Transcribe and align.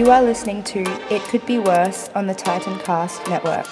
You 0.00 0.10
are 0.10 0.22
listening 0.22 0.64
to 0.64 0.80
It 1.14 1.20
Could 1.24 1.44
Be 1.44 1.58
Worse 1.58 2.08
on 2.14 2.26
the 2.26 2.32
Titan 2.32 2.78
Cast 2.78 3.28
Network. 3.28 3.66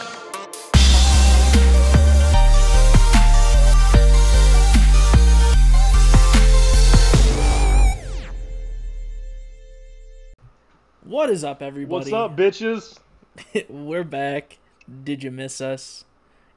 What 11.02 11.30
is 11.30 11.44
up, 11.44 11.62
everybody? 11.62 12.10
What's 12.10 12.12
up, 12.12 12.36
bitches? 12.36 12.98
We're 13.70 14.04
back. 14.04 14.58
Did 15.02 15.24
you 15.24 15.30
miss 15.30 15.62
us? 15.62 16.04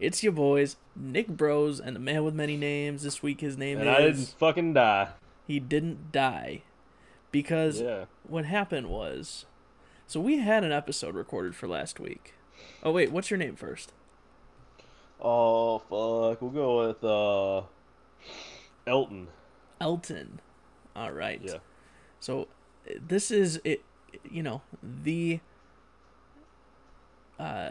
It's 0.01 0.21
your 0.21 0.33
boys, 0.33 0.75
Nick 0.97 1.29
Bros, 1.29 1.79
and 1.79 1.95
the 1.95 2.01
man 2.01 2.25
with 2.25 2.33
many 2.35 2.57
names. 2.57 3.03
This 3.03 3.23
week, 3.23 3.39
his 3.39 3.57
name 3.57 3.79
And 3.79 3.87
is. 3.87 3.95
I 3.95 4.01
didn't 4.01 4.35
fucking 4.37 4.73
die. 4.73 5.11
He 5.47 5.61
didn't 5.61 6.11
die. 6.11 6.63
Because 7.31 7.79
Yeah. 7.79 8.03
what 8.27 8.43
happened 8.43 8.89
was. 8.89 9.45
So 10.11 10.19
we 10.19 10.39
had 10.39 10.65
an 10.65 10.73
episode 10.73 11.15
recorded 11.15 11.55
for 11.55 11.69
last 11.69 11.97
week. 11.97 12.33
Oh, 12.83 12.91
wait, 12.91 13.13
what's 13.13 13.31
your 13.31 13.37
name 13.37 13.55
first? 13.55 13.93
Oh 15.21 15.79
fuck. 15.79 16.41
We'll 16.41 16.51
go 16.51 16.85
with 16.85 17.01
uh 17.01 17.61
Elton. 18.85 19.29
Elton. 19.79 20.41
All 20.97 21.13
right. 21.13 21.39
Yeah. 21.41 21.59
So 22.19 22.49
this 22.99 23.31
is 23.31 23.61
it. 23.63 23.85
You 24.29 24.43
know 24.43 24.63
the 24.83 25.39
uh, 27.39 27.69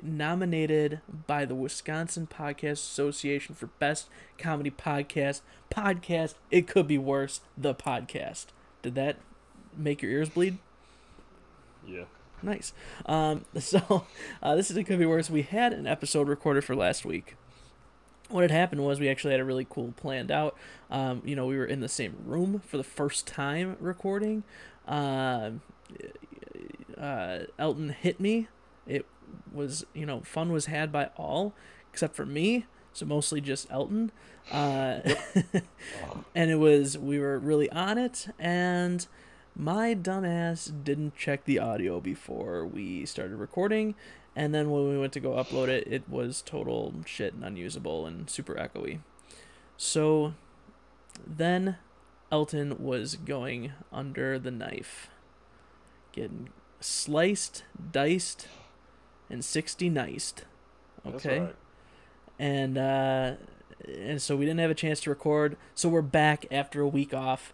nominated 0.00 1.00
by 1.26 1.44
the 1.44 1.56
Wisconsin 1.56 2.28
Podcast 2.32 2.74
Association 2.74 3.56
for 3.56 3.66
Best 3.80 4.08
Comedy 4.38 4.70
Podcast. 4.70 5.40
Podcast. 5.74 6.34
It 6.52 6.68
could 6.68 6.86
be 6.86 6.98
worse. 6.98 7.40
The 7.56 7.74
podcast. 7.74 8.46
Did 8.80 8.94
that 8.94 9.16
make 9.76 10.02
your 10.02 10.12
ears 10.12 10.28
bleed? 10.28 10.58
Yeah. 11.88 12.04
Nice. 12.42 12.72
Um, 13.06 13.44
so 13.58 14.06
uh, 14.42 14.54
this 14.54 14.70
is 14.70 14.76
it 14.76 14.84
could 14.84 14.98
be 14.98 15.06
worse. 15.06 15.30
We 15.30 15.42
had 15.42 15.72
an 15.72 15.86
episode 15.86 16.28
recorded 16.28 16.64
for 16.64 16.76
last 16.76 17.04
week. 17.04 17.36
What 18.28 18.42
had 18.42 18.50
happened 18.50 18.84
was 18.84 19.00
we 19.00 19.08
actually 19.08 19.32
had 19.32 19.40
a 19.40 19.44
really 19.44 19.66
cool 19.68 19.94
planned 19.96 20.30
out. 20.30 20.54
Um, 20.90 21.22
you 21.24 21.34
know, 21.34 21.46
we 21.46 21.56
were 21.56 21.64
in 21.64 21.80
the 21.80 21.88
same 21.88 22.14
room 22.26 22.60
for 22.66 22.76
the 22.76 22.84
first 22.84 23.26
time 23.26 23.76
recording. 23.80 24.44
Um, 24.86 25.62
uh, 26.96 27.40
Elton 27.58 27.90
hit 27.90 28.20
me. 28.20 28.48
It 28.86 29.06
was 29.52 29.84
you 29.94 30.06
know 30.06 30.20
fun 30.20 30.52
was 30.52 30.66
had 30.66 30.92
by 30.92 31.06
all 31.16 31.54
except 31.90 32.14
for 32.14 32.26
me. 32.26 32.66
So 32.92 33.06
mostly 33.06 33.40
just 33.40 33.70
Elton. 33.70 34.12
Uh, 34.50 35.00
and 36.34 36.50
it 36.50 36.56
was 36.56 36.98
we 36.98 37.18
were 37.18 37.38
really 37.38 37.70
on 37.70 37.96
it 37.96 38.28
and 38.38 39.06
my 39.58 39.94
dumbass 39.94 40.72
didn't 40.84 41.16
check 41.16 41.44
the 41.44 41.58
audio 41.58 42.00
before 42.00 42.64
we 42.64 43.04
started 43.04 43.36
recording 43.36 43.94
and 44.36 44.54
then 44.54 44.70
when 44.70 44.88
we 44.88 44.96
went 44.96 45.12
to 45.12 45.20
go 45.20 45.32
upload 45.32 45.66
it 45.66 45.86
it 45.86 46.08
was 46.08 46.40
total 46.40 46.94
shit 47.04 47.34
and 47.34 47.44
unusable 47.44 48.06
and 48.06 48.30
super 48.30 48.54
echoey 48.54 49.00
so 49.76 50.32
then 51.26 51.76
elton 52.30 52.82
was 52.82 53.16
going 53.16 53.72
under 53.92 54.38
the 54.38 54.50
knife 54.52 55.10
getting 56.12 56.48
sliced 56.80 57.64
diced 57.90 58.46
and 59.28 59.44
60 59.44 59.90
niced 59.90 60.44
okay 61.04 61.40
right. 61.40 61.56
and 62.38 62.78
uh, 62.78 63.32
and 63.86 64.20
so 64.20 64.36
we 64.36 64.44
didn't 64.44 64.60
have 64.60 64.70
a 64.70 64.74
chance 64.74 65.00
to 65.00 65.10
record. 65.10 65.56
So 65.74 65.88
we're 65.88 66.02
back 66.02 66.46
after 66.50 66.80
a 66.80 66.88
week 66.88 67.14
off. 67.14 67.52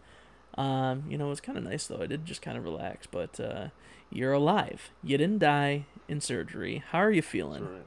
Um, 0.56 1.04
you 1.08 1.18
know, 1.18 1.26
it 1.26 1.30
was 1.30 1.40
kind 1.40 1.58
of 1.58 1.64
nice 1.64 1.86
though. 1.86 2.00
I 2.00 2.06
did 2.06 2.24
just 2.24 2.42
kind 2.42 2.56
of 2.56 2.64
relax, 2.64 3.06
but 3.06 3.38
uh, 3.40 3.68
you're 4.10 4.32
alive. 4.32 4.90
You 5.02 5.18
didn't 5.18 5.40
die 5.40 5.86
in 6.08 6.20
surgery. 6.20 6.82
How 6.90 6.98
are 6.98 7.10
you 7.10 7.22
That's 7.22 7.32
feeling? 7.32 7.64
right. 7.64 7.82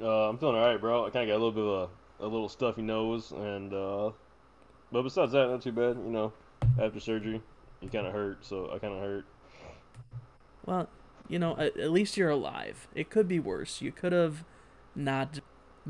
Uh, 0.00 0.28
I'm 0.28 0.38
feeling 0.38 0.56
alright, 0.56 0.80
bro. 0.80 1.06
I 1.06 1.10
kinda 1.10 1.26
got 1.26 1.32
a 1.34 1.42
little 1.42 1.52
bit 1.52 1.64
of 1.64 1.90
a, 2.20 2.24
a 2.24 2.28
little 2.28 2.48
stuffy 2.48 2.82
nose 2.82 3.32
and 3.32 3.72
uh 3.74 4.10
but 4.90 5.02
besides 5.02 5.32
that, 5.32 5.48
not 5.48 5.62
too 5.62 5.72
bad, 5.72 5.96
you 5.96 6.10
know. 6.10 6.32
After 6.80 7.00
surgery, 7.00 7.40
you 7.80 7.88
kinda 7.88 8.10
hurt, 8.10 8.44
so 8.44 8.70
I 8.72 8.78
kinda 8.78 9.00
hurt. 9.00 9.24
Well, 10.66 10.88
you 11.28 11.38
know, 11.38 11.56
at, 11.56 11.76
at 11.76 11.90
least 11.90 12.16
you're 12.16 12.30
alive. 12.30 12.88
It 12.94 13.10
could 13.10 13.26
be 13.26 13.40
worse. 13.40 13.80
You 13.80 13.90
could 13.92 14.12
have 14.12 14.44
not 14.94 15.40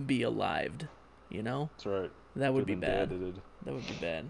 be 0.07 0.23
alive. 0.23 0.89
You 1.29 1.43
know, 1.43 1.71
That's 1.77 1.87
right. 1.87 2.11
that 2.37 2.55
would 2.55 2.67
be 2.67 2.75
bad. 2.75 3.11
dead. 3.11 3.41
That 3.65 3.75
would 3.75 3.87
be 3.87 3.95
bad. 4.01 4.27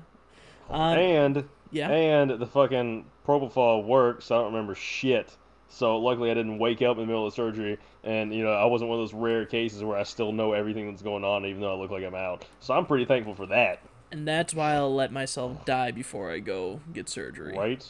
Um, 0.71 0.99
and 0.99 1.49
yeah. 1.71 1.91
And 1.91 2.31
the 2.31 2.47
fucking 2.47 3.07
propofol 3.27 3.85
worked, 3.85 4.23
so 4.23 4.37
I 4.37 4.39
don't 4.39 4.53
remember 4.53 4.75
shit. 4.75 5.35
So 5.69 5.97
luckily 5.99 6.31
I 6.31 6.35
didn't 6.35 6.59
wake 6.59 6.83
up 6.83 6.97
in 6.99 7.03
the 7.03 7.07
middle 7.07 7.27
of 7.27 7.33
surgery, 7.33 7.79
and 8.05 8.35
you 8.35 8.45
know 8.45 8.53
I 8.53 8.67
wasn't 8.67 8.91
one 8.91 8.99
of 8.99 9.03
those 9.05 9.15
rare 9.15 9.47
cases 9.47 9.83
where 9.83 9.97
I 9.97 10.03
still 10.03 10.31
know 10.31 10.53
everything 10.53 10.91
that's 10.91 11.03
going 11.03 11.25
on, 11.25 11.47
even 11.47 11.63
though 11.63 11.73
I 11.73 11.77
look 11.77 11.91
like 11.91 12.05
I'm 12.05 12.15
out. 12.15 12.45
So 12.61 12.75
I'm 12.75 12.85
pretty 12.85 13.07
thankful 13.07 13.35
for 13.35 13.47
that, 13.47 13.81
and 14.11 14.29
that's 14.29 14.53
why 14.53 14.75
I'll 14.75 14.95
let 14.95 15.13
myself 15.13 15.65
die 15.65 15.91
before 15.91 16.31
I 16.31 16.41
go 16.41 16.81
get 16.93 17.09
surgery. 17.09 17.57
right? 17.57 17.87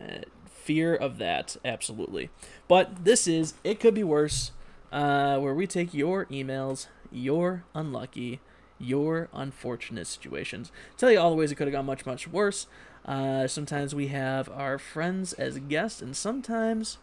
Uh, 0.00 0.22
fear 0.46 0.94
of 0.94 1.18
that, 1.18 1.58
absolutely. 1.64 2.30
But 2.68 3.04
this 3.04 3.26
is 3.26 3.52
It 3.64 3.78
Could 3.78 3.92
Be 3.92 4.04
Worse, 4.04 4.52
uh, 4.90 5.38
where 5.38 5.54
we 5.54 5.66
take 5.66 5.92
your 5.92 6.24
emails, 6.26 6.86
your 7.10 7.64
unlucky, 7.74 8.40
your 8.82 9.28
unfortunate 9.32 10.06
situations. 10.06 10.72
Tell 10.96 11.10
you 11.10 11.18
all 11.18 11.30
the 11.30 11.36
ways 11.36 11.52
it 11.52 11.54
could 11.54 11.66
have 11.66 11.72
gone 11.72 11.86
much, 11.86 12.04
much 12.04 12.28
worse. 12.28 12.66
Uh, 13.04 13.46
sometimes 13.46 13.94
we 13.94 14.08
have 14.08 14.48
our 14.50 14.78
friends 14.78 15.32
as 15.34 15.58
guests, 15.58 16.02
and 16.02 16.16
sometimes 16.16 16.98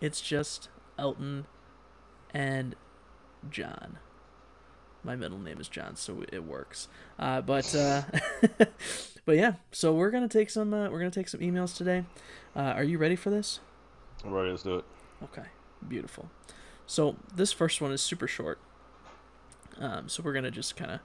it's 0.00 0.20
just 0.20 0.68
Elton 0.98 1.46
and 2.34 2.74
John. 3.50 3.98
My 5.04 5.16
middle 5.16 5.38
name 5.38 5.60
is 5.60 5.68
John, 5.68 5.96
so 5.96 6.24
it 6.32 6.44
works. 6.44 6.88
Uh, 7.18 7.40
but 7.40 7.74
uh, 7.74 8.02
but 9.24 9.36
yeah, 9.36 9.54
so 9.70 9.94
we're 9.94 10.10
gonna 10.10 10.28
take 10.28 10.50
some 10.50 10.74
uh, 10.74 10.90
we're 10.90 10.98
gonna 10.98 11.10
take 11.10 11.28
some 11.28 11.40
emails 11.40 11.76
today. 11.76 12.04
Uh, 12.54 12.72
are 12.74 12.82
you 12.82 12.98
ready 12.98 13.16
for 13.16 13.30
this? 13.30 13.60
I'm 14.24 14.32
ready. 14.32 14.50
Let's 14.50 14.64
do 14.64 14.76
it. 14.76 14.84
Okay, 15.22 15.46
beautiful. 15.86 16.28
So 16.86 17.16
this 17.34 17.52
first 17.52 17.80
one 17.80 17.92
is 17.92 18.00
super 18.00 18.26
short. 18.26 18.58
Um, 19.78 20.08
so 20.08 20.22
we're 20.22 20.32
gonna 20.32 20.50
just 20.50 20.76
kind 20.76 20.90
of, 20.90 21.00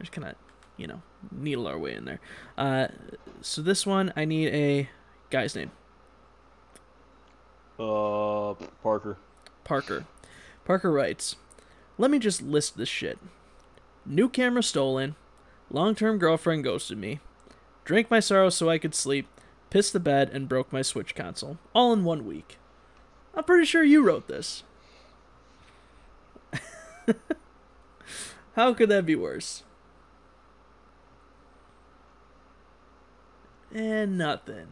just 0.00 0.12
kind 0.12 0.26
of, 0.28 0.34
you 0.76 0.86
know, 0.86 1.02
needle 1.30 1.66
our 1.66 1.78
way 1.78 1.94
in 1.94 2.04
there. 2.04 2.20
Uh, 2.56 2.88
so 3.40 3.62
this 3.62 3.86
one, 3.86 4.12
I 4.16 4.24
need 4.24 4.48
a 4.54 4.88
guy's 5.30 5.54
name, 5.56 5.70
Uh, 7.78 8.54
Parker. 8.82 9.16
Parker. 9.64 10.04
Parker 10.64 10.90
writes, 10.90 11.36
"Let 11.98 12.10
me 12.10 12.18
just 12.18 12.40
list 12.42 12.76
this 12.76 12.88
shit. 12.88 13.18
New 14.04 14.28
camera 14.28 14.62
stolen. 14.62 15.14
Long-term 15.70 16.18
girlfriend 16.18 16.64
ghosted 16.64 16.96
me. 16.98 17.20
Drank 17.84 18.10
my 18.10 18.20
sorrow 18.20 18.50
so 18.50 18.68
I 18.70 18.78
could 18.78 18.94
sleep. 18.94 19.26
Pissed 19.70 19.92
the 19.92 20.00
bed 20.00 20.30
and 20.32 20.48
broke 20.48 20.72
my 20.72 20.80
Switch 20.82 21.14
console. 21.14 21.58
All 21.74 21.92
in 21.92 22.04
one 22.04 22.24
week. 22.24 22.56
I'm 23.34 23.44
pretty 23.44 23.66
sure 23.66 23.82
you 23.84 24.02
wrote 24.02 24.28
this. 24.28 24.62
How 28.54 28.72
could 28.74 28.88
that 28.88 29.04
be 29.04 29.16
worse? 29.16 29.64
And 33.74 34.16
nothing. 34.18 34.66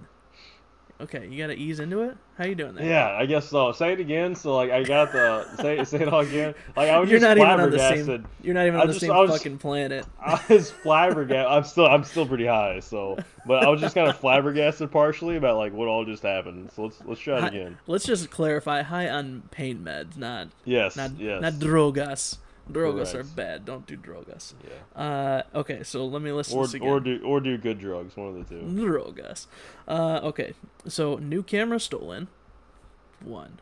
Okay, 1.00 1.26
you 1.26 1.38
gotta 1.38 1.54
ease 1.54 1.80
into 1.80 2.02
it. 2.02 2.16
How 2.38 2.44
you 2.44 2.54
doing 2.54 2.74
there? 2.76 2.86
Yeah, 2.86 3.16
I 3.18 3.26
guess 3.26 3.48
so. 3.48 3.72
Say 3.72 3.92
it 3.92 4.00
again. 4.00 4.34
So 4.36 4.54
like 4.54 4.70
I 4.70 4.84
got 4.84 5.10
the 5.12 5.44
say 5.56 5.82
say 5.84 6.02
it 6.02 6.08
all 6.08 6.20
again. 6.20 6.54
Like 6.76 6.88
I 6.88 6.98
was 7.00 7.10
You're 7.10 7.18
just 7.18 7.28
not 7.28 7.36
even 7.36 7.60
on 7.60 7.70
the 7.70 7.78
same. 7.78 8.26
You're 8.42 8.54
not 8.54 8.66
even 8.66 8.80
on 8.80 8.86
the 8.86 8.94
same 8.94 9.10
was- 9.10 9.30
fucking 9.30 9.58
planet. 9.58 10.06
I 10.20 10.40
was 10.48 10.70
flabbergasted. 10.70 11.50
I'm 11.52 11.64
still 11.64 11.86
I'm 11.86 12.04
still 12.04 12.26
pretty 12.26 12.46
high. 12.46 12.78
So, 12.78 13.18
but 13.44 13.64
I 13.64 13.68
was 13.68 13.80
just 13.80 13.96
kind 13.96 14.08
of 14.08 14.16
flabbergasted 14.18 14.90
partially 14.92 15.36
about 15.36 15.56
like 15.56 15.72
what 15.72 15.88
all 15.88 16.04
just 16.04 16.22
happened. 16.22 16.70
So 16.74 16.84
let's 16.84 17.02
let's 17.04 17.20
try 17.20 17.38
it 17.38 17.48
again. 17.48 17.76
Let's 17.88 18.04
just 18.04 18.30
clarify. 18.30 18.82
High 18.82 19.08
on 19.08 19.42
pain 19.50 19.80
meds, 19.80 20.16
not 20.16 20.48
Yes. 20.64 20.96
not 20.96 21.18
yes. 21.18 21.42
not 21.42 21.54
drogas. 21.54 22.38
Drogas 22.70 23.14
are 23.14 23.24
bad. 23.24 23.64
Don't 23.66 23.86
do 23.86 23.96
drogas. 23.96 24.54
yeah. 24.64 25.00
Uh, 25.00 25.42
okay, 25.58 25.82
so 25.82 26.06
let 26.06 26.22
me 26.22 26.32
listen 26.32 26.56
Or 26.58 26.64
this 26.64 26.74
again. 26.74 26.88
or 26.88 26.98
do 27.00 27.20
or 27.22 27.40
do 27.40 27.58
good 27.58 27.78
drugs. 27.78 28.16
One 28.16 28.28
of 28.28 28.48
the 28.48 28.54
two. 28.54 28.62
drogas. 28.64 29.46
Uh, 29.86 30.20
okay, 30.22 30.54
so 30.88 31.16
new 31.16 31.42
camera 31.42 31.78
stolen. 31.78 32.28
One, 33.22 33.60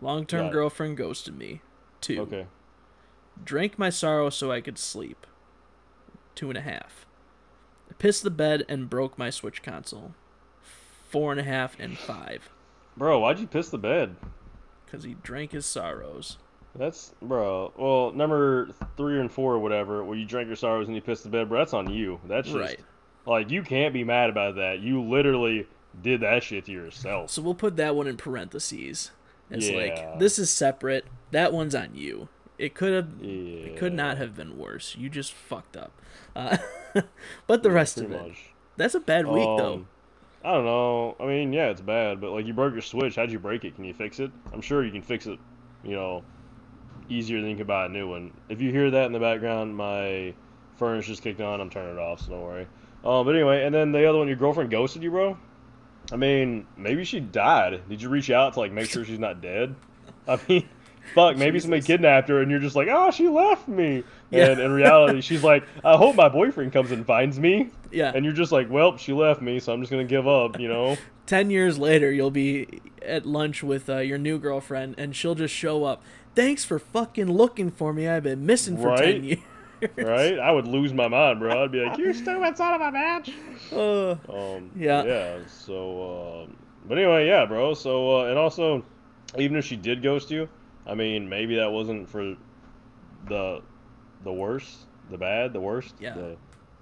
long 0.00 0.24
term 0.26 0.50
girlfriend 0.50 0.96
ghosted 0.96 1.36
me. 1.36 1.60
Two, 2.00 2.20
Okay. 2.22 2.46
drank 3.44 3.78
my 3.78 3.90
sorrow 3.90 4.30
so 4.30 4.50
I 4.50 4.60
could 4.62 4.78
sleep. 4.78 5.26
Two 6.34 6.48
and 6.48 6.56
a 6.58 6.62
half. 6.62 7.04
Pissed 7.98 8.22
the 8.22 8.30
bed 8.30 8.64
and 8.68 8.88
broke 8.88 9.18
my 9.18 9.28
Switch 9.28 9.62
console. 9.62 10.14
Four 11.10 11.32
and 11.32 11.40
a 11.40 11.44
half 11.44 11.78
and 11.80 11.98
five, 11.98 12.48
Bro, 12.96 13.20
why'd 13.20 13.38
you 13.40 13.46
piss 13.46 13.68
the 13.70 13.78
bed? 13.78 14.16
because 14.86 15.04
he 15.04 15.16
drank 15.22 15.52
his 15.52 15.66
sorrows. 15.66 16.38
That's 16.76 17.12
bro. 17.22 17.72
Well, 17.76 18.12
number 18.12 18.68
three 18.96 19.20
and 19.20 19.30
four 19.32 19.54
or 19.54 19.58
whatever, 19.58 20.04
where 20.04 20.16
you 20.16 20.24
drank 20.24 20.46
your 20.46 20.56
sorrows 20.56 20.86
and 20.86 20.94
you 20.94 21.02
pissed 21.02 21.24
the 21.24 21.28
bed, 21.30 21.48
bro. 21.48 21.58
That's 21.58 21.74
on 21.74 21.90
you. 21.92 22.20
That's 22.26 22.46
just 22.48 22.58
Right. 22.58 22.80
like 23.26 23.50
you 23.50 23.62
can't 23.62 23.92
be 23.92 24.04
mad 24.04 24.30
about 24.30 24.56
that. 24.56 24.80
You 24.80 25.02
literally 25.02 25.66
did 26.02 26.20
that 26.20 26.42
shit 26.42 26.66
to 26.66 26.72
yourself. 26.72 27.30
So 27.30 27.42
we'll 27.42 27.54
put 27.54 27.76
that 27.76 27.96
one 27.96 28.06
in 28.06 28.16
parentheses. 28.16 29.10
It's 29.50 29.68
Yeah. 29.68 29.76
like 29.76 30.18
this 30.18 30.38
is 30.38 30.50
separate. 30.50 31.06
That 31.32 31.52
one's 31.52 31.74
on 31.74 31.94
you. 31.94 32.28
It 32.58 32.74
could 32.74 32.92
have. 32.92 33.08
Yeah. 33.20 33.66
It 33.70 33.76
could 33.76 33.92
not 33.94 34.18
have 34.18 34.36
been 34.36 34.58
worse. 34.58 34.94
You 34.96 35.08
just 35.08 35.32
fucked 35.32 35.76
up. 35.76 35.92
Uh, 36.36 36.58
but 37.46 37.62
the 37.62 37.70
rest 37.70 37.98
of 37.98 38.12
it. 38.12 38.22
much. 38.22 38.50
That's 38.76 38.94
a 38.94 39.00
bad 39.00 39.26
week 39.26 39.44
though. 39.44 39.74
Um, 39.74 39.88
I 40.44 40.52
don't 40.52 40.64
know. 40.64 41.16
I 41.18 41.26
mean, 41.26 41.52
yeah, 41.52 41.66
it's 41.70 41.80
bad, 41.80 42.20
but 42.20 42.30
like 42.30 42.46
you 42.46 42.52
broke 42.54 42.72
your 42.72 42.82
Switch. 42.82 43.16
How'd 43.16 43.32
you 43.32 43.38
break 43.40 43.64
it? 43.64 43.74
Can 43.74 43.84
you 43.84 43.94
fix 43.94 44.20
it? 44.20 44.30
I'm 44.52 44.60
sure 44.60 44.84
you 44.84 44.92
can 44.92 45.02
fix 45.02 45.26
it. 45.26 45.38
You 45.82 45.92
know, 45.96 46.24
easier 47.08 47.40
than 47.40 47.50
you 47.50 47.56
can 47.56 47.66
buy 47.66 47.86
a 47.86 47.88
new 47.88 48.08
one. 48.08 48.32
If 48.48 48.60
you 48.60 48.70
hear 48.70 48.90
that 48.90 49.06
in 49.06 49.12
the 49.12 49.18
background, 49.18 49.76
my 49.76 50.34
furnace 50.76 51.06
just 51.06 51.22
kicked 51.22 51.40
on. 51.40 51.60
I'm 51.60 51.70
turning 51.70 51.96
it 51.96 51.98
off, 51.98 52.20
so 52.20 52.30
don't 52.30 52.42
worry. 52.42 52.66
Um, 53.04 53.24
but 53.24 53.34
anyway, 53.34 53.64
and 53.64 53.74
then 53.74 53.92
the 53.92 54.06
other 54.06 54.18
one, 54.18 54.28
your 54.28 54.36
girlfriend 54.36 54.70
ghosted 54.70 55.02
you, 55.02 55.10
bro. 55.10 55.36
I 56.10 56.16
mean, 56.16 56.66
maybe 56.76 57.04
she 57.04 57.20
died. 57.20 57.82
Did 57.88 58.00
you 58.02 58.08
reach 58.08 58.30
out 58.30 58.54
to 58.54 58.60
like 58.60 58.72
make 58.72 58.88
sure 58.88 59.04
she's 59.04 59.18
not 59.18 59.40
dead? 59.40 59.74
I 60.26 60.38
mean, 60.48 60.68
fuck, 61.14 61.36
maybe 61.36 61.60
somebody 61.60 61.82
kidnapped 61.82 62.28
her, 62.28 62.40
and 62.40 62.50
you're 62.50 62.60
just 62.60 62.76
like, 62.76 62.88
oh, 62.90 63.10
she 63.10 63.28
left 63.28 63.68
me. 63.68 64.04
Yeah. 64.30 64.46
And 64.46 64.60
in 64.60 64.72
reality, 64.72 65.20
she's 65.20 65.44
like, 65.44 65.64
I 65.84 65.96
hope 65.96 66.16
my 66.16 66.28
boyfriend 66.28 66.72
comes 66.72 66.90
and 66.90 67.06
finds 67.06 67.38
me. 67.38 67.70
Yeah. 67.90 68.12
And 68.14 68.24
you're 68.24 68.34
just 68.34 68.52
like, 68.52 68.70
well, 68.70 68.96
she 68.96 69.12
left 69.12 69.42
me, 69.42 69.60
so 69.60 69.72
I'm 69.72 69.80
just 69.80 69.90
gonna 69.90 70.04
give 70.04 70.26
up, 70.26 70.58
you 70.58 70.68
know? 70.68 70.96
Ten 71.26 71.50
years 71.50 71.78
later, 71.78 72.10
you'll 72.10 72.30
be 72.30 72.80
at 73.02 73.26
lunch 73.26 73.62
with 73.62 73.90
uh, 73.90 73.98
your 73.98 74.18
new 74.18 74.38
girlfriend, 74.38 74.94
and 74.98 75.14
she'll 75.14 75.34
just 75.34 75.54
show 75.54 75.84
up. 75.84 76.02
Thanks 76.38 76.64
for 76.64 76.78
fucking 76.78 77.26
looking 77.32 77.68
for 77.68 77.92
me. 77.92 78.06
I've 78.06 78.22
been 78.22 78.46
missing 78.46 78.76
for 78.80 78.96
ten 78.96 79.24
years. 79.24 79.40
right? 79.96 80.38
I 80.38 80.52
would 80.52 80.68
lose 80.68 80.92
my 80.92 81.08
mind, 81.08 81.40
bro. 81.40 81.64
I'd 81.64 81.72
be 81.72 81.80
like, 81.84 81.98
you 81.98 82.14
stupid 82.14 82.56
son 82.56 82.74
of 82.74 82.80
a 82.80 82.92
bitch. 82.96 83.32
Uh, 83.72 84.32
Um, 84.32 84.70
Yeah. 84.76 85.02
Yeah. 85.02 85.38
So, 85.48 86.44
um, 86.46 86.56
but 86.86 86.96
anyway, 86.96 87.26
yeah, 87.26 87.44
bro. 87.44 87.74
So, 87.74 88.20
uh, 88.20 88.24
and 88.26 88.38
also, 88.38 88.84
even 89.36 89.56
if 89.56 89.64
she 89.64 89.74
did 89.74 90.00
ghost 90.00 90.30
you, 90.30 90.48
I 90.86 90.94
mean, 90.94 91.28
maybe 91.28 91.56
that 91.56 91.72
wasn't 91.72 92.08
for 92.08 92.36
the 93.26 93.60
the 94.22 94.32
worst, 94.32 94.86
the 95.10 95.18
bad, 95.18 95.52
the 95.52 95.60
worst. 95.60 95.96
Yeah. 95.98 96.14
The, 96.14 96.36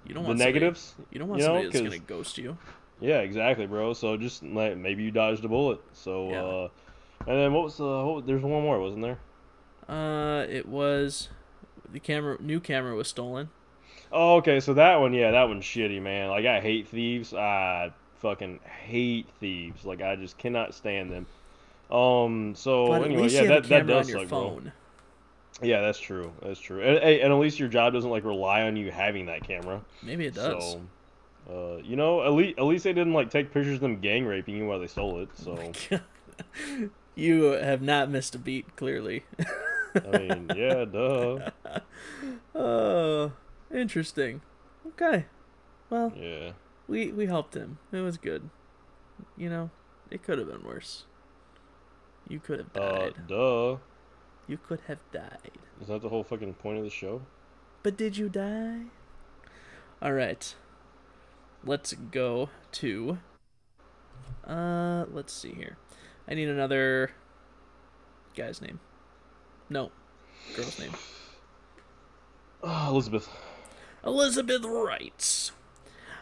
you 0.05 0.13
don't 0.13 0.21
the 0.23 0.29
want 0.29 0.39
somebody- 0.39 0.53
negatives. 0.53 0.93
you 1.09 1.17
don't 1.17 1.29
want 1.29 1.41
you 1.41 1.47
know, 1.47 1.53
somebody 1.63 1.79
that's 1.79 1.95
gonna 1.97 2.05
ghost 2.05 2.37
you. 2.37 2.55
Yeah, 3.01 3.21
exactly, 3.21 3.65
bro. 3.65 3.93
So 3.93 4.17
just 4.17 4.43
like 4.43 4.77
maybe 4.77 5.01
you 5.01 5.09
dodged 5.09 5.43
a 5.45 5.47
bullet. 5.47 5.81
So, 5.93 6.29
Yeah. 6.29 6.43
uh, 6.43 6.67
and 7.25 7.37
then 7.39 7.53
what 7.53 7.63
was 7.63 7.77
the? 7.77 8.05
What, 8.05 8.27
there's 8.27 8.43
one 8.43 8.61
more, 8.61 8.79
wasn't 8.79 9.01
there? 9.01 9.17
Uh, 9.87 10.45
it 10.49 10.67
was 10.67 11.29
the 11.91 11.99
camera. 11.99 12.37
New 12.41 12.59
camera 12.59 12.95
was 12.95 13.07
stolen. 13.07 13.49
Oh, 14.11 14.35
okay. 14.37 14.59
So 14.59 14.73
that 14.73 14.99
one, 14.99 15.13
yeah, 15.13 15.31
that 15.31 15.47
one's 15.47 15.63
shitty, 15.63 16.01
man. 16.01 16.29
Like 16.29 16.45
I 16.45 16.59
hate 16.59 16.87
thieves. 16.87 17.33
I 17.33 17.91
fucking 18.19 18.59
hate 18.85 19.27
thieves. 19.39 19.85
Like 19.85 20.01
I 20.01 20.15
just 20.15 20.37
cannot 20.37 20.73
stand 20.73 21.11
them. 21.11 21.25
Um. 21.95 22.53
So 22.55 22.87
But 22.87 23.03
anyway, 23.03 23.29
yeah, 23.29 23.45
that 23.45 23.63
that 23.65 23.87
does 23.87 24.11
suck, 24.11 24.27
bro. 24.27 24.61
Yeah, 25.61 25.81
that's 25.81 25.99
true. 25.99 26.31
That's 26.43 26.59
true. 26.59 26.81
And, 26.81 26.97
and 26.97 27.21
and 27.21 27.33
at 27.33 27.39
least 27.39 27.59
your 27.59 27.69
job 27.69 27.93
doesn't 27.93 28.09
like 28.09 28.25
rely 28.25 28.63
on 28.63 28.75
you 28.75 28.91
having 28.91 29.25
that 29.27 29.43
camera. 29.43 29.81
Maybe 30.03 30.25
it 30.25 30.35
does. 30.35 30.73
So, 30.73 30.81
uh, 31.49 31.77
you 31.81 31.95
know, 31.95 32.23
at 32.23 32.33
least 32.33 32.59
at 32.59 32.65
least 32.65 32.83
they 32.83 32.93
didn't 32.93 33.13
like 33.13 33.29
take 33.29 33.53
pictures 33.53 33.75
of 33.75 33.81
them 33.81 33.99
gang 33.99 34.25
raping 34.25 34.57
you 34.57 34.67
while 34.67 34.79
they 34.79 34.87
stole 34.87 35.21
it. 35.21 35.29
So 35.33 35.71
you 37.15 37.43
have 37.43 37.81
not 37.81 38.09
missed 38.09 38.35
a 38.35 38.39
beat, 38.39 38.75
clearly. 38.75 39.23
I 39.95 40.17
mean, 40.17 40.51
yeah, 40.55 40.85
duh. 40.85 41.49
Oh, 42.55 43.31
interesting. 43.73 44.41
Okay. 44.87 45.25
Well, 45.89 46.11
Yeah. 46.15 46.51
we 46.87 47.11
we 47.11 47.25
helped 47.27 47.53
him. 47.55 47.77
It 47.91 48.01
was 48.01 48.17
good. 48.17 48.49
You 49.37 49.49
know, 49.49 49.69
it 50.11 50.23
could 50.23 50.37
have 50.39 50.47
been 50.47 50.63
worse. 50.63 51.05
You 52.27 52.39
could 52.39 52.59
have 52.59 52.75
Uh, 52.75 52.99
died. 53.09 53.27
duh. 53.27 53.77
you 54.47 54.57
could 54.57 54.79
have 54.87 54.99
died. 55.11 55.51
Is 55.81 55.87
that 55.87 56.01
the 56.01 56.09
whole 56.09 56.23
fucking 56.23 56.53
point 56.55 56.77
of 56.77 56.83
the 56.83 56.89
show? 56.89 57.21
But 57.83 57.97
did 57.97 58.17
you 58.17 58.29
die? 58.29 58.85
All 60.01 60.13
right. 60.13 60.55
Let's 61.63 61.93
go 61.93 62.49
to 62.73 63.17
uh 64.45 65.05
let's 65.11 65.33
see 65.33 65.53
here. 65.53 65.77
I 66.27 66.33
need 66.33 66.47
another 66.49 67.11
guy's 68.35 68.61
name. 68.61 68.79
No. 69.69 69.91
Girl's 70.55 70.79
name. 70.79 70.93
Ah, 72.63 72.89
Elizabeth. 72.89 73.29
Elizabeth 74.05 74.63
writes 74.63 75.51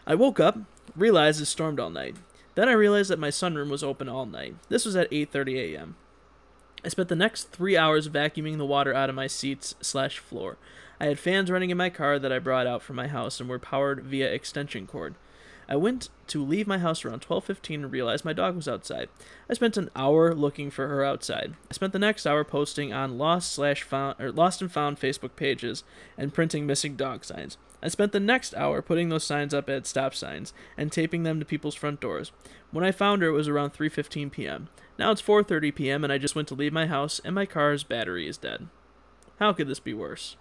I 0.06 0.14
woke 0.14 0.40
up, 0.40 0.58
realized 0.94 1.40
it 1.40 1.46
stormed 1.46 1.80
all 1.80 1.90
night. 1.90 2.16
Then 2.54 2.68
I 2.68 2.72
realized 2.72 3.10
that 3.10 3.18
my 3.18 3.28
sunroom 3.28 3.68
was 3.68 3.84
open 3.84 4.08
all 4.08 4.26
night. 4.26 4.56
This 4.68 4.84
was 4.84 4.96
at 4.96 5.10
8:30 5.10 5.74
a.m. 5.74 5.96
I 6.84 6.88
spent 6.88 7.08
the 7.08 7.16
next 7.16 7.50
three 7.50 7.76
hours 7.76 8.08
vacuuming 8.08 8.58
the 8.58 8.66
water 8.66 8.94
out 8.94 9.08
of 9.08 9.16
my 9.16 9.26
seats 9.26 9.74
slash 9.80 10.18
floor. 10.18 10.56
I 11.00 11.06
had 11.06 11.18
fans 11.18 11.50
running 11.50 11.70
in 11.70 11.76
my 11.76 11.90
car 11.90 12.18
that 12.18 12.32
I 12.32 12.38
brought 12.38 12.66
out 12.66 12.82
from 12.82 12.96
my 12.96 13.08
house 13.08 13.40
and 13.40 13.48
were 13.48 13.58
powered 13.58 14.04
via 14.04 14.32
extension 14.32 14.86
cord. 14.86 15.14
I 15.68 15.76
went 15.76 16.10
to 16.28 16.44
leave 16.44 16.66
my 16.66 16.78
house 16.78 17.04
around 17.04 17.22
12:15 17.22 17.82
and 17.84 17.92
realized 17.92 18.24
my 18.24 18.32
dog 18.32 18.56
was 18.56 18.68
outside. 18.68 19.08
I 19.50 19.54
spent 19.54 19.76
an 19.76 19.90
hour 19.96 20.34
looking 20.34 20.70
for 20.70 20.86
her 20.88 21.04
outside. 21.04 21.54
I 21.70 21.74
spent 21.74 21.92
the 21.92 21.98
next 21.98 22.26
hour 22.26 22.44
posting 22.44 22.92
on 22.92 23.18
lost 23.18 23.52
slash 23.52 23.82
found 23.82 24.20
or 24.20 24.30
lost 24.30 24.62
and 24.62 24.70
found 24.70 25.00
Facebook 25.00 25.34
pages 25.36 25.82
and 26.16 26.34
printing 26.34 26.66
missing 26.66 26.94
dog 26.96 27.24
signs. 27.24 27.58
I 27.82 27.88
spent 27.88 28.12
the 28.12 28.20
next 28.20 28.54
hour 28.54 28.80
putting 28.80 29.08
those 29.08 29.24
signs 29.24 29.52
up 29.52 29.68
at 29.68 29.86
stop 29.86 30.14
signs 30.14 30.52
and 30.76 30.90
taping 30.90 31.24
them 31.24 31.38
to 31.40 31.46
people's 31.46 31.74
front 31.74 32.00
doors. 32.00 32.32
When 32.70 32.84
I 32.84 32.92
found 32.92 33.22
her, 33.22 33.28
it 33.28 33.32
was 33.32 33.48
around 33.48 33.72
3:15 33.72 34.30
p.m. 34.30 34.68
Now 34.98 35.10
it's 35.10 35.22
4:30 35.22 35.74
p.m. 35.74 36.04
and 36.04 36.12
I 36.12 36.18
just 36.18 36.34
went 36.34 36.48
to 36.48 36.54
leave 36.54 36.72
my 36.72 36.86
house 36.86 37.20
and 37.24 37.34
my 37.34 37.46
car's 37.46 37.82
battery 37.82 38.28
is 38.28 38.38
dead. 38.38 38.68
How 39.38 39.52
could 39.52 39.68
this 39.68 39.80
be 39.80 39.94
worse? 39.94 40.36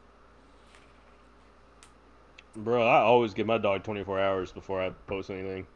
Bro, 2.56 2.86
I 2.88 3.00
always 3.00 3.34
give 3.34 3.48
my 3.48 3.58
dog 3.58 3.84
24 3.84 4.20
hours 4.20 4.52
before 4.52 4.82
I 4.82 4.90
post 5.08 5.30
anything. 5.30 5.68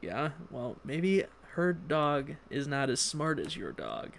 Yeah, 0.00 0.30
well, 0.50 0.76
maybe 0.84 1.24
her 1.52 1.72
dog 1.74 2.32
is 2.48 2.66
not 2.66 2.88
as 2.88 3.00
smart 3.00 3.38
as 3.38 3.54
your 3.56 3.72
dog. 3.72 4.12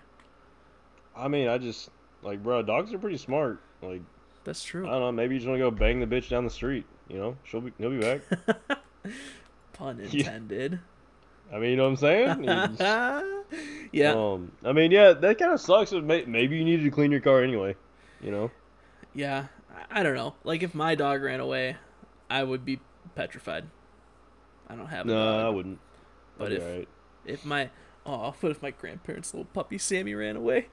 I 1.15 1.27
mean, 1.27 1.47
I 1.47 1.57
just 1.57 1.89
like, 2.21 2.43
bro, 2.43 2.61
dogs 2.61 2.93
are 2.93 2.99
pretty 2.99 3.17
smart. 3.17 3.59
Like, 3.81 4.01
That's 4.43 4.63
true. 4.63 4.87
I 4.87 4.91
don't 4.91 4.99
know, 5.01 5.11
maybe 5.11 5.33
you 5.35 5.39
just 5.39 5.49
want 5.49 5.59
to 5.59 5.63
go 5.63 5.71
bang 5.71 5.99
the 5.99 6.05
bitch 6.05 6.29
down 6.29 6.43
the 6.43 6.51
street. 6.51 6.85
You 7.09 7.17
know, 7.17 7.37
she'll 7.43 7.61
be, 7.61 7.73
he'll 7.79 7.89
be 7.89 7.99
back. 7.99 8.21
Pun 9.73 9.97
Yeah. 10.11 10.19
intended. 10.19 10.79
I 11.51 11.57
mean, 11.59 11.71
you 11.71 11.75
know 11.77 11.83
what 11.89 11.89
I'm 11.89 11.95
saying? 11.97 12.43
Just- 12.77 13.25
yeah, 13.91 14.13
Um, 14.13 14.51
I 14.63 14.71
mean, 14.71 14.91
yeah, 14.91 15.11
that 15.13 15.37
kind 15.37 15.51
of 15.51 15.59
sucks. 15.59 15.91
Maybe 15.91 16.57
you 16.57 16.63
needed 16.63 16.83
to 16.83 16.91
clean 16.91 17.11
your 17.11 17.19
car 17.19 17.43
anyway. 17.43 17.75
You 18.21 18.31
know? 18.31 18.51
yeah. 19.15 19.47
I- 19.91 20.03
don't 20.03 20.15
know. 20.15 20.35
Like 20.43 20.63
if 20.63 20.73
my 20.73 20.95
dog 20.95 21.21
ran 21.21 21.39
away, 21.39 21.77
I 22.29 22.43
would 22.43 22.65
be 22.65 22.79
petrified. 23.15 23.65
I 24.67 24.75
don't 24.75 24.87
have 24.87 25.05
a 25.05 25.09
No, 25.09 25.13
dog. 25.15 25.45
I 25.45 25.49
wouldn't. 25.49 25.79
But 26.37 26.51
if- 26.53 26.63
alright. 26.63 26.87
If 27.25 27.45
my 27.45 27.69
oh, 28.05 28.33
what 28.39 28.51
if 28.51 28.61
my 28.61 28.71
grandparents' 28.71 29.33
little 29.33 29.45
puppy 29.53 29.77
Sammy 29.77 30.13
ran 30.15 30.35
away? 30.35 30.67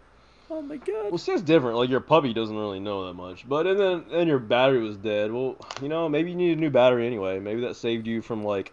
Oh 0.50 0.62
my 0.62 0.76
god. 0.76 1.10
Well, 1.10 1.18
see, 1.18 1.32
it's 1.32 1.42
different. 1.42 1.76
Like 1.76 1.90
your 1.90 2.00
puppy 2.00 2.32
doesn't 2.32 2.56
really 2.56 2.80
know 2.80 3.06
that 3.06 3.14
much, 3.14 3.46
but 3.46 3.66
and 3.66 3.78
then 3.78 4.04
and 4.12 4.28
your 4.28 4.38
battery 4.38 4.80
was 4.80 4.96
dead. 4.96 5.30
Well, 5.30 5.56
you 5.82 5.88
know, 5.88 6.08
maybe 6.08 6.30
you 6.30 6.36
need 6.36 6.56
a 6.56 6.60
new 6.60 6.70
battery 6.70 7.06
anyway. 7.06 7.38
Maybe 7.38 7.60
that 7.62 7.76
saved 7.76 8.06
you 8.06 8.22
from 8.22 8.42
like 8.44 8.72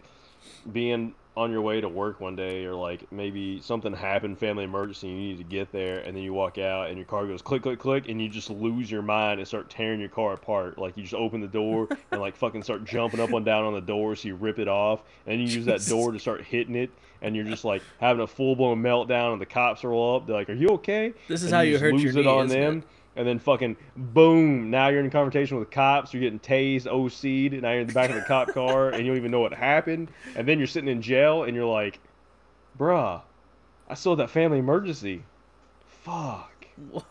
being 0.72 1.14
on 1.36 1.52
your 1.52 1.60
way 1.60 1.80
to 1.80 1.88
work 1.88 2.18
one 2.18 2.34
day, 2.34 2.64
or 2.64 2.74
like 2.74 3.10
maybe 3.12 3.60
something 3.60 3.92
happened, 3.92 4.38
family 4.38 4.64
emergency, 4.64 5.08
you 5.08 5.14
need 5.14 5.38
to 5.38 5.44
get 5.44 5.70
there, 5.70 5.98
and 5.98 6.16
then 6.16 6.22
you 6.22 6.32
walk 6.32 6.56
out 6.56 6.88
and 6.88 6.96
your 6.96 7.04
car 7.04 7.26
goes 7.26 7.42
click 7.42 7.62
click 7.62 7.78
click, 7.78 8.08
and 8.08 8.20
you 8.20 8.28
just 8.28 8.48
lose 8.48 8.90
your 8.90 9.02
mind 9.02 9.38
and 9.38 9.46
start 9.46 9.68
tearing 9.68 10.00
your 10.00 10.08
car 10.08 10.32
apart. 10.32 10.78
Like 10.78 10.96
you 10.96 11.02
just 11.02 11.14
open 11.14 11.40
the 11.42 11.46
door 11.46 11.88
and 12.10 12.20
like 12.20 12.36
fucking 12.36 12.62
start 12.62 12.84
jumping 12.84 13.20
up 13.20 13.32
and 13.32 13.44
down 13.44 13.64
on 13.64 13.74
the 13.74 13.80
door, 13.80 14.16
so 14.16 14.28
you 14.28 14.34
rip 14.36 14.58
it 14.58 14.68
off, 14.68 15.02
and 15.26 15.40
you 15.40 15.46
use 15.46 15.66
that 15.66 15.84
door 15.86 16.12
to 16.12 16.18
start 16.18 16.42
hitting 16.42 16.74
it, 16.74 16.90
and 17.20 17.36
you're 17.36 17.44
just 17.44 17.64
like 17.64 17.82
having 18.00 18.22
a 18.22 18.26
full 18.26 18.56
blown 18.56 18.82
meltdown, 18.82 19.32
and 19.32 19.40
the 19.40 19.46
cops 19.46 19.84
roll 19.84 20.16
up. 20.16 20.26
They're 20.26 20.36
like, 20.36 20.48
"Are 20.48 20.54
you 20.54 20.68
okay?" 20.68 21.12
This 21.28 21.42
is 21.42 21.46
and 21.46 21.54
how 21.56 21.60
you 21.60 21.72
just 21.72 21.82
hurt 21.82 21.92
lose 21.92 22.02
your 22.02 22.12
it 22.12 22.24
knee, 22.24 22.28
on 22.28 22.46
isn't 22.46 22.60
them, 22.60 22.78
it? 22.78 22.84
And 23.16 23.26
then 23.26 23.38
fucking 23.38 23.76
boom! 23.96 24.70
Now 24.70 24.88
you're 24.88 25.00
in 25.00 25.10
conversation 25.10 25.58
with 25.58 25.70
cops. 25.70 26.12
You're 26.14 26.20
getting 26.22 26.38
tased, 26.40 26.86
OC'd. 26.86 27.52
and 27.54 27.62
Now 27.62 27.72
you're 27.72 27.80
in 27.80 27.86
the 27.86 27.92
back 27.92 28.10
of 28.10 28.16
the 28.16 28.22
cop 28.22 28.48
car, 28.54 28.90
and 28.90 28.98
you 29.04 29.06
don't 29.08 29.16
even 29.16 29.30
know 29.30 29.40
what 29.40 29.52
happened. 29.54 30.10
And 30.36 30.46
then 30.46 30.58
you're 30.58 30.66
sitting 30.66 30.88
in 30.90 31.02
jail, 31.02 31.44
and 31.44 31.54
you're 31.56 31.64
like, 31.66 31.98
"Bruh, 32.78 33.22
I 33.88 33.94
still 33.94 34.12
had 34.12 34.20
that 34.20 34.30
family 34.30 34.58
emergency. 34.58 35.22
Fuck." 35.86 36.66
Wha- 36.90 37.02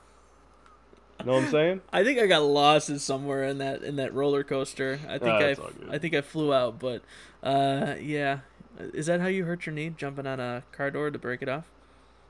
Know 1.26 1.34
what 1.34 1.44
I'm 1.46 1.50
saying? 1.50 1.82
I 1.94 2.04
think 2.04 2.20
I 2.20 2.28
got 2.28 2.44
lost 2.44 2.90
in 2.90 3.00
somewhere 3.00 3.46
in 3.46 3.58
that 3.58 3.82
in 3.84 3.96
that 3.96 4.14
roller 4.14 4.44
coaster. 4.44 5.00
I 5.08 5.18
think 5.18 5.32
I 5.32 5.42
that's 5.48 5.60
all 5.60 5.70
good. 5.80 5.90
I 5.90 5.98
think 5.98 6.14
I 6.14 6.22
flew 6.22 6.54
out, 6.54 6.78
but 6.80 7.02
uh 7.42 7.96
yeah. 8.00 8.40
Is 8.78 9.06
that 9.08 9.22
how 9.22 9.28
you 9.28 9.46
hurt 9.46 9.66
your 9.66 9.74
knee 9.74 9.90
jumping 9.96 10.28
on 10.28 10.40
a 10.42 10.62
car 10.74 10.92
door 10.92 11.10
to 11.10 11.18
break 11.18 11.42
it 11.42 11.48
off? 11.50 11.72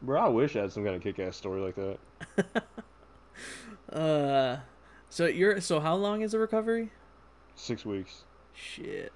Bro, 0.01 0.21
I 0.21 0.27
wish 0.29 0.55
I 0.55 0.59
had 0.61 0.71
some 0.71 0.83
kind 0.83 0.95
of 0.95 1.01
kick-ass 1.01 1.35
story 1.35 1.59
like 1.59 1.75
that. 1.75 2.63
Uh 3.91 4.57
so 5.09 5.27
you're 5.27 5.61
so 5.61 5.79
how 5.79 5.95
long 5.95 6.21
is 6.21 6.31
the 6.31 6.39
recovery? 6.39 6.91
Six 7.55 7.85
weeks. 7.85 8.23
Shit. 8.53 9.13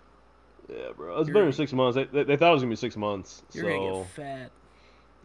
Yeah, 0.69 0.89
bro. 0.95 1.19
It's 1.19 1.29
been 1.29 1.51
six 1.51 1.73
months. 1.73 1.95
They, 1.95 2.03
they, 2.05 2.23
they 2.23 2.37
thought 2.37 2.51
it 2.51 2.53
was 2.53 2.61
gonna 2.61 2.71
be 2.71 2.75
six 2.75 2.95
months. 2.95 3.41
You're 3.53 3.63
so 3.63 3.69
gonna 3.69 3.97
get 3.97 4.09
fat. 4.11 4.51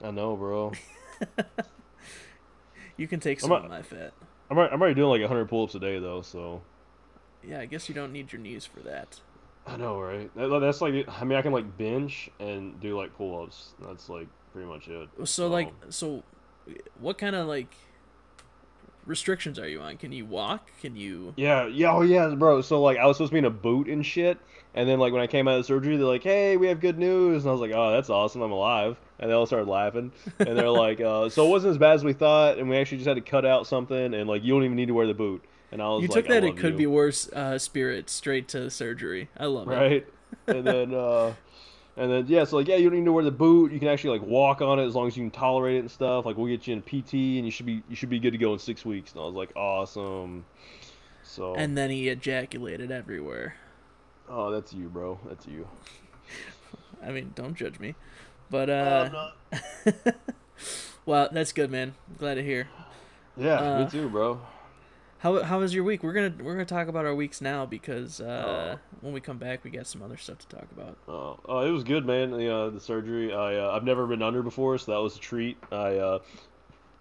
I 0.02 0.10
know, 0.10 0.34
bro. 0.36 0.72
You 2.96 3.08
can 3.08 3.20
take 3.20 3.38
I'm 3.42 3.48
some 3.48 3.52
of 3.64 3.68
my 3.68 3.82
fat. 3.82 4.12
I'm 4.50 4.58
already, 4.58 4.72
I'm 4.72 4.80
already 4.80 4.94
doing 4.94 5.08
like 5.08 5.20
100 5.20 5.48
pull-ups 5.48 5.74
a 5.74 5.80
day 5.80 5.98
though, 5.98 6.22
so 6.22 6.62
Yeah, 7.42 7.60
I 7.60 7.66
guess 7.66 7.88
you 7.88 7.94
don't 7.94 8.12
need 8.12 8.32
your 8.32 8.40
knees 8.40 8.64
for 8.64 8.80
that. 8.80 9.20
I 9.66 9.76
know, 9.76 9.98
right? 10.00 10.30
That, 10.36 10.48
that's 10.60 10.80
like 10.80 11.08
I 11.08 11.24
mean 11.24 11.38
I 11.38 11.42
can 11.42 11.52
like 11.52 11.76
bench 11.76 12.30
and 12.38 12.78
do 12.80 12.96
like 12.96 13.16
pull-ups. 13.16 13.72
That's 13.80 14.08
like 14.08 14.28
pretty 14.52 14.68
much 14.68 14.88
it. 14.88 15.08
So 15.24 15.48
like, 15.48 15.72
so 15.88 16.22
what 17.00 17.18
kind 17.18 17.34
of 17.34 17.48
like 17.48 17.74
restrictions 19.06 19.58
are 19.58 19.68
you 19.68 19.80
on? 19.80 19.96
Can 19.96 20.12
you 20.12 20.24
walk? 20.26 20.70
Can 20.80 20.96
you? 20.96 21.32
Yeah, 21.36 21.66
yeah, 21.66 21.92
oh 21.92 22.02
yeah, 22.02 22.28
bro. 22.34 22.60
So 22.62 22.80
like, 22.82 22.98
I 22.98 23.06
was 23.06 23.16
supposed 23.16 23.30
to 23.30 23.34
be 23.34 23.38
in 23.40 23.44
a 23.44 23.50
boot 23.50 23.88
and 23.88 24.04
shit, 24.04 24.38
and 24.74 24.88
then 24.88 24.98
like 24.98 25.12
when 25.12 25.22
I 25.22 25.26
came 25.26 25.46
out 25.48 25.58
of 25.58 25.66
surgery, 25.66 25.96
they're 25.96 26.06
like, 26.06 26.22
"Hey, 26.22 26.56
we 26.56 26.66
have 26.68 26.80
good 26.80 26.98
news," 26.98 27.44
and 27.44 27.50
I 27.50 27.52
was 27.52 27.60
like, 27.60 27.72
"Oh, 27.74 27.92
that's 27.92 28.10
awesome, 28.10 28.42
I'm 28.42 28.52
alive." 28.52 28.96
And 29.18 29.30
they 29.30 29.34
all 29.34 29.46
started 29.46 29.68
laughing, 29.68 30.12
and 30.40 30.56
they're 30.58 30.70
like, 30.70 31.00
uh, 31.02 31.28
"So 31.28 31.46
it 31.46 31.50
wasn't 31.50 31.72
as 31.72 31.78
bad 31.78 31.94
as 31.94 32.04
we 32.04 32.12
thought, 32.12 32.58
and 32.58 32.68
we 32.68 32.76
actually 32.76 32.98
just 32.98 33.08
had 33.08 33.14
to 33.14 33.20
cut 33.20 33.44
out 33.46 33.66
something, 33.66 34.14
and 34.14 34.28
like 34.28 34.42
you 34.44 34.52
don't 34.54 34.64
even 34.64 34.76
need 34.76 34.88
to 34.88 34.94
wear 34.94 35.06
the 35.06 35.14
boot." 35.14 35.44
And 35.72 35.82
I 35.82 35.88
was 35.88 36.02
You 36.02 36.08
like, 36.08 36.14
took 36.24 36.28
that 36.28 36.44
I 36.44 36.48
it 36.48 36.56
could 36.56 36.72
you. 36.72 36.78
be 36.78 36.86
worse 36.86 37.28
uh, 37.32 37.58
spirit 37.58 38.08
straight 38.08 38.46
to 38.48 38.70
surgery. 38.70 39.28
I 39.36 39.46
love 39.46 39.68
it. 39.68 39.74
right. 39.74 40.06
and 40.46 40.64
then, 40.66 40.94
uh, 40.94 41.32
and 41.96 42.10
then 42.10 42.24
yeah, 42.26 42.44
so 42.44 42.56
like 42.56 42.68
yeah, 42.68 42.76
you 42.76 42.90
don't 42.90 42.98
need 42.98 43.04
to 43.04 43.12
wear 43.12 43.24
the 43.24 43.30
boot. 43.30 43.72
You 43.72 43.78
can 43.78 43.88
actually 43.88 44.18
like 44.18 44.26
walk 44.28 44.60
on 44.60 44.78
it 44.78 44.84
as 44.86 44.94
long 44.94 45.06
as 45.08 45.16
you 45.16 45.22
can 45.24 45.30
tolerate 45.30 45.76
it 45.76 45.80
and 45.80 45.90
stuff. 45.90 46.26
Like 46.26 46.36
we'll 46.36 46.46
get 46.48 46.66
you 46.66 46.74
in 46.74 46.82
PT, 46.82 47.14
and 47.14 47.44
you 47.44 47.50
should 47.50 47.66
be 47.66 47.82
you 47.88 47.96
should 47.96 48.10
be 48.10 48.18
good 48.18 48.32
to 48.32 48.38
go 48.38 48.52
in 48.52 48.58
six 48.58 48.84
weeks. 48.84 49.12
And 49.12 49.20
I 49.20 49.24
was 49.24 49.34
like, 49.34 49.54
awesome. 49.56 50.44
So 51.22 51.54
And 51.54 51.76
then 51.76 51.90
he 51.90 52.08
ejaculated 52.08 52.90
everywhere. 52.92 53.54
oh, 54.28 54.50
that's 54.50 54.72
you, 54.72 54.88
bro. 54.88 55.18
That's 55.28 55.46
you. 55.46 55.66
I 57.04 57.10
mean, 57.10 57.32
don't 57.34 57.54
judge 57.54 57.78
me, 57.78 57.94
but 58.50 58.70
uh, 58.70 59.08
not. 59.12 59.36
well, 61.06 61.28
that's 61.32 61.52
good, 61.52 61.70
man. 61.70 61.94
Glad 62.18 62.34
to 62.36 62.42
hear. 62.42 62.68
Yeah, 63.36 63.54
Uh, 63.58 63.84
me 63.84 63.90
too, 63.90 64.08
bro. 64.08 64.40
How 65.18 65.42
how 65.42 65.60
was 65.60 65.74
your 65.74 65.84
week? 65.84 66.02
We're 66.02 66.12
gonna 66.12 66.34
we're 66.42 66.52
gonna 66.52 66.66
talk 66.66 66.88
about 66.88 67.06
our 67.06 67.14
weeks 67.14 67.40
now 67.40 67.64
because 67.64 68.20
Oh. 68.20 68.26
uh, 68.26 68.76
when 69.00 69.14
we 69.14 69.20
come 69.20 69.38
back, 69.38 69.64
we 69.64 69.70
got 69.70 69.86
some 69.86 70.02
other 70.02 70.16
stuff 70.18 70.38
to 70.38 70.48
talk 70.48 70.66
about. 70.72 70.96
Uh, 71.08 71.32
uh, 71.50 71.66
it 71.66 71.70
was 71.70 71.82
good, 71.84 72.04
man. 72.04 72.30
The, 72.30 72.54
uh, 72.54 72.70
the 72.70 72.80
surgery. 72.80 73.32
I 73.32 73.56
uh, 73.56 73.70
I've 73.74 73.84
never 73.84 74.06
been 74.06 74.22
under 74.22 74.42
before, 74.42 74.76
so 74.76 74.92
that 74.92 74.98
was 74.98 75.16
a 75.16 75.20
treat. 75.20 75.56
I 75.72 75.96
uh, 75.96 76.18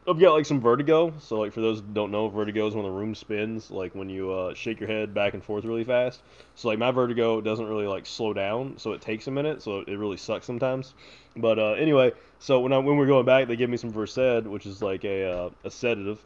I've 0.08 0.20
got 0.20 0.34
like 0.34 0.46
some 0.46 0.62
vertigo. 0.62 1.14
So 1.20 1.40
like 1.40 1.52
for 1.52 1.60
those 1.60 1.80
who 1.82 1.86
don't 1.94 2.12
know, 2.12 2.30
vertigo 2.30 2.66
is 2.68 2.76
when 2.76 2.86
the 2.86 2.92
room 2.92 3.14
spins, 3.14 3.70
like 3.70 3.94
when 3.94 4.10
you 4.10 4.32
uh, 4.32 4.54
shake 4.54 4.80
your 4.80 4.88
head 4.90 5.14
back 5.14 5.34
and 5.34 5.44
forth 5.44 5.66
really 5.66 5.84
fast. 5.84 6.22
So 6.56 6.70
like 6.70 6.80
my 6.80 6.92
vertigo 6.92 7.42
doesn't 7.42 7.66
really 7.66 7.88
like 7.88 8.06
slow 8.06 8.32
down, 8.34 8.78
so 8.78 8.94
it 8.94 9.02
takes 9.02 9.28
a 9.28 9.32
minute. 9.32 9.62
So 9.62 9.80
it 9.82 9.98
really 9.98 10.18
sucks 10.18 10.46
sometimes. 10.46 10.94
But 11.36 11.60
uh, 11.60 11.72
anyway, 11.74 12.14
so 12.40 12.62
when 12.62 12.72
I 12.72 12.78
when 12.78 12.96
we're 12.96 13.08
going 13.08 13.26
back, 13.26 13.50
they 13.50 13.58
give 13.58 13.70
me 13.70 13.76
some 13.78 13.92
Versed, 13.92 14.44
which 14.46 14.66
is 14.66 14.82
like 14.82 15.04
a 15.04 15.26
uh, 15.30 15.50
a 15.66 15.72
sedative, 15.72 16.24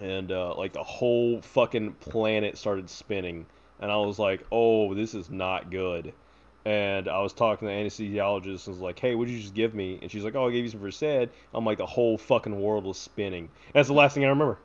and 0.00 0.30
uh, 0.32 0.54
like 0.56 0.72
the 0.72 0.82
whole 0.84 1.40
fucking 1.42 1.92
planet 1.94 2.56
started 2.58 2.88
spinning, 2.90 3.46
and 3.80 3.90
I 3.90 3.96
was 3.96 4.18
like, 4.18 4.44
oh, 4.52 4.94
this 4.94 5.14
is 5.14 5.30
not 5.30 5.70
good 5.70 6.12
and 6.66 7.08
I 7.08 7.20
was 7.22 7.32
talking 7.32 7.66
to 7.66 7.72
the 7.74 7.80
anesthesiologist 7.80 8.66
and 8.66 8.76
was 8.76 8.82
like, 8.82 8.98
"Hey, 8.98 9.14
what 9.14 9.26
did 9.28 9.32
you 9.32 9.40
just 9.40 9.54
give 9.54 9.74
me?" 9.74 9.98
And 10.02 10.10
she's 10.10 10.22
like, 10.22 10.34
"Oh, 10.34 10.46
I 10.46 10.50
gave 10.52 10.62
you 10.64 10.68
some 10.70 10.80
Versed." 10.80 11.30
I'm 11.54 11.64
like, 11.64 11.78
the 11.78 11.86
whole 11.86 12.18
fucking 12.18 12.60
world 12.60 12.84
was 12.84 12.98
spinning. 12.98 13.48
That's 13.72 13.88
the 13.88 13.94
last 13.94 14.12
thing 14.12 14.26
I 14.26 14.28
remember. 14.28 14.58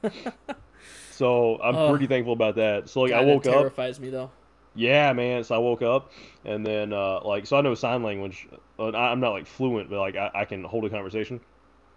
so 1.10 1.60
I'm 1.60 1.74
Oh. 1.74 1.90
pretty 1.90 2.06
thankful 2.06 2.32
about 2.32 2.54
that. 2.56 2.88
So 2.88 3.00
like, 3.00 3.12
I 3.12 3.20
God, 3.20 3.26
that 3.26 3.32
woke 3.34 3.46
up. 3.46 3.52
Terrifies 3.54 4.00
me 4.00 4.10
though. 4.10 4.30
Yeah, 4.76 5.12
man. 5.12 5.42
So 5.42 5.56
I 5.56 5.58
woke 5.58 5.82
up, 5.82 6.12
and 6.44 6.64
then 6.64 6.92
uh, 6.92 7.20
like, 7.24 7.46
so 7.46 7.56
I 7.56 7.60
know 7.62 7.74
sign 7.74 8.02
language. 8.04 8.46
Uh, 8.78 8.90
I- 8.90 9.10
I'm 9.10 9.18
not 9.20 9.30
like 9.30 9.46
fluent, 9.46 9.90
but 9.90 9.98
like 9.98 10.14
I, 10.16 10.30
I 10.32 10.44
can 10.44 10.62
hold 10.64 10.84
a 10.84 10.90
conversation. 10.90 11.40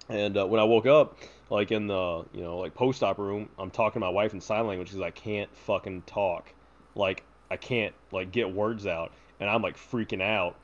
And 0.10 0.38
uh, 0.38 0.46
when 0.46 0.60
I 0.60 0.64
woke 0.64 0.86
up, 0.86 1.18
like 1.50 1.72
in 1.72 1.88
the 1.88 2.26
you 2.34 2.42
know 2.42 2.58
like 2.58 2.74
post-op 2.74 3.18
room, 3.18 3.50
I'm 3.58 3.70
talking 3.72 4.00
to 4.02 4.06
my 4.06 4.10
wife 4.10 4.34
in 4.34 4.42
sign 4.42 4.68
language 4.68 4.90
because 4.90 5.02
I 5.02 5.12
can't 5.12 5.54
fucking 5.56 6.04
talk. 6.04 6.54
Like 6.96 7.24
I 7.50 7.58
can't 7.58 7.94
like 8.12 8.32
get 8.32 8.54
words 8.54 8.86
out, 8.88 9.12
and 9.40 9.50
I'm 9.50 9.62
like 9.62 9.78
freaking 9.78 10.22
out. 10.22 10.56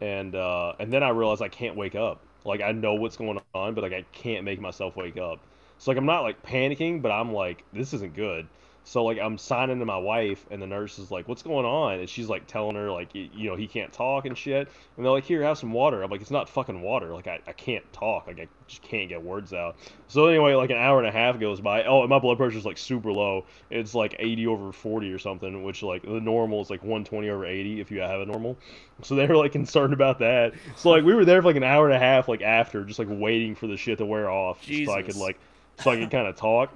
And 0.00 0.34
uh, 0.34 0.74
and 0.78 0.92
then 0.92 1.02
I 1.02 1.10
realize 1.10 1.40
I 1.40 1.48
can't 1.48 1.76
wake 1.76 1.94
up. 1.94 2.20
Like 2.44 2.60
I 2.60 2.72
know 2.72 2.94
what's 2.94 3.16
going 3.16 3.40
on, 3.54 3.74
but 3.74 3.82
like 3.82 3.92
I 3.92 4.04
can't 4.12 4.44
make 4.44 4.60
myself 4.60 4.96
wake 4.96 5.16
up. 5.18 5.40
So 5.78 5.90
like 5.90 5.98
I'm 5.98 6.06
not 6.06 6.22
like 6.22 6.42
panicking, 6.42 7.02
but 7.02 7.10
I'm 7.10 7.32
like 7.32 7.64
this 7.72 7.92
isn't 7.94 8.14
good. 8.14 8.46
So 8.86 9.04
like 9.04 9.18
I'm 9.18 9.36
signing 9.36 9.80
to 9.80 9.84
my 9.84 9.98
wife, 9.98 10.46
and 10.48 10.62
the 10.62 10.66
nurse 10.68 11.00
is 11.00 11.10
like, 11.10 11.26
"What's 11.26 11.42
going 11.42 11.66
on?" 11.66 11.98
And 11.98 12.08
she's 12.08 12.28
like 12.28 12.46
telling 12.46 12.76
her 12.76 12.92
like 12.92 13.08
you 13.12 13.50
know 13.50 13.56
he 13.56 13.66
can't 13.66 13.92
talk 13.92 14.26
and 14.26 14.38
shit. 14.38 14.68
And 14.96 15.04
they're 15.04 15.10
like, 15.10 15.24
"Here, 15.24 15.42
have 15.42 15.58
some 15.58 15.72
water." 15.72 16.04
I'm 16.04 16.10
like, 16.10 16.20
"It's 16.20 16.30
not 16.30 16.48
fucking 16.48 16.80
water. 16.80 17.12
Like 17.12 17.26
I, 17.26 17.40
I 17.48 17.52
can't 17.52 17.84
talk. 17.92 18.28
Like 18.28 18.38
I 18.38 18.46
just 18.68 18.82
can't 18.82 19.08
get 19.08 19.24
words 19.24 19.52
out." 19.52 19.74
So 20.06 20.26
anyway, 20.26 20.54
like 20.54 20.70
an 20.70 20.76
hour 20.76 21.00
and 21.00 21.08
a 21.08 21.10
half 21.10 21.40
goes 21.40 21.60
by. 21.60 21.82
Oh, 21.82 22.02
and 22.02 22.08
my 22.08 22.20
blood 22.20 22.38
pressure's 22.38 22.64
like 22.64 22.78
super 22.78 23.12
low. 23.12 23.46
It's 23.70 23.92
like 23.92 24.14
80 24.20 24.46
over 24.46 24.70
40 24.72 25.12
or 25.12 25.18
something, 25.18 25.64
which 25.64 25.82
like 25.82 26.02
the 26.02 26.20
normal 26.20 26.62
is 26.62 26.70
like 26.70 26.82
120 26.82 27.28
over 27.28 27.44
80 27.44 27.80
if 27.80 27.90
you 27.90 27.98
have 28.02 28.20
a 28.20 28.26
normal. 28.26 28.56
So 29.02 29.16
they 29.16 29.26
were 29.26 29.36
like 29.36 29.50
concerned 29.60 29.94
about 29.94 30.20
that. 30.20 30.54
So 30.76 30.90
like 30.90 31.02
we 31.02 31.12
were 31.12 31.24
there 31.24 31.42
for 31.42 31.48
like 31.48 31.56
an 31.56 31.64
hour 31.64 31.86
and 31.86 31.94
a 31.96 31.98
half 31.98 32.28
like 32.28 32.40
after, 32.40 32.84
just 32.84 33.00
like 33.00 33.08
waiting 33.10 33.56
for 33.56 33.66
the 33.66 33.76
shit 33.76 33.98
to 33.98 34.06
wear 34.06 34.30
off, 34.30 34.62
so 34.64 34.92
I 34.92 35.02
could 35.02 35.16
like 35.16 35.40
so 35.80 35.90
I 35.90 35.96
could 35.96 36.10
kind 36.12 36.28
of 36.28 36.36
talk. 36.36 36.72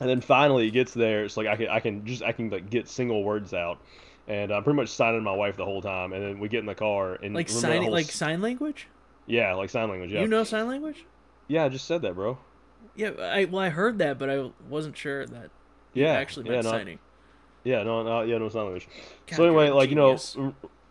And 0.00 0.08
then 0.10 0.20
finally 0.20 0.68
it 0.68 0.72
gets 0.72 0.92
there. 0.92 1.24
It's 1.24 1.36
like 1.36 1.46
I 1.46 1.56
can 1.56 1.68
I 1.68 1.80
can 1.80 2.04
just 2.06 2.22
I 2.22 2.32
can 2.32 2.50
like 2.50 2.68
get 2.68 2.88
single 2.88 3.24
words 3.24 3.54
out, 3.54 3.78
and 4.28 4.52
I'm 4.52 4.62
pretty 4.62 4.76
much 4.76 4.88
signing 4.90 5.22
my 5.22 5.34
wife 5.34 5.56
the 5.56 5.64
whole 5.64 5.80
time. 5.80 6.12
And 6.12 6.22
then 6.22 6.38
we 6.38 6.48
get 6.48 6.60
in 6.60 6.66
the 6.66 6.74
car 6.74 7.14
and 7.14 7.34
Like 7.34 7.48
sign 7.48 7.82
whole 7.82 7.92
like 7.92 8.06
sign 8.10 8.42
language. 8.42 8.88
yeah 9.26 9.54
like 9.54 9.70
sign 9.70 9.88
language 9.88 10.12
yeah 10.12 10.20
You 10.20 10.28
know 10.28 10.44
sign 10.44 10.68
language? 10.68 11.04
yeah 11.48 11.64
I 11.64 11.68
just 11.70 11.86
said 11.86 12.02
that 12.02 12.14
bro 12.14 12.38
Yeah, 12.94 13.10
I 13.20 13.44
well 13.46 13.62
I 13.62 13.70
heard 13.70 13.98
that, 13.98 14.18
but 14.18 14.28
I 14.28 14.50
wasn't 14.68 14.96
sure 14.96 15.26
that 15.26 15.50
yeah 15.94 16.14
it 16.14 16.20
actually 16.20 16.50
yeah 16.50 16.60
no, 16.60 16.70
signing. 16.70 16.98
yeah 17.64 17.82
no 17.82 18.02
no 18.02 18.20
yeah 18.22 18.36
no 18.38 18.48
sign 18.50 18.64
language. 18.64 18.88
God, 19.28 19.36
so 19.36 19.44
anyway 19.44 19.68
a 19.68 19.74
like 19.74 19.88
you 19.88 19.96
know 19.96 20.16
genius. 20.16 20.36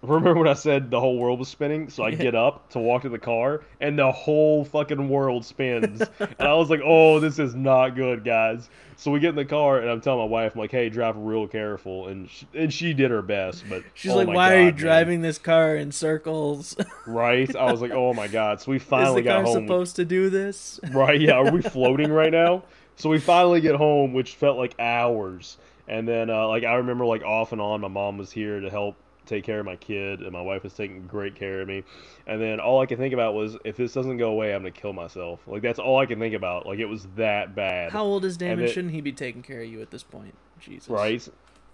Remember 0.08 0.40
when 0.40 0.48
I 0.48 0.54
said 0.54 0.90
the 0.92 1.00
whole 1.00 1.18
world 1.18 1.40
was 1.40 1.48
spinning? 1.50 1.90
So 1.90 2.04
I 2.04 2.10
Yeah. 2.10 2.16
get 2.16 2.36
up 2.36 2.70
to 2.72 2.80
walk 2.80 3.04
to 3.04 3.10
the 3.10 3.20
car 3.20 3.62
and 3.80 3.98
the 3.98 4.12
whole 4.12 4.64
fucking 4.66 5.10
world 5.10 5.46
spins, 5.46 6.02
and 6.20 6.48
I 6.48 6.54
was 6.56 6.70
like 6.70 6.82
oh 6.84 7.20
this 7.20 7.40
is 7.40 7.56
not 7.56 7.96
good 7.96 8.24
guys. 8.24 8.70
So 8.98 9.12
we 9.12 9.20
get 9.20 9.30
in 9.30 9.36
the 9.36 9.46
car 9.46 9.80
and 9.80 9.90
I'm 9.90 10.02
telling 10.02 10.20
my 10.20 10.26
wife 10.26 10.54
I'm 10.56 10.62
like 10.62 10.72
hey 10.72 10.90
drive 10.90 11.18
real 11.18 11.48
careful 11.48 12.08
and 12.08 12.30
she, 12.30 12.48
and 12.54 12.74
she 12.74 12.94
did 12.94 13.12
her 13.12 13.22
best 13.22 13.68
but 13.68 13.84
She's 13.94 14.12
oh 14.12 14.16
like, 14.16 14.28
"Why 14.28 14.54
are 14.54 14.60
you 14.60 14.72
God, 14.72 14.76
man." 14.76 14.78
driving 14.78 15.22
this 15.22 15.38
car 15.38 15.76
in 15.76 15.92
circles? 15.92 16.76
right? 17.06 17.54
I 17.56 17.68
was 17.72 17.82
like, 17.82 17.92
oh 17.92 18.14
my 18.14 18.28
god. 18.28 18.62
So 18.62 18.72
we 18.72 18.80
finally 18.80 19.06
got 19.06 19.06
home 19.06 19.08
Is 19.08 19.16
the 19.16 19.22
got 19.24 19.34
car 19.34 19.44
home. 19.44 19.66
supposed 19.68 19.96
to 19.98 20.06
do 20.06 20.30
this?" 20.30 20.80
Right? 20.92 21.20
Yeah. 21.22 21.34
Are 21.34 21.46
we 21.52 21.62
floating 21.62 22.12
right 22.12 22.32
now? 22.32 22.64
So 22.96 23.10
we 23.10 23.20
finally 23.20 23.62
get 23.62 23.76
home, 23.76 24.14
which 24.14 24.36
felt 24.36 24.58
like 24.58 24.76
hours. 24.80 25.58
And 25.88 26.08
then, 26.08 26.30
uh, 26.32 26.48
like, 26.48 26.64
I 26.64 26.76
remember, 26.76 27.06
like, 27.06 27.22
off 27.24 27.52
and 27.52 27.62
on, 27.62 27.82
my 27.82 27.88
mom 27.90 28.18
was 28.18 28.32
here 28.32 28.60
to 28.60 28.70
help 28.72 28.96
take 29.26 29.44
care 29.44 29.60
of 29.60 29.66
my 29.66 29.76
kid, 29.76 30.22
and 30.22 30.32
my 30.32 30.42
wife 30.42 30.64
was 30.64 30.74
taking 30.74 31.06
great 31.08 31.36
care 31.36 31.62
of 31.62 31.68
me. 31.68 31.84
And 32.28 32.42
then 32.42 32.60
all 32.60 32.82
I 32.82 32.86
could 32.86 32.98
think 32.98 33.14
about 33.14 33.34
was, 33.34 33.58
if 33.66 33.78
this 33.78 33.94
doesn't 33.94 34.18
go 34.18 34.32
away, 34.32 34.54
I'm 34.54 34.62
gonna 34.62 34.72
kill 34.72 34.94
myself. 34.94 35.42
Like, 35.48 35.62
that's 35.62 35.80
all 35.80 36.00
I 36.00 36.06
could 36.06 36.20
think 36.20 36.36
about. 36.36 36.66
Like, 36.66 36.80
it 36.80 36.86
was 36.86 37.08
that 37.16 37.56
bad. 37.56 37.92
How 37.92 38.04
old 38.04 38.26
is 38.26 38.38
Damon? 38.38 38.66
it- 38.66 38.70
Shouldn't 38.70 38.94
he 38.94 39.02
be 39.02 39.12
taking 39.12 39.42
care 39.42 39.62
of 39.62 39.68
you 39.68 39.82
at 39.82 39.92
this 39.92 40.04
point? 40.04 40.36
Jesus. 40.60 40.90
right? 40.90 41.28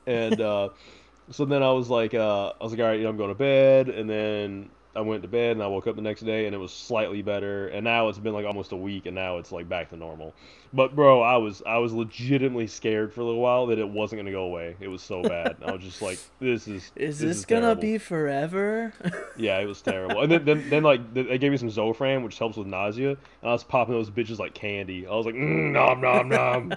And 0.08 0.42
uh, 0.42 0.70
so 1.32 1.46
then 1.46 1.64
I 1.64 1.72
was 1.72 1.90
like, 1.90 2.14
uh, 2.14 2.54
I 2.60 2.64
was 2.64 2.72
like, 2.74 2.82
all 2.82 2.88
right, 2.88 2.98
you 2.98 3.04
know, 3.04 3.10
I'm 3.10 3.18
going 3.18 3.30
to 3.30 3.36
bed, 3.36 3.90
and 3.90 4.10
then 4.10 4.70
I 4.96 5.02
went 5.02 5.22
to 5.22 5.28
bed, 5.28 5.52
and 5.54 5.64
I 5.64 5.68
woke 5.68 5.88
up 5.88 5.96
the 5.96 6.02
next 6.02 6.22
day, 6.22 6.46
and 6.46 6.54
it 6.54 6.58
was 6.58 6.74
slightly 6.74 7.22
better. 7.22 7.70
And 7.70 7.84
now 7.84 8.10
it's 8.10 8.18
been 8.20 8.34
like 8.34 8.46
almost 8.46 8.72
a 8.74 8.76
week, 8.78 9.06
and 9.06 9.16
now 9.16 9.38
it's 9.38 9.52
like 9.52 9.70
back 9.70 9.90
to 9.92 9.96
normal. 9.98 10.34
But 10.74 10.96
bro, 10.96 11.22
I 11.22 11.38
was 11.38 11.62
I 11.66 11.78
was 11.78 11.94
legitimately 11.94 12.68
scared 12.68 13.14
for 13.14 13.22
a 13.22 13.24
little 13.26 13.42
while 13.42 13.68
that 13.68 13.80
it 13.80 13.88
wasn't 13.88 14.20
gonna 14.20 14.32
go 14.32 14.44
away. 14.44 14.76
It 14.80 14.88
was 14.90 15.02
so 15.02 15.22
bad. 15.22 15.58
I 15.66 15.72
was 15.72 15.82
just 15.82 16.02
like, 16.02 16.20
this 16.40 16.68
is 16.68 16.92
Is 16.96 17.20
this 17.20 17.38
this, 17.38 17.46
gonna 17.46 17.62
terrible. 17.62 17.82
be 17.82 17.98
forever? 17.98 18.94
Yeah, 19.38 19.58
it 19.60 19.66
was 19.66 19.82
terrible. 19.82 20.22
And 20.22 20.32
then, 20.32 20.46
then, 20.46 20.70
then 20.70 20.84
like 20.84 21.14
they 21.14 21.38
gave 21.38 21.52
me 21.52 21.58
some 21.58 21.70
Zofran, 21.70 22.24
which 22.24 22.38
helps 22.38 22.58
with 22.58 22.68
nausea, 22.68 23.12
and 23.12 23.18
I 23.44 23.54
was 23.54 23.64
popping 23.64 23.96
those 23.96 24.10
bitches 24.10 24.40
like 24.40 24.54
candy. 24.54 25.08
I 25.08 25.12
was 25.16 25.26
like, 25.26 25.36
mm, 25.36 25.72
nom 25.72 26.02
nom 26.02 26.30
nom. 26.30 26.76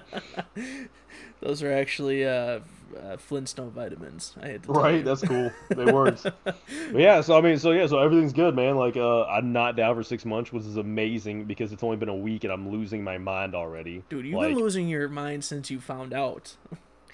Those 1.41 1.63
are 1.63 1.73
actually 1.73 2.25
uh, 2.25 2.61
uh, 2.97 3.17
Flintstone 3.17 3.71
vitamins. 3.71 4.35
I 4.41 4.49
had 4.49 4.63
to 4.65 4.73
Right, 4.73 5.05
that's 5.05 5.23
cool. 5.23 5.51
They 5.71 5.85
worked. 5.91 6.27
yeah, 6.93 7.21
so 7.21 7.37
I 7.37 7.41
mean, 7.41 7.59
so 7.59 7.73
yeah, 7.73 7.87
so 7.87 7.99
everything's 7.99 8.33
good, 8.33 8.55
man. 8.55 8.77
Like, 8.77 8.97
uh, 8.97 9.25
I'm 9.25 9.53
not 9.53 9.77
down 9.77 9.95
for 9.95 10.03
six 10.03 10.25
months, 10.25 10.53
which 10.53 10.65
is 10.65 10.77
amazing 10.77 11.45
because 11.45 11.73
it's 11.73 11.83
only 11.83 11.97
been 11.97 12.09
a 12.09 12.15
week 12.15 12.45
and 12.45 12.53
I'm 12.53 12.71
losing 12.71 13.03
my 13.05 13.19
mind 13.19 13.55
already. 13.55 14.03
Dude, 14.09 14.27
you've 14.27 14.37
like, 14.37 14.51
been 14.55 14.59
losing 14.59 14.89
your 14.89 15.09
mind 15.09 15.45
since 15.45 15.71
you 15.71 15.81
found 15.81 16.13
out. 16.13 16.57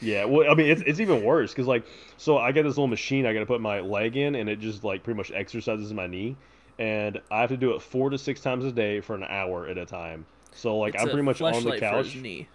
Yeah, 0.00 0.24
well, 0.24 0.50
I 0.50 0.54
mean, 0.54 0.66
it's, 0.70 0.82
it's 0.86 0.98
even 1.00 1.22
worse 1.22 1.52
because 1.52 1.66
like, 1.66 1.84
so 2.16 2.38
I 2.38 2.52
got 2.52 2.62
this 2.62 2.70
little 2.70 2.86
machine 2.86 3.26
I 3.26 3.34
got 3.34 3.40
to 3.40 3.46
put 3.46 3.60
my 3.60 3.80
leg 3.80 4.16
in, 4.16 4.34
and 4.34 4.48
it 4.48 4.58
just 4.60 4.82
like 4.82 5.02
pretty 5.02 5.16
much 5.18 5.30
exercises 5.30 5.92
my 5.92 6.06
knee, 6.06 6.36
and 6.78 7.20
I 7.30 7.40
have 7.42 7.50
to 7.50 7.56
do 7.58 7.74
it 7.74 7.82
four 7.82 8.08
to 8.08 8.16
six 8.16 8.40
times 8.40 8.64
a 8.64 8.72
day 8.72 9.00
for 9.00 9.14
an 9.14 9.24
hour 9.24 9.66
at 9.66 9.76
a 9.76 9.84
time. 9.84 10.24
So 10.52 10.78
like, 10.78 10.94
It's 10.94 11.02
I'm 11.02 11.10
pretty 11.10 11.22
much 11.22 11.40
on 11.42 11.52
the 11.52 11.58
fleshlight 11.58 11.90
for 11.90 11.96
his 11.98 12.12
couch. 12.12 12.16
knee. 12.16 12.48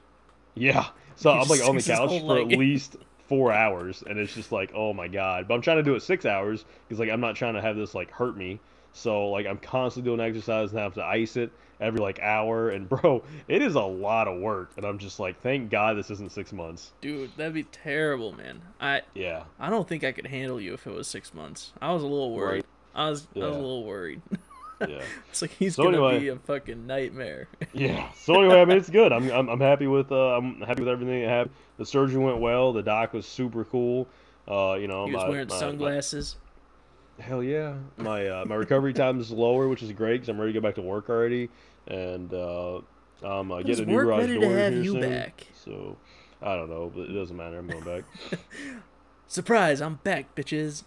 Yeah. 0.56 0.88
So 1.18 1.32
I'm 1.32 1.48
like 1.48 1.62
on 1.64 1.76
the 1.76 1.84
couch 1.84 2.20
for 2.22 2.40
at 2.40 2.48
least 2.48 2.98
four 3.28 3.52
hours, 3.52 4.04
and 4.08 4.20
it's 4.20 4.34
just 4.34 4.52
like, 4.52 4.72
oh 4.74 4.94
my 4.94 5.08
god. 5.08 5.48
But 5.48 5.56
I'm 5.56 5.62
trying 5.62 5.78
to 5.78 5.84
do 5.84 5.96
it 5.96 6.02
six 6.02 6.26
hours 6.26 6.66
because 6.88 7.00
like 7.00 7.10
I'm 7.10 7.22
not 7.22 7.36
trying 7.36 7.56
to 7.56 7.62
have 7.62 7.76
this 7.76 7.94
like 7.96 8.12
hurt 8.12 8.38
me. 8.38 8.60
So 8.94 9.30
like 9.30 9.46
I'm 9.46 9.58
constantly 9.58 10.10
doing 10.10 10.26
exercise 10.26 10.72
and 10.72 10.80
have 10.80 10.94
to 10.96 11.04
ice 11.04 11.36
it 11.36 11.52
every 11.80 12.00
like 12.00 12.20
hour, 12.20 12.70
and 12.70 12.88
bro, 12.90 13.24
it 13.48 13.62
is 13.62 13.76
a 13.76 13.82
lot 13.82 14.28
of 14.28 14.40
work. 14.40 14.72
And 14.78 14.86
I'm 14.86 14.98
just 14.98 15.20
like, 15.20 15.42
thank 15.42 15.70
God 15.70 15.98
this 15.98 16.10
isn't 16.12 16.32
six 16.32 16.54
months. 16.54 16.94
Dude, 17.02 17.32
that'd 17.38 17.54
be 17.54 17.64
terrible, 17.64 18.32
man. 18.32 18.62
I 18.80 19.02
Yeah. 19.14 19.44
I 19.60 19.70
don't 19.70 19.88
think 19.88 20.04
I 20.04 20.12
could 20.12 20.28
handle 20.28 20.60
you 20.60 20.74
if 20.74 20.88
it 20.88 20.94
was 20.94 21.08
six 21.08 21.34
months. 21.34 21.74
I 21.82 21.92
was 21.92 22.04
a 22.04 22.08
little 22.08 22.34
worried. 22.34 22.58
Right. 22.58 22.66
I 22.96 23.10
was 23.10 23.28
I 23.36 23.40
was 23.40 23.56
a 23.56 23.60
little 23.60 23.84
worried. 23.84 24.22
Yeah. 24.82 25.02
it's 25.30 25.42
like 25.42 25.52
he's 25.52 25.76
So 25.76 25.84
gonna 25.84 25.98
anyway- 25.98 26.20
be 26.20 26.28
a 26.30 26.36
fucking 26.38 26.86
nightmare. 26.88 27.48
Yeah. 27.74 28.10
So 28.14 28.36
anyway, 28.42 28.62
I 28.62 28.66
mean, 28.66 28.78
it's 28.78 28.90
good. 28.90 29.12
I'm, 29.14 29.30
I'm, 29.32 29.50
I'm 29.50 29.60
happy 29.60 29.88
with 29.88 30.12
uh, 30.12 30.36
I'm 30.38 30.62
happy 30.62 30.82
with 30.84 30.90
everything 30.90 31.22
that 31.22 31.30
happened. 31.30 31.56
The 31.78 31.86
surgery 31.86 32.24
went 32.24 32.40
well. 32.40 32.72
The 32.74 32.84
doc 32.84 33.14
was 33.14 33.26
super 33.26 33.64
cool. 33.66 34.08
Uh, 34.48 34.74
you 34.76 34.88
know, 34.88 35.06
he 35.08 35.14
was 35.14 35.24
my- 35.24 35.30
wearing 35.30 35.48
my- 35.48 35.54
my- 35.54 35.60
sunglasses. 35.60 36.36
hell 37.20 37.42
yeah. 37.44 37.76
My 37.98 38.28
uh, 38.28 38.46
my 38.46 38.56
recovery 38.56 38.94
time 38.94 39.20
is 39.20 39.32
lower, 39.32 39.68
which 39.68 39.82
is 39.84 39.92
great 39.92 40.16
because 40.16 40.30
I'm 40.30 40.40
ready 40.40 40.54
to 40.54 40.60
go 40.60 40.64
back 40.68 40.76
to 40.76 40.82
work 40.82 41.10
already, 41.10 41.50
and 41.88 42.34
uh, 42.34 42.82
I'm 43.24 43.52
uh, 43.52 43.62
getting 43.62 43.86
a 43.86 43.88
new 43.88 43.98
garage 44.02 44.20
ready 44.22 44.34
to 44.36 44.40
door 44.42 44.58
have 44.58 44.74
here 44.74 44.84
you 44.84 44.92
soon. 44.92 45.02
back? 45.02 45.48
So 45.64 45.98
I 46.42 46.56
don't 46.56 46.70
know, 46.70 46.92
but 46.94 47.10
it 47.10 47.14
doesn't 47.14 47.36
matter. 47.36 47.58
I'm 47.58 47.68
going 47.68 47.84
back. 47.84 48.04
Surprise! 49.28 49.82
I'm 49.82 49.96
back, 50.04 50.36
bitches. 50.36 50.84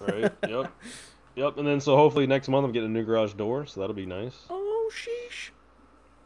right? 0.00 0.32
Yep. 0.48 0.72
Yep. 1.36 1.58
And 1.58 1.66
then 1.66 1.80
so 1.80 1.96
hopefully 1.96 2.26
next 2.26 2.48
month 2.48 2.64
I'm 2.64 2.72
getting 2.72 2.90
a 2.90 2.92
new 2.92 3.04
garage 3.04 3.34
door, 3.34 3.66
so 3.66 3.80
that'll 3.80 3.94
be 3.96 4.06
nice. 4.06 4.34
Oh 4.50 4.90
sheesh. 4.92 5.50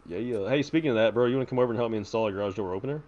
Yeah, 0.08 0.18
yeah. 0.18 0.48
Hey, 0.48 0.62
speaking 0.62 0.90
of 0.90 0.96
that, 0.96 1.14
bro, 1.14 1.26
you 1.26 1.36
want 1.36 1.48
to 1.48 1.50
come 1.50 1.58
over 1.58 1.72
and 1.72 1.78
help 1.78 1.90
me 1.90 1.98
install 1.98 2.26
a 2.28 2.32
garage 2.32 2.54
door 2.54 2.74
opener? 2.74 3.02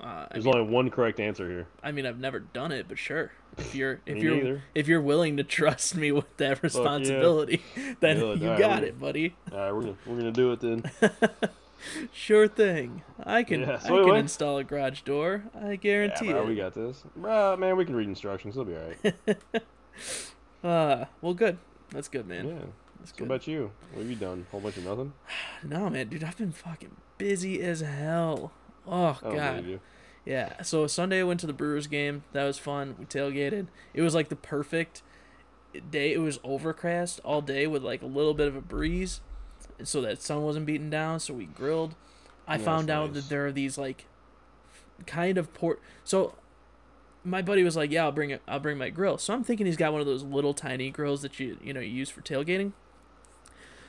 Uh, 0.00 0.26
There's 0.32 0.44
mean, 0.44 0.54
only 0.56 0.70
one 0.70 0.90
correct 0.90 1.20
answer 1.20 1.48
here. 1.48 1.68
I 1.82 1.92
mean, 1.92 2.06
I've 2.06 2.18
never 2.18 2.40
done 2.40 2.72
it, 2.72 2.86
but 2.88 2.98
sure. 2.98 3.30
If 3.56 3.74
you're 3.74 4.00
if 4.04 4.18
you're 4.22 4.36
neither. 4.36 4.62
if 4.74 4.88
you're 4.88 5.00
willing 5.00 5.36
to 5.36 5.44
trust 5.44 5.94
me 5.94 6.10
with 6.12 6.36
that 6.38 6.62
responsibility, 6.62 7.62
then 8.00 8.16
Yeah, 8.18 8.22
you 8.34 8.44
alright, 8.44 8.58
got 8.58 8.84
it, 8.84 8.98
buddy. 8.98 9.36
All 9.52 9.58
right, 9.58 9.72
we're 9.72 9.80
gonna 9.82 9.96
we're 10.06 10.16
gonna 10.16 10.32
do 10.32 10.52
it 10.52 10.60
then. 10.60 10.82
Sure 12.12 12.46
thing. 12.46 13.02
I 13.24 13.42
can 13.42 13.62
Yeah, 13.62 13.80
so 13.80 14.00
I 14.02 14.06
can 14.08 14.16
install 14.16 14.58
a 14.58 14.62
garage 14.64 15.00
door. 15.02 15.42
I 15.52 15.74
guarantee 15.74 16.26
Yeah, 16.26 16.34
bro, 16.34 16.42
it. 16.42 16.46
we 16.46 16.54
got 16.54 16.74
this. 16.74 17.02
Bro, 17.16 17.56
man, 17.56 17.76
we 17.76 17.84
can 17.84 17.96
read 17.96 18.06
instructions. 18.08 18.56
It'll 18.56 18.64
be 18.64 18.76
all 18.76 18.92
right. 19.02 19.36
Uh, 20.62 21.06
well, 21.20 21.34
good. 21.34 21.58
That's 21.90 22.08
good, 22.08 22.26
man. 22.26 22.48
yeah. 22.48 22.54
That's 23.00 23.12
good. 23.12 23.26
about 23.26 23.46
you? 23.48 23.72
What 23.92 24.02
have 24.02 24.10
you 24.10 24.16
done? 24.16 24.46
Whole 24.50 24.60
bunch 24.60 24.76
of 24.76 24.84
nothing? 24.84 25.12
No, 25.64 25.88
man, 25.90 26.08
dude, 26.08 26.24
I've 26.24 26.36
been 26.38 26.52
fucking 26.52 26.96
busy 27.18 27.60
as 27.62 27.80
hell. 27.80 28.52
Oh 28.86 29.18
god. 29.22 29.80
Yeah. 30.24 30.62
So 30.62 30.86
Sunday 30.88 31.20
I 31.20 31.24
went 31.24 31.40
to 31.40 31.46
the 31.46 31.52
Brewers 31.52 31.86
game. 31.86 32.24
That 32.32 32.44
was 32.44 32.58
fun. 32.58 32.96
We 32.98 33.04
tailgated. 33.06 33.66
It 33.94 34.02
was 34.02 34.14
like 34.14 34.28
the 34.28 34.36
perfect 34.36 35.02
day. 35.90 36.12
It 36.12 36.18
was 36.18 36.38
overcast 36.44 37.20
all 37.24 37.42
day 37.42 37.66
with 37.66 37.82
like 37.82 38.02
a 38.02 38.06
little 38.06 38.34
bit 38.34 38.48
of 38.48 38.56
a 38.56 38.60
breeze, 38.60 39.20
so 39.84 40.00
that 40.00 40.20
sun 40.22 40.42
wasn't 40.42 40.66
beating 40.66 40.90
down. 40.90 41.20
So 41.20 41.34
we 41.34 41.46
grilled. 41.46 41.94
I 42.46 42.56
That's 42.56 42.64
found 42.64 42.90
out 42.90 43.12
nice. 43.14 43.22
that 43.22 43.28
there 43.30 43.46
are 43.46 43.52
these 43.52 43.78
like 43.78 44.06
kind 45.06 45.38
of 45.38 45.52
port. 45.54 45.80
So 46.04 46.34
my 47.24 47.42
buddy 47.42 47.62
was 47.62 47.76
like, 47.76 47.90
"Yeah, 47.90 48.04
I'll 48.04 48.12
bring 48.12 48.30
it. 48.30 48.42
I'll 48.48 48.60
bring 48.60 48.78
my 48.78 48.90
grill." 48.90 49.18
So 49.18 49.32
I'm 49.34 49.44
thinking 49.44 49.66
he's 49.66 49.76
got 49.76 49.92
one 49.92 50.00
of 50.00 50.06
those 50.06 50.22
little 50.22 50.54
tiny 50.54 50.90
grills 50.90 51.22
that 51.22 51.38
you 51.38 51.58
you 51.62 51.72
know 51.72 51.80
you 51.80 51.90
use 51.90 52.10
for 52.10 52.20
tailgating. 52.20 52.72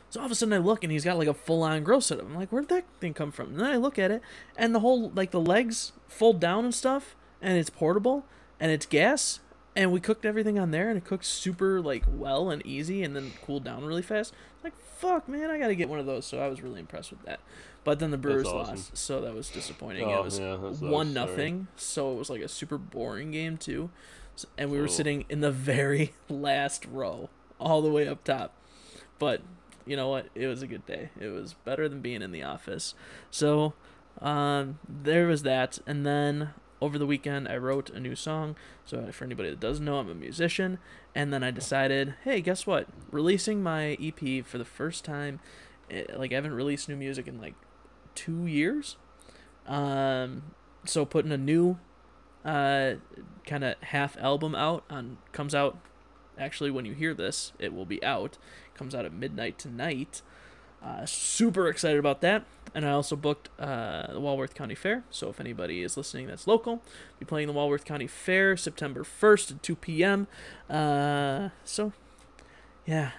So 0.09 0.19
all 0.19 0.27
of 0.27 0.31
a 0.31 0.35
sudden 0.35 0.53
I 0.53 0.59
look 0.59 0.83
and 0.83 0.91
he's 0.91 1.03
got 1.03 1.17
like 1.17 1.27
a 1.27 1.33
full 1.33 1.63
on 1.63 1.83
grill 1.83 1.99
setup. 1.99 2.25
I'm 2.25 2.35
like, 2.35 2.49
where'd 2.49 2.69
that 2.69 2.85
thing 2.99 3.15
come 3.15 3.31
from? 3.31 3.49
And 3.49 3.59
then 3.59 3.65
I 3.65 3.77
look 3.77 3.97
at 3.97 4.11
it 4.11 4.21
and 4.55 4.75
the 4.75 4.81
whole 4.81 5.09
like 5.09 5.31
the 5.31 5.41
legs 5.41 5.91
fold 6.07 6.39
down 6.39 6.65
and 6.65 6.73
stuff, 6.73 7.15
and 7.41 7.57
it's 7.57 7.71
portable 7.71 8.25
and 8.59 8.71
it's 8.71 8.85
gas. 8.85 9.39
And 9.75 9.91
we 9.91 9.99
cooked 9.99 10.23
everything 10.23 10.59
on 10.59 10.69
there 10.69 10.87
and 10.89 10.99
it 10.99 11.03
cooked 11.03 11.25
super 11.25 11.81
like 11.81 12.03
well 12.07 12.51
and 12.51 12.63
easy 12.63 13.01
and 13.01 13.15
then 13.15 13.33
cooled 13.43 13.63
down 13.63 13.83
really 13.83 14.03
fast. 14.03 14.35
Like 14.63 14.77
fuck 14.77 15.27
man, 15.27 15.49
I 15.49 15.57
gotta 15.57 15.73
get 15.73 15.89
one 15.89 15.97
of 15.97 16.05
those. 16.05 16.27
So 16.27 16.39
I 16.39 16.47
was 16.47 16.61
really 16.61 16.79
impressed 16.79 17.09
with 17.09 17.23
that. 17.23 17.39
But 17.83 17.99
then 17.99 18.11
the 18.11 18.17
Brewers 18.17 18.47
awesome. 18.47 18.75
lost, 18.77 18.97
so 18.97 19.19
that 19.21 19.33
was 19.33 19.49
disappointing. 19.49 20.03
Oh, 20.05 20.19
it 20.19 20.23
was 20.23 20.39
yeah, 20.39 20.55
one 20.55 21.13
nothing, 21.13 21.67
so 21.75 22.13
it 22.13 22.17
was 22.17 22.29
like 22.29 22.41
a 22.41 22.47
super 22.47 22.77
boring 22.77 23.31
game 23.31 23.57
too. 23.57 23.89
S- 24.35 24.45
And 24.57 24.71
we 24.71 24.77
were 24.77 24.85
Oh. 24.85 24.87
sitting 24.87 25.25
in 25.29 25.41
the 25.41 25.51
very 25.51 26.13
last 26.29 26.85
row, 26.85 27.29
all 27.59 27.81
the 27.81 27.91
way 27.91 28.07
up 28.07 28.23
top. 28.23 28.53
But 29.19 29.41
you 29.85 29.97
know 29.97 30.07
what? 30.07 30.27
It 30.33 30.47
was 30.47 30.61
a 30.61 30.67
good 30.67 30.85
day. 30.85 31.09
It 31.19 31.27
was 31.27 31.55
better 31.65 31.89
than 31.89 31.99
being 32.01 32.21
in 32.21 32.31
the 32.31 32.41
office. 32.43 32.95
So 33.29 33.73
um, 34.21 34.79
there 34.87 35.27
was 35.27 35.43
that. 35.43 35.79
And 35.85 36.05
then 36.05 36.51
over 36.81 36.97
the 36.97 37.05
weekend, 37.05 37.47
I 37.49 37.57
wrote 37.57 37.89
a 37.89 37.99
new 37.99 38.15
song. 38.15 38.55
So 38.85 39.11
for 39.11 39.25
anybody 39.25 39.49
that 39.49 39.59
doesn't 39.59 39.83
know, 39.83 39.97
I'm 39.99 40.09
a 40.09 40.15
musician. 40.15 40.77
And 41.13 41.33
then 41.33 41.43
I 41.43 41.51
decided, 41.51 42.15
hey, 42.23 42.39
guess 42.41 42.65
what? 42.65 42.87
Releasing 43.11 43.61
my 43.61 43.97
EP 44.01 44.45
for 44.45 44.57
the 44.57 44.65
first 44.65 45.03
time. 45.03 45.39
eh, 45.91 46.05
Like 46.15 46.31
I 46.31 46.35
haven't 46.35 46.53
released 46.53 46.87
new 46.87 46.95
music 46.95 47.27
in 47.27 47.39
like 47.41 47.55
two 48.15 48.45
years. 48.45 48.97
Um, 49.67 50.43
so 50.85 51.05
putting 51.05 51.31
a 51.31 51.37
new 51.37 51.77
uh, 52.43 52.95
kind 53.45 53.63
of 53.63 53.75
half 53.81 54.17
album 54.17 54.55
out 54.55 54.83
on 54.89 55.17
comes 55.31 55.55
out 55.55 55.77
actually 56.37 56.71
when 56.71 56.85
you 56.85 56.93
hear 56.93 57.13
this 57.13 57.53
it 57.59 57.73
will 57.73 57.85
be 57.85 58.03
out. 58.03 58.37
Comes 58.75 58.93
out 58.95 59.05
at 59.05 59.13
midnight 59.13 59.57
tonight. 59.57 60.21
Uh, 60.83 61.05
super 61.05 61.69
excited 61.69 61.97
about 61.97 62.19
that. 62.21 62.43
And 62.75 62.85
i 62.85 62.91
also 62.91 63.15
booked 63.15 63.49
uh, 63.59 64.11
the 64.11 64.19
walworth 64.19 64.55
county 64.55 64.75
fair. 64.75 65.03
So 65.09 65.29
if 65.29 65.39
anybody 65.39 65.81
is 65.81 65.95
listening 65.95 66.27
that's 66.27 66.47
local 66.47 66.81
be 67.19 67.25
playing 67.25 67.47
the 67.47 67.53
walworth 67.53 67.85
county 67.85 68.07
fair 68.07 68.57
september 68.57 69.03
1st 69.03 69.51
at 69.51 69.63
2 69.63 69.75
p.m 69.75 70.27
uh, 70.69 71.49
so 71.63 71.93
yeah. 72.85 73.11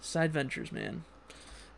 Side 0.00 0.32
ventures 0.32 0.72
man 0.72 1.04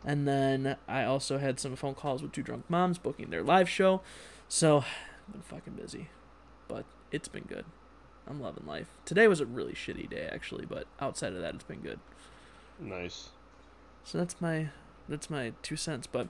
and 0.05 0.27
then 0.27 0.77
i 0.87 1.03
also 1.03 1.37
had 1.37 1.59
some 1.59 1.75
phone 1.75 1.95
calls 1.95 2.21
with 2.21 2.31
two 2.31 2.43
drunk 2.43 2.63
moms 2.69 2.97
booking 2.97 3.29
their 3.29 3.43
live 3.43 3.67
show 3.67 4.01
so 4.47 4.77
i've 4.79 4.85
been 5.33 5.41
fucking 5.41 5.73
busy 5.73 6.09
but 6.67 6.85
it's 7.11 7.27
been 7.27 7.43
good 7.43 7.65
i'm 8.27 8.39
loving 8.39 8.65
life 8.65 8.87
today 9.03 9.27
was 9.27 9.39
a 9.41 9.45
really 9.45 9.73
shitty 9.73 10.09
day 10.09 10.29
actually 10.31 10.65
but 10.65 10.85
outside 10.99 11.33
of 11.33 11.41
that 11.41 11.55
it's 11.55 11.63
been 11.63 11.81
good 11.81 11.99
Nice. 12.79 13.29
so 14.03 14.17
that's 14.17 14.39
my 14.41 14.69
that's 15.07 15.29
my 15.29 15.53
two 15.61 15.75
cents. 15.75 16.07
But 16.07 16.27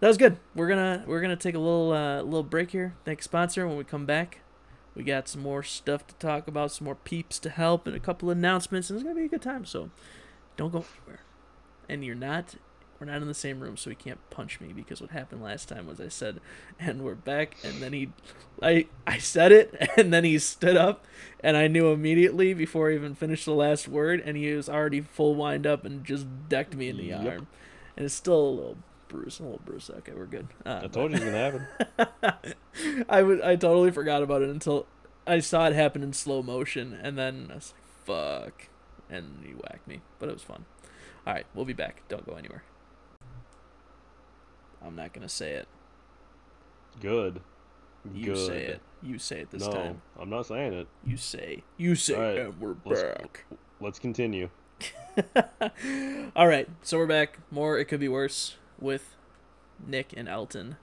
that 0.00 0.08
was 0.08 0.16
good. 0.16 0.38
We're 0.54 0.68
gonna 0.68 1.04
we're 1.06 1.20
gonna 1.20 1.36
take 1.36 1.54
a 1.54 1.58
little 1.58 1.92
uh, 1.92 2.22
little 2.22 2.42
break 2.42 2.70
here. 2.70 2.94
Thanks 3.04 3.24
sponsor. 3.24 3.66
When 3.66 3.76
we 3.76 3.84
come 3.84 4.06
back, 4.06 4.40
we 4.94 5.02
got 5.02 5.28
some 5.28 5.42
more 5.42 5.62
stuff 5.62 6.06
to 6.08 6.14
talk 6.16 6.48
about, 6.48 6.72
some 6.72 6.84
more 6.84 6.94
peeps 6.94 7.38
to 7.40 7.50
help, 7.50 7.86
and 7.86 7.96
a 7.96 8.00
couple 8.00 8.30
announcements, 8.30 8.90
and 8.90 8.98
it's 8.98 9.04
gonna 9.04 9.18
be 9.18 9.26
a 9.26 9.28
good 9.28 9.42
time. 9.42 9.64
So 9.64 9.90
don't 10.56 10.72
go 10.72 10.84
anywhere. 11.06 11.20
And 11.88 12.04
you're 12.04 12.14
not 12.16 12.56
we're 12.98 13.06
not 13.06 13.20
in 13.20 13.28
the 13.28 13.34
same 13.34 13.60
room, 13.60 13.76
so 13.76 13.90
he 13.90 13.96
can't 13.96 14.18
punch 14.30 14.60
me 14.60 14.72
because 14.72 15.00
what 15.00 15.10
happened 15.10 15.42
last 15.42 15.68
time 15.68 15.86
was 15.86 16.00
I 16.00 16.08
said, 16.08 16.40
and 16.78 17.02
we're 17.02 17.14
back, 17.14 17.56
and 17.62 17.82
then 17.82 17.92
he, 17.92 18.10
I 18.62 18.86
I 19.06 19.18
said 19.18 19.52
it, 19.52 19.74
and 19.96 20.12
then 20.12 20.24
he 20.24 20.38
stood 20.38 20.76
up, 20.76 21.04
and 21.40 21.56
I 21.56 21.68
knew 21.68 21.92
immediately 21.92 22.54
before 22.54 22.90
I 22.90 22.94
even 22.94 23.14
finished 23.14 23.44
the 23.44 23.52
last 23.54 23.86
word, 23.88 24.22
and 24.24 24.36
he 24.36 24.52
was 24.52 24.68
already 24.68 25.00
full 25.02 25.34
wind 25.34 25.66
up 25.66 25.84
and 25.84 26.04
just 26.04 26.26
decked 26.48 26.74
me 26.74 26.88
in 26.88 26.96
the 26.96 27.04
Yep. 27.04 27.26
arm, 27.32 27.46
and 27.96 28.06
it's 28.06 28.14
still 28.14 28.40
a 28.40 28.50
little 28.50 28.76
bruise, 29.08 29.38
a 29.40 29.42
little 29.42 29.60
bruise. 29.64 29.90
Okay, 29.98 30.12
we're 30.16 30.26
good. 30.26 30.48
Uh, 30.64 30.80
I 30.84 30.86
told 30.88 31.10
you 31.12 31.18
it 31.18 31.24
was 31.24 31.32
gonna 31.32 31.38
happen. 31.98 33.04
I 33.08 33.22
would 33.22 33.40
I 33.42 33.56
totally 33.56 33.90
forgot 33.90 34.22
about 34.22 34.42
it 34.42 34.48
until 34.50 34.86
I 35.26 35.40
saw 35.40 35.66
it 35.66 35.74
happen 35.74 36.02
in 36.02 36.12
slow 36.12 36.42
motion, 36.42 36.98
and 37.02 37.18
then 37.18 37.48
I 37.50 37.54
was 37.56 37.74
like, 38.06 38.06
"Fuck," 38.06 38.68
and 39.10 39.42
he 39.44 39.52
whacked 39.52 39.86
me, 39.86 40.00
but 40.18 40.28
it 40.28 40.32
was 40.32 40.42
fun. 40.42 40.64
All 41.26 41.32
right, 41.34 41.46
we'll 41.54 41.64
be 41.64 41.72
back. 41.72 42.02
Don't 42.08 42.24
go 42.24 42.34
anywhere. 42.36 42.62
I'm 44.86 44.96
not 44.96 45.12
gonna 45.12 45.28
say 45.28 45.52
it. 45.52 45.68
Good. 47.00 47.40
You 48.14 48.26
Good. 48.34 48.46
say 48.46 48.64
it. 48.66 48.80
You 49.02 49.18
say 49.18 49.40
it 49.40 49.50
this 49.50 49.62
no, 49.62 49.72
time. 49.72 50.02
I'm 50.18 50.30
not 50.30 50.46
saying 50.46 50.72
it. 50.72 50.86
You 51.04 51.16
say. 51.16 51.62
You 51.76 51.94
say. 51.94 52.14
Right, 52.14 52.38
And 52.46 52.60
we're 52.60 52.76
let's- 52.84 53.02
back. 53.02 53.44
Let's 53.80 53.98
continue. 53.98 54.48
All 56.36 56.46
right, 56.48 56.68
so 56.82 56.98
we're 56.98 57.06
back. 57.06 57.38
More. 57.50 57.78
It 57.78 57.86
could 57.86 58.00
be 58.00 58.08
worse 58.08 58.56
with 58.78 59.16
Nick 59.86 60.12
and 60.16 60.28
Elton. 60.28 60.76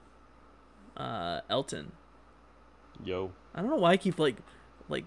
Uh, 0.98 1.42
Elton. 1.50 1.94
Yo. 3.04 3.32
I 3.56 3.62
don't 3.62 3.70
know 3.72 3.78
why 3.78 3.92
I 3.92 3.98
keep 3.98 4.20
like, 4.20 4.38
like, 4.90 5.06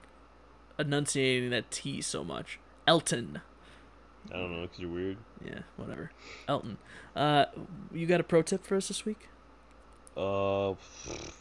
enunciating 0.79 1.51
that 1.51 1.71
T 1.71 2.01
so 2.01 2.25
much. 2.25 2.59
Elton. 2.87 3.41
I 4.33 4.37
don't 4.39 4.53
know 4.53 4.63
because 4.63 4.79
you're 4.79 4.91
weird. 4.91 5.17
Yeah, 5.45 5.61
whatever. 5.77 6.11
Elton. 6.49 6.79
Uh, 7.15 7.47
you 7.93 8.07
got 8.07 8.21
a 8.21 8.25
pro 8.25 8.43
tip 8.43 8.65
for 8.65 8.77
us 8.77 8.89
this 8.89 9.05
week? 9.05 9.29
Uh, 10.17 10.75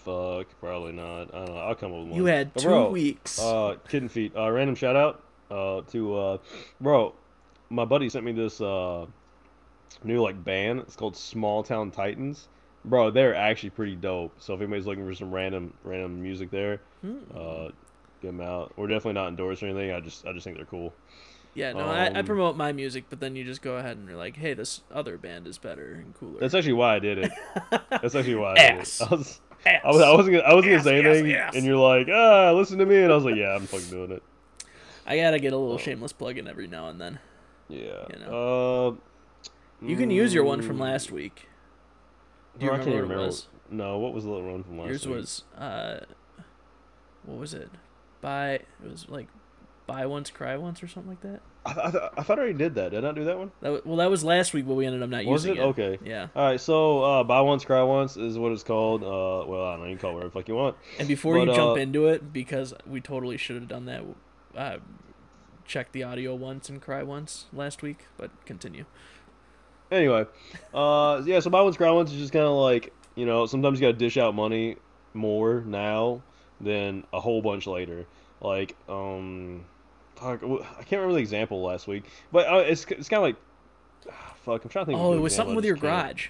fuck. 0.04 0.48
Probably 0.60 0.92
not. 0.92 1.34
I 1.34 1.46
don't 1.46 1.48
know. 1.50 1.58
I'll 1.58 1.76
come 1.76 1.92
up 1.94 2.00
with 2.00 2.08
one. 2.10 2.18
You 2.18 2.26
had 2.26 2.54
But 2.54 2.60
two 2.62 2.68
bro, 2.70 2.90
weeks. 2.90 3.40
Uh, 3.40 3.76
Kitten 3.88 4.10
Feet. 4.10 4.34
Uh, 4.36 4.50
random 4.52 4.76
shout 4.76 4.96
out. 4.96 5.22
Uh, 5.50 5.82
to 5.92 6.16
uh, 6.18 6.38
bro, 6.82 7.14
my 7.70 7.86
buddy 7.86 8.10
sent 8.10 8.26
me 8.26 8.32
this 8.32 8.60
uh, 8.62 9.06
new 10.04 10.22
like 10.22 10.44
band. 10.44 10.80
It's 10.82 10.96
called 10.96 11.16
Small 11.16 11.64
Town 11.64 11.92
Titans. 11.92 12.48
bro, 12.84 13.12
they're 13.12 13.36
actually 13.36 13.70
pretty 13.70 13.96
dope. 13.96 14.34
So 14.40 14.54
if 14.56 14.62
anybody's 14.62 14.86
looking 14.88 15.06
for 15.06 15.14
some 15.16 15.32
random 15.32 15.74
random 15.84 16.22
music 16.22 16.50
there, 16.52 16.82
Hmm. 17.02 17.18
uh, 17.36 17.66
get 18.22 18.28
them 18.30 18.42
out. 18.42 18.74
We're 18.76 18.88
definitely 18.88 19.14
not 19.14 19.28
endorsed 19.30 19.62
or 19.64 19.68
anything. 19.68 19.92
I 19.92 20.00
just 20.02 20.26
I 20.26 20.34
just 20.34 20.44
think 20.44 20.58
they're 20.58 20.66
cool. 20.66 20.94
Yeah, 21.56 21.72
no, 21.72 21.86
I, 21.86 22.06
I 22.08 22.20
Um, 22.20 22.26
promote 22.26 22.58
my 22.58 22.72
music, 22.74 23.06
but 23.10 23.22
then 23.22 23.36
you 23.38 23.44
just 23.46 23.62
go 23.62 23.78
ahead 23.78 23.96
and 23.98 24.08
you're 24.10 24.18
like, 24.18 24.36
hey, 24.36 24.54
this 24.54 24.82
other 24.94 25.18
band 25.18 25.48
is 25.48 25.58
better 25.58 25.94
and 25.94 26.14
cooler. 26.14 26.40
That's 26.40 26.54
actually 26.54 26.74
why 26.74 26.96
I 26.96 27.00
did 27.00 27.18
it. 27.18 27.32
That's 27.90 28.14
actually 28.14 28.36
why 28.36 28.54
I 28.56 28.58
Ass. 28.58 28.98
did 29.00 29.06
it. 29.08 29.12
I 29.12 29.16
was, 29.16 29.40
I 29.66 29.88
was, 29.92 30.02
I 30.02 30.12
wasn't 30.14 30.36
gonna, 30.36 30.48
I 30.48 30.54
wasn't 30.54 30.72
gonna 30.74 30.84
say 30.84 31.00
anything, 31.00 31.34
and 31.56 31.66
you're 31.66 31.78
like, 31.78 32.08
ah, 32.12 32.52
listen 32.52 32.78
to 32.80 32.86
me, 32.86 32.98
and 33.02 33.12
I 33.12 33.16
was 33.16 33.24
like, 33.24 33.36
yeah, 33.38 33.56
I'm 33.56 33.66
fucking 33.68 33.90
doing 33.90 34.12
it. 34.12 34.22
I 35.08 35.18
gotta 35.18 35.40
get 35.40 35.54
a 35.54 35.58
little 35.58 35.78
shameless 35.78 36.14
plug 36.14 36.38
in 36.38 36.48
every 36.48 36.68
now 36.68 36.90
and 36.90 37.00
then. 37.00 37.20
Yeah. 37.70 38.06
You 38.10 38.26
Uh, 38.34 38.96
You 39.82 39.96
can 39.96 40.12
use 40.12 40.34
your 40.34 40.44
one 40.44 40.62
from 40.62 40.78
mm, 40.78 40.82
last 40.82 41.12
week. 41.12 41.48
Do 42.60 42.66
you 42.66 42.72
I 42.72 42.78
remember 42.78 43.08
what 43.08 43.24
it 43.24 43.26
was? 43.28 43.48
No, 43.70 43.98
what 43.98 44.14
was 44.14 44.24
the 44.26 44.30
little 44.30 44.52
one 44.52 44.64
from 44.64 44.78
last 44.78 44.90
Yours 44.90 45.06
week? 45.08 45.16
Yours 45.16 45.44
was 45.56 45.62
uh, 45.62 46.06
what 47.24 47.38
was 47.40 47.54
it? 47.54 47.70
By, 48.22 48.52
it 48.54 48.68
was 48.84 49.08
like 49.10 49.28
buy 49.88 50.06
once, 50.06 50.32
cry 50.32 50.58
once, 50.58 50.82
or 50.82 50.88
something 50.88 51.10
like 51.10 51.22
that. 51.22 51.42
I, 51.66 51.74
th- 51.74 51.86
I, 51.86 51.92
th- 51.92 52.04
I 52.18 52.24
thought 52.24 52.38
I 52.38 52.42
already 52.44 52.58
did 52.58 52.76
that. 52.76 52.92
Did 52.92 53.04
I 53.04 53.08
not 53.08 53.16
do 53.16 53.24
that 53.26 53.38
one? 53.38 53.52
That 53.62 53.86
well, 53.86 53.98
that 53.98 54.10
was 54.10 54.24
last 54.24 54.54
week, 54.54 54.68
but 54.68 54.76
we 54.76 54.86
ended 54.86 55.02
up 55.02 55.10
not 55.10 55.26
Was 55.26 55.46
using 55.46 55.58
it? 55.62 55.66
Was 55.66 55.78
it? 55.78 55.82
Okay. 55.82 56.00
Yeah. 56.10 56.28
All 56.36 56.46
right, 56.46 56.60
so 56.60 57.04
uh, 57.04 57.24
buy 57.24 57.42
once, 57.42 57.66
cry 57.66 57.84
once 57.84 58.18
is 58.18 58.38
what 58.38 58.52
it's 58.52 58.64
called. 58.64 59.04
Uh, 59.04 59.46
well, 59.48 59.66
I 59.66 59.72
don't 59.72 59.82
know. 59.82 59.86
You 59.86 59.96
can 59.96 60.00
call 60.00 60.12
it 60.12 60.14
whatever 60.16 60.30
the 60.30 60.40
fuck 60.40 60.48
you 60.48 60.56
want. 60.56 60.76
And 61.00 61.08
before 61.08 61.38
you 61.38 61.46
jump 61.48 61.78
uh, 61.78 61.82
into 61.82 62.08
it, 62.08 62.32
because 62.32 62.74
we 62.86 63.02
totally 63.02 63.38
should 63.38 63.56
have 63.56 63.68
done 63.68 63.86
that, 63.86 64.04
uh, 64.56 64.78
check 65.66 65.92
the 65.92 66.04
audio 66.04 66.36
once 66.36 66.70
and 66.70 66.82
cry 66.82 67.04
once 67.04 67.46
last 67.54 67.82
week. 67.82 68.06
But 68.18 68.32
continue. 68.46 68.86
Anyway, 69.92 70.26
uh, 70.74 71.22
yeah. 71.26 71.40
So 71.40 71.50
buy 71.50 71.62
once, 71.62 71.78
cry 71.78 71.92
once 71.92 72.12
is 72.12 72.18
just 72.18 72.34
kind 72.34 72.46
of 72.46 72.54
like 72.54 72.94
you 73.16 73.26
know 73.26 73.46
sometimes 73.46 73.80
you 73.80 73.88
got 73.88 73.94
to 73.94 74.00
dish 74.00 74.18
out 74.18 74.36
money 74.36 74.78
more 75.14 75.62
now 75.66 76.22
than 76.62 77.06
a 77.14 77.20
whole 77.20 77.42
bunch 77.42 77.68
later. 77.68 78.06
Like 78.42 78.76
um, 78.90 79.66
I 80.22 80.38
can't 80.38 80.92
remember 80.92 81.14
the 81.14 81.20
example 81.20 81.62
last 81.64 81.88
week, 81.88 82.06
but 82.32 82.48
uh, 82.48 82.58
it's 82.58 82.86
it's 82.86 83.10
kind 83.10 83.18
of 83.20 83.24
like. 83.24 83.36
ah, 84.12 84.34
Fuck, 84.46 84.64
I'm 84.64 84.70
trying 84.70 84.86
to 84.86 84.92
think. 84.92 85.00
Oh, 85.00 85.14
it 85.14 85.20
was 85.20 85.36
something 85.36 85.56
with 85.56 85.66
your 85.66 85.76
garage. 85.76 86.28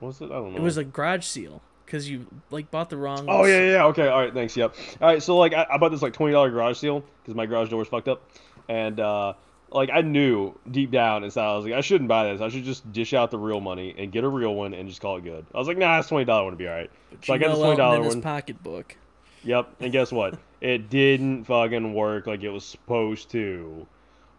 Was 0.00 0.20
it? 0.20 0.26
I 0.26 0.28
don't 0.34 0.52
know. 0.52 0.58
It 0.58 0.62
was 0.62 0.76
a 0.76 0.84
garage 0.84 1.24
seal 1.24 1.60
because 1.84 2.08
you 2.08 2.26
like 2.50 2.70
bought 2.70 2.90
the 2.90 2.96
wrong. 2.96 3.26
Oh 3.28 3.44
yeah, 3.44 3.60
yeah, 3.60 3.70
yeah. 3.72 3.84
Okay, 3.86 4.06
all 4.08 4.20
right, 4.20 4.32
thanks. 4.32 4.56
Yep. 4.56 4.74
All 5.00 5.08
right, 5.08 5.22
so 5.22 5.36
like 5.36 5.52
I, 5.54 5.66
I 5.70 5.78
bought 5.78 5.90
this 5.90 6.02
like 6.02 6.12
twenty 6.12 6.32
dollar 6.32 6.50
garage 6.50 6.78
seal 6.78 7.02
because 7.22 7.34
my 7.34 7.46
garage 7.46 7.70
door 7.70 7.80
was 7.80 7.88
fucked 7.88 8.06
up, 8.08 8.22
and 8.68 9.00
uh, 9.00 9.32
like 9.70 9.90
I 9.92 10.02
knew 10.02 10.54
deep 10.70 10.90
down 10.92 11.24
inside 11.24 11.50
I 11.50 11.56
was 11.56 11.64
like 11.64 11.74
I 11.74 11.80
shouldn't 11.80 12.08
buy 12.08 12.32
this. 12.32 12.40
I 12.40 12.48
should 12.48 12.62
just 12.64 12.90
dish 12.92 13.12
out 13.14 13.30
the 13.32 13.38
real 13.38 13.60
money 13.60 13.94
and 13.98 14.12
get 14.12 14.22
a 14.24 14.28
real 14.28 14.54
one 14.54 14.72
and 14.72 14.88
just 14.88 15.00
call 15.00 15.16
it 15.16 15.24
good. 15.24 15.44
I 15.54 15.58
was 15.58 15.66
like, 15.66 15.76
nah, 15.78 15.96
this 15.98 16.06
twenty 16.08 16.24
dollar 16.26 16.44
one 16.44 16.52
would 16.52 16.58
be 16.58 16.68
all 16.68 16.74
right. 16.74 16.90
But 17.10 17.24
So 17.24 17.34
I 17.34 17.38
got 17.38 17.48
know 17.48 17.56
twenty 17.62 17.76
dollar 17.76 17.96
in 17.96 18.04
his 18.04 18.14
one. 18.14 18.22
pocketbook. 18.22 18.96
Yep. 19.44 19.76
And 19.80 19.92
guess 19.92 20.12
what? 20.12 20.38
it 20.60 20.90
didn't 20.90 21.44
fucking 21.44 21.94
work 21.94 22.26
like 22.26 22.42
it 22.42 22.50
was 22.50 22.64
supposed 22.64 23.30
to. 23.30 23.86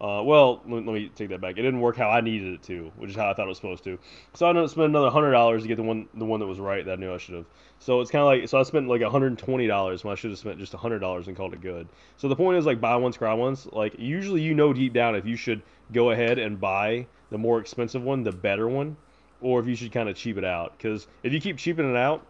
Uh, 0.02 0.24
well, 0.24 0.62
let, 0.66 0.86
let 0.86 0.94
me 0.94 1.12
take 1.14 1.30
that 1.30 1.42
back. 1.42 1.58
It 1.58 1.62
didn't 1.62 1.82
work 1.82 1.98
how 1.98 2.10
I 2.10 2.22
needed 2.22 2.54
it 2.54 2.64
to, 2.64 2.90
which 2.98 3.10
is 3.10 3.16
how 3.18 3.30
I 3.30 3.34
thought 3.34 3.46
it 3.46 3.50
was 3.50 3.58
supposed 3.58 3.84
to. 3.84 4.00
So 4.34 4.46
I 4.46 4.50
ended 4.50 4.64
up 4.64 4.70
spending 4.70 4.92
another 4.92 5.10
hundred 5.10 5.32
dollars 5.32 5.64
to 5.64 5.68
get 5.68 5.76
the 5.76 5.84
one, 5.84 6.08
the 6.14 6.24
one 6.24 6.40
that 6.40 6.46
was 6.46 6.60
right 6.60 6.86
that 6.86 6.94
I 6.94 6.96
knew 6.96 7.14
I 7.14 7.18
should 7.18 7.36
have. 7.36 7.46
So 7.80 8.00
it's 8.00 8.10
kind 8.10 8.22
of 8.22 8.28
like, 8.28 8.50
so 8.50 8.60
I 8.60 8.64
spent 8.64 8.88
like 8.88 9.02
hundred 9.02 9.28
and 9.28 9.40
twenty 9.40 9.68
dollars 9.68 10.04
when 10.04 10.14
I 10.14 10.16
should 10.16 10.30
have 10.30 10.40
spent 10.40 10.58
just 10.58 10.74
hundred 10.74 11.00
dollars 11.00 11.28
and 11.28 11.36
called 11.36 11.54
it 11.54 11.62
good. 11.62 11.88
So 12.16 12.30
the 12.30 12.36
point 12.36 12.58
is 12.58 12.66
like 12.66 12.80
buy 12.80 12.96
once, 12.96 13.18
cry 13.18 13.34
once. 13.34 13.68
Like 13.72 13.96
usually 14.00 14.42
you 14.42 14.54
know 14.54 14.72
deep 14.72 14.94
down 14.94 15.16
if 15.16 15.26
you 15.26 15.36
should 15.36 15.62
go 15.92 16.12
ahead 16.12 16.40
and 16.40 16.60
buy 16.60 17.08
the 17.30 17.38
more 17.38 17.60
expensive 17.60 18.02
one, 18.02 18.24
the 18.24 18.32
better 18.32 18.70
one, 18.70 18.96
or 19.42 19.60
if 19.60 19.68
you 19.68 19.76
should 19.76 19.92
kind 19.92 20.08
of 20.08 20.16
cheap 20.16 20.38
it 20.38 20.46
out. 20.46 20.78
Because 20.78 21.08
if 21.24 21.34
you 21.34 21.42
keep 21.42 21.58
cheaping 21.58 21.90
it 21.90 21.98
out, 21.98 22.26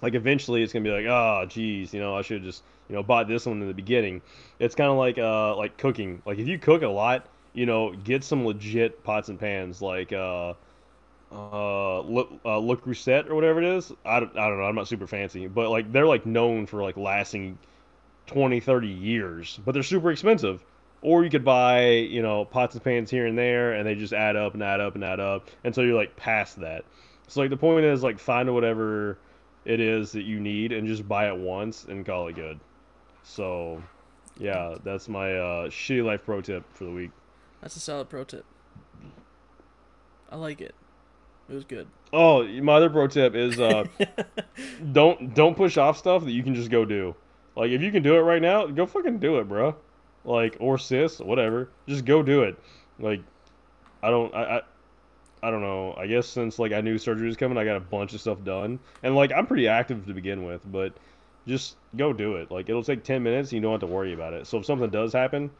like 0.00 0.14
eventually 0.14 0.62
it's 0.62 0.72
gonna 0.72 0.84
be 0.84 0.90
like, 0.90 1.06
oh, 1.06 1.46
geez, 1.48 1.92
you 1.92 2.00
know, 2.00 2.16
I 2.16 2.22
should 2.22 2.38
have 2.38 2.44
just 2.44 2.62
you 2.88 2.94
know 2.94 3.02
bought 3.02 3.28
this 3.28 3.46
one 3.46 3.60
in 3.60 3.68
the 3.68 3.74
beginning. 3.74 4.22
It's 4.58 4.74
kind 4.74 4.90
of 4.90 4.96
like 4.96 5.18
uh 5.18 5.56
like 5.56 5.76
cooking. 5.76 6.22
Like 6.24 6.38
if 6.38 6.48
you 6.48 6.58
cook 6.58 6.82
a 6.82 6.88
lot, 6.88 7.26
you 7.52 7.66
know, 7.66 7.92
get 7.92 8.24
some 8.24 8.46
legit 8.46 9.04
pots 9.04 9.28
and 9.28 9.38
pans 9.38 9.82
like 9.82 10.12
uh 10.12 10.54
uh 11.32 12.00
look 12.00 12.30
uh, 12.44 12.58
Le 12.58 12.76
or 12.76 13.34
whatever 13.34 13.62
it 13.62 13.76
is. 13.76 13.92
I 14.04 14.20
don't, 14.20 14.36
I 14.36 14.48
don't 14.48 14.58
know. 14.58 14.64
I'm 14.64 14.74
not 14.74 14.88
super 14.88 15.06
fancy, 15.06 15.46
but 15.46 15.70
like 15.70 15.92
they're 15.92 16.06
like 16.06 16.26
known 16.26 16.66
for 16.66 16.82
like 16.82 16.96
lasting 16.96 17.58
20, 18.26 18.60
30 18.60 18.88
years, 18.88 19.58
but 19.64 19.72
they're 19.72 19.82
super 19.82 20.10
expensive. 20.10 20.64
Or 21.00 21.24
you 21.24 21.30
could 21.30 21.44
buy, 21.44 21.88
you 21.88 22.22
know, 22.22 22.44
pots 22.44 22.74
and 22.74 22.84
pans 22.84 23.10
here 23.10 23.26
and 23.26 23.36
there, 23.36 23.72
and 23.72 23.84
they 23.84 23.96
just 23.96 24.12
add 24.12 24.36
up 24.36 24.54
and 24.54 24.62
add 24.62 24.80
up 24.80 24.94
and 24.94 25.02
add 25.02 25.18
up 25.18 25.48
until 25.64 25.84
you're 25.84 25.96
like 25.96 26.14
past 26.14 26.60
that. 26.60 26.84
So 27.26 27.40
like 27.40 27.50
the 27.50 27.56
point 27.56 27.84
is 27.84 28.02
like 28.02 28.18
find 28.18 28.52
whatever 28.54 29.18
it 29.64 29.80
is 29.80 30.12
that 30.12 30.22
you 30.22 30.40
need 30.40 30.72
and 30.72 30.86
just 30.86 31.06
buy 31.06 31.28
it 31.28 31.36
once 31.36 31.84
and 31.84 32.04
call 32.04 32.28
it 32.28 32.34
good. 32.34 32.58
So, 33.22 33.82
yeah, 34.38 34.76
that's 34.84 35.08
my 35.08 35.32
uh, 35.34 35.68
shitty 35.68 36.04
life 36.04 36.24
pro 36.24 36.40
tip 36.40 36.64
for 36.74 36.84
the 36.84 36.90
week. 36.90 37.10
That's 37.60 37.76
a 37.76 37.80
solid 37.80 38.08
pro 38.08 38.24
tip. 38.24 38.44
I 40.30 40.36
like 40.36 40.60
it. 40.60 40.74
It 41.48 41.54
was 41.54 41.64
good. 41.64 41.86
Oh, 42.12 42.44
my 42.44 42.74
other 42.74 42.90
pro 42.90 43.06
tip 43.06 43.34
is 43.34 43.60
uh, 43.60 43.84
don't 44.92 45.34
don't 45.34 45.56
push 45.56 45.76
off 45.76 45.98
stuff 45.98 46.24
that 46.24 46.32
you 46.32 46.42
can 46.42 46.54
just 46.54 46.70
go 46.70 46.84
do. 46.84 47.14
Like 47.56 47.70
if 47.70 47.82
you 47.82 47.92
can 47.92 48.02
do 48.02 48.16
it 48.16 48.20
right 48.20 48.40
now, 48.40 48.66
go 48.66 48.86
fucking 48.86 49.18
do 49.18 49.38
it, 49.38 49.48
bro. 49.48 49.76
Like 50.24 50.56
or 50.60 50.78
sis, 50.78 51.18
whatever. 51.18 51.68
Just 51.86 52.04
go 52.04 52.22
do 52.22 52.42
it. 52.42 52.56
Like 52.98 53.20
I 54.02 54.10
don't 54.10 54.34
I, 54.34 54.62
I 55.42 55.50
don't 55.50 55.62
know. 55.62 55.94
I 55.98 56.06
guess 56.06 56.26
since 56.26 56.58
like 56.58 56.72
I 56.72 56.80
knew 56.80 56.98
surgery 56.98 57.26
was 57.26 57.36
coming, 57.36 57.58
I 57.58 57.64
got 57.64 57.76
a 57.76 57.80
bunch 57.80 58.14
of 58.14 58.20
stuff 58.20 58.42
done. 58.44 58.78
And 59.02 59.16
like 59.16 59.32
I'm 59.32 59.46
pretty 59.46 59.68
active 59.68 60.06
to 60.06 60.14
begin 60.14 60.44
with, 60.44 60.60
but 60.70 60.92
just 61.46 61.76
go 61.96 62.12
do 62.12 62.36
it. 62.36 62.50
Like 62.50 62.68
it'll 62.68 62.84
take 62.84 63.02
10 63.02 63.22
minutes, 63.22 63.50
and 63.50 63.56
you 63.56 63.60
don't 63.60 63.72
have 63.72 63.80
to 63.80 63.86
worry 63.86 64.12
about 64.12 64.34
it. 64.34 64.46
So 64.46 64.58
if 64.58 64.66
something 64.66 64.90
does 64.90 65.12
happen, 65.12 65.50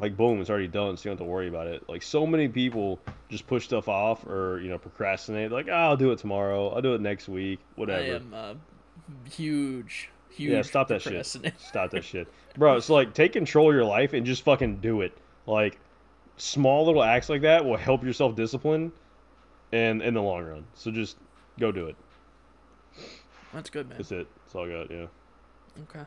like 0.00 0.16
boom, 0.16 0.40
it's 0.40 0.50
already 0.50 0.66
done, 0.66 0.96
so 0.96 1.02
you 1.02 1.10
don't 1.10 1.18
have 1.18 1.26
to 1.26 1.30
worry 1.30 1.48
about 1.48 1.68
it. 1.68 1.88
Like 1.88 2.02
so 2.02 2.26
many 2.26 2.48
people 2.48 2.98
just 3.28 3.46
push 3.46 3.64
stuff 3.64 3.88
off 3.88 4.26
or 4.26 4.60
you 4.60 4.68
know 4.68 4.78
procrastinate. 4.78 5.52
Like 5.52 5.68
oh, 5.68 5.72
I'll 5.72 5.96
do 5.96 6.10
it 6.10 6.18
tomorrow. 6.18 6.70
I'll 6.70 6.82
do 6.82 6.94
it 6.94 7.00
next 7.00 7.28
week. 7.28 7.60
Whatever. 7.76 8.02
I 8.02 8.06
am 8.06 8.34
uh, 8.34 8.54
huge, 9.30 10.10
huge. 10.30 10.52
Yeah, 10.52 10.62
stop 10.62 10.88
that 10.88 11.02
shit. 11.02 11.26
Stop 11.26 11.90
that 11.92 12.04
shit, 12.04 12.26
bro. 12.56 12.76
It's 12.76 12.90
like 12.90 13.14
take 13.14 13.32
control 13.32 13.70
of 13.70 13.74
your 13.74 13.84
life 13.84 14.14
and 14.14 14.26
just 14.26 14.42
fucking 14.42 14.78
do 14.78 15.02
it. 15.02 15.16
Like 15.46 15.78
small 16.36 16.84
little 16.86 17.02
acts 17.02 17.28
like 17.28 17.42
that 17.42 17.64
will 17.64 17.76
help 17.76 18.02
your 18.04 18.12
self 18.12 18.34
discipline, 18.36 18.92
and 19.72 20.02
in 20.02 20.14
the 20.14 20.22
long 20.22 20.44
run. 20.44 20.64
So 20.74 20.90
just 20.90 21.16
go 21.58 21.72
do 21.72 21.86
it. 21.86 21.96
That's 23.52 23.70
good, 23.70 23.88
man. 23.88 23.98
That's 23.98 24.10
it. 24.12 24.26
That's 24.44 24.54
all 24.54 24.66
I 24.66 24.72
got. 24.72 24.90
Yeah. 24.90 25.06
Okay. 25.82 26.04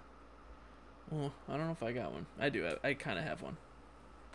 Well, 1.12 1.34
I 1.48 1.56
don't 1.56 1.66
know 1.68 1.72
if 1.72 1.84
I 1.84 1.94
got 1.94 2.12
one. 2.12 2.26
I 2.40 2.50
do. 2.50 2.68
I, 2.84 2.90
I 2.90 2.94
kind 2.94 3.18
of 3.18 3.24
have 3.26 3.42
one. 3.42 3.56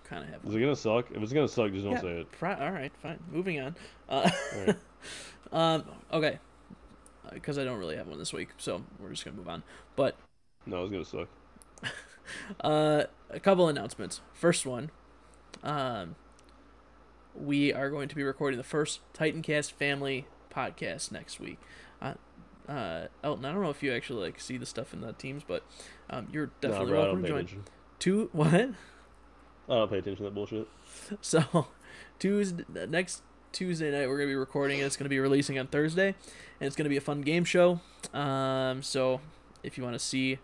Kind 0.05 0.25
of 0.25 0.31
have 0.31 0.45
Is 0.47 0.55
it 0.55 0.61
gonna 0.61 0.75
suck? 0.77 1.11
If 1.11 1.23
it's 1.23 1.33
gonna 1.33 1.49
suck, 1.49 1.71
just 1.73 1.85
don't 1.85 1.93
Yeah, 1.95 2.01
say 2.01 2.21
it. 2.21 2.33
pri- 2.33 2.59
all 2.59 2.73
right, 2.73 2.93
fine. 3.03 3.19
Moving 3.31 3.61
on. 3.61 3.77
Uh, 4.09 4.31
um. 5.53 5.85
Okay. 6.13 6.39
Because 7.33 7.57
I 7.57 7.65
don't 7.65 7.79
really 7.79 7.97
have 7.97 8.09
one 8.09 8.19
this 8.19 8.33
week, 8.33 8.49
so 8.59 8.83
we're 8.99 9.11
just 9.11 9.25
gonna 9.25 9.37
move 9.37 9.49
on. 9.49 9.63
But 9.97 10.17
No, 10.67 10.83
it's 10.85 10.91
gonna 10.93 11.05
suck. 11.05 11.29
Uh, 12.61 13.05
a 13.31 13.41
couple 13.41 13.69
announcements. 13.69 14.21
First 14.33 14.65
one, 14.65 14.91
um, 15.63 16.17
we 17.35 17.73
are 17.73 17.91
going 17.91 18.09
to 18.09 18.15
be 18.15 18.23
recording 18.23 18.59
the 18.59 18.65
first 18.65 19.01
Titancast 19.15 19.73
family 19.73 20.27
podcast 20.55 21.11
next 21.13 21.41
week. 21.41 21.59
Uh, 22.01 22.15
uh, 22.69 23.07
Elton, 23.25 23.45
I 23.45 23.53
don't 23.53 23.63
know 23.63 23.71
if 23.71 23.83
you 23.83 23.93
actually 23.93 24.25
like 24.27 24.41
see 24.41 24.57
the 24.57 24.67
stuff 24.67 24.93
in 24.93 25.01
the 25.01 25.13
teams, 25.15 25.43
but 25.47 25.63
um, 26.11 26.29
you're 26.33 26.47
Nah, 26.47 26.53
definitely 26.69 26.91
bro, 26.93 27.01
welcome 27.03 27.23
to 27.23 27.29
join. 27.29 27.39
attention. 27.39 27.65
Two 27.99 28.29
what? 28.33 28.53
I 28.55 28.71
don't 29.69 29.91
pay 29.91 29.99
attention 29.99 30.17
to 30.17 30.23
that 30.25 30.35
bullshit. 30.35 30.69
So 31.21 31.69
Tuesday 32.19 32.65
next 32.89 33.23
Tuesday 33.53 33.91
night 33.91 34.09
we're 34.09 34.17
gonna 34.19 34.29
be 34.29 34.35
recording 34.35 34.79
and 34.79 34.87
it's 34.87 34.97
gonna 34.97 35.09
be 35.09 35.21
releasing 35.21 35.59
on 35.59 35.67
Thursday, 35.69 36.09
and 36.09 36.67
it's 36.67 36.77
gonna 36.77 36.89
be 36.91 36.97
a 36.97 37.01
fun 37.03 37.23
game 37.23 37.45
show. 37.45 37.81
Um, 38.13 38.83
so 38.83 39.21
if 39.63 39.79
you 39.79 39.85
want 39.85 39.95
to 39.95 39.99
see 40.05 40.39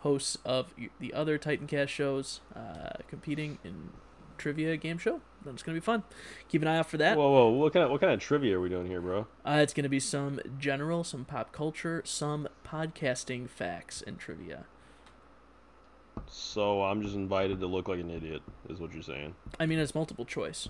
hosts 0.00 0.36
of 0.44 0.74
the 1.00 1.14
other 1.14 1.38
Titancast 1.38 1.88
shows 1.88 2.40
uh, 2.54 2.98
competing 3.08 3.58
in 3.64 3.90
trivia 4.36 4.76
game 4.76 4.98
show, 4.98 5.20
That's 5.44 5.62
gonna 5.62 5.76
be 5.76 5.80
fun. 5.80 6.02
Keep 6.48 6.62
an 6.62 6.68
eye 6.68 6.78
out 6.78 6.88
for 6.90 6.96
that. 6.98 7.16
Whoa, 7.16 7.30
whoa! 7.30 7.48
What 7.50 7.72
kind 7.72 7.84
of 7.84 7.90
what 7.90 8.00
kind 8.00 8.12
of 8.12 8.20
trivia 8.20 8.56
are 8.58 8.60
we 8.60 8.68
doing 8.68 8.86
here, 8.86 9.00
bro? 9.00 9.26
Uh, 9.44 9.58
it's 9.62 9.72
gonna 9.74 9.88
be 9.88 10.00
some 10.00 10.40
general, 10.58 11.04
some 11.04 11.24
pop 11.24 11.52
culture, 11.52 12.02
some 12.04 12.48
podcasting 12.66 13.48
facts 13.48 14.02
and 14.06 14.18
trivia. 14.18 14.64
So 16.26 16.82
I'm 16.82 17.02
just 17.02 17.14
invited 17.14 17.60
to 17.60 17.66
look 17.66 17.88
like 17.88 18.00
an 18.00 18.10
idiot, 18.10 18.42
is 18.68 18.78
what 18.80 18.92
you're 18.94 19.02
saying? 19.02 19.34
I 19.58 19.66
mean, 19.66 19.78
it's 19.78 19.94
multiple 19.94 20.24
choice, 20.24 20.68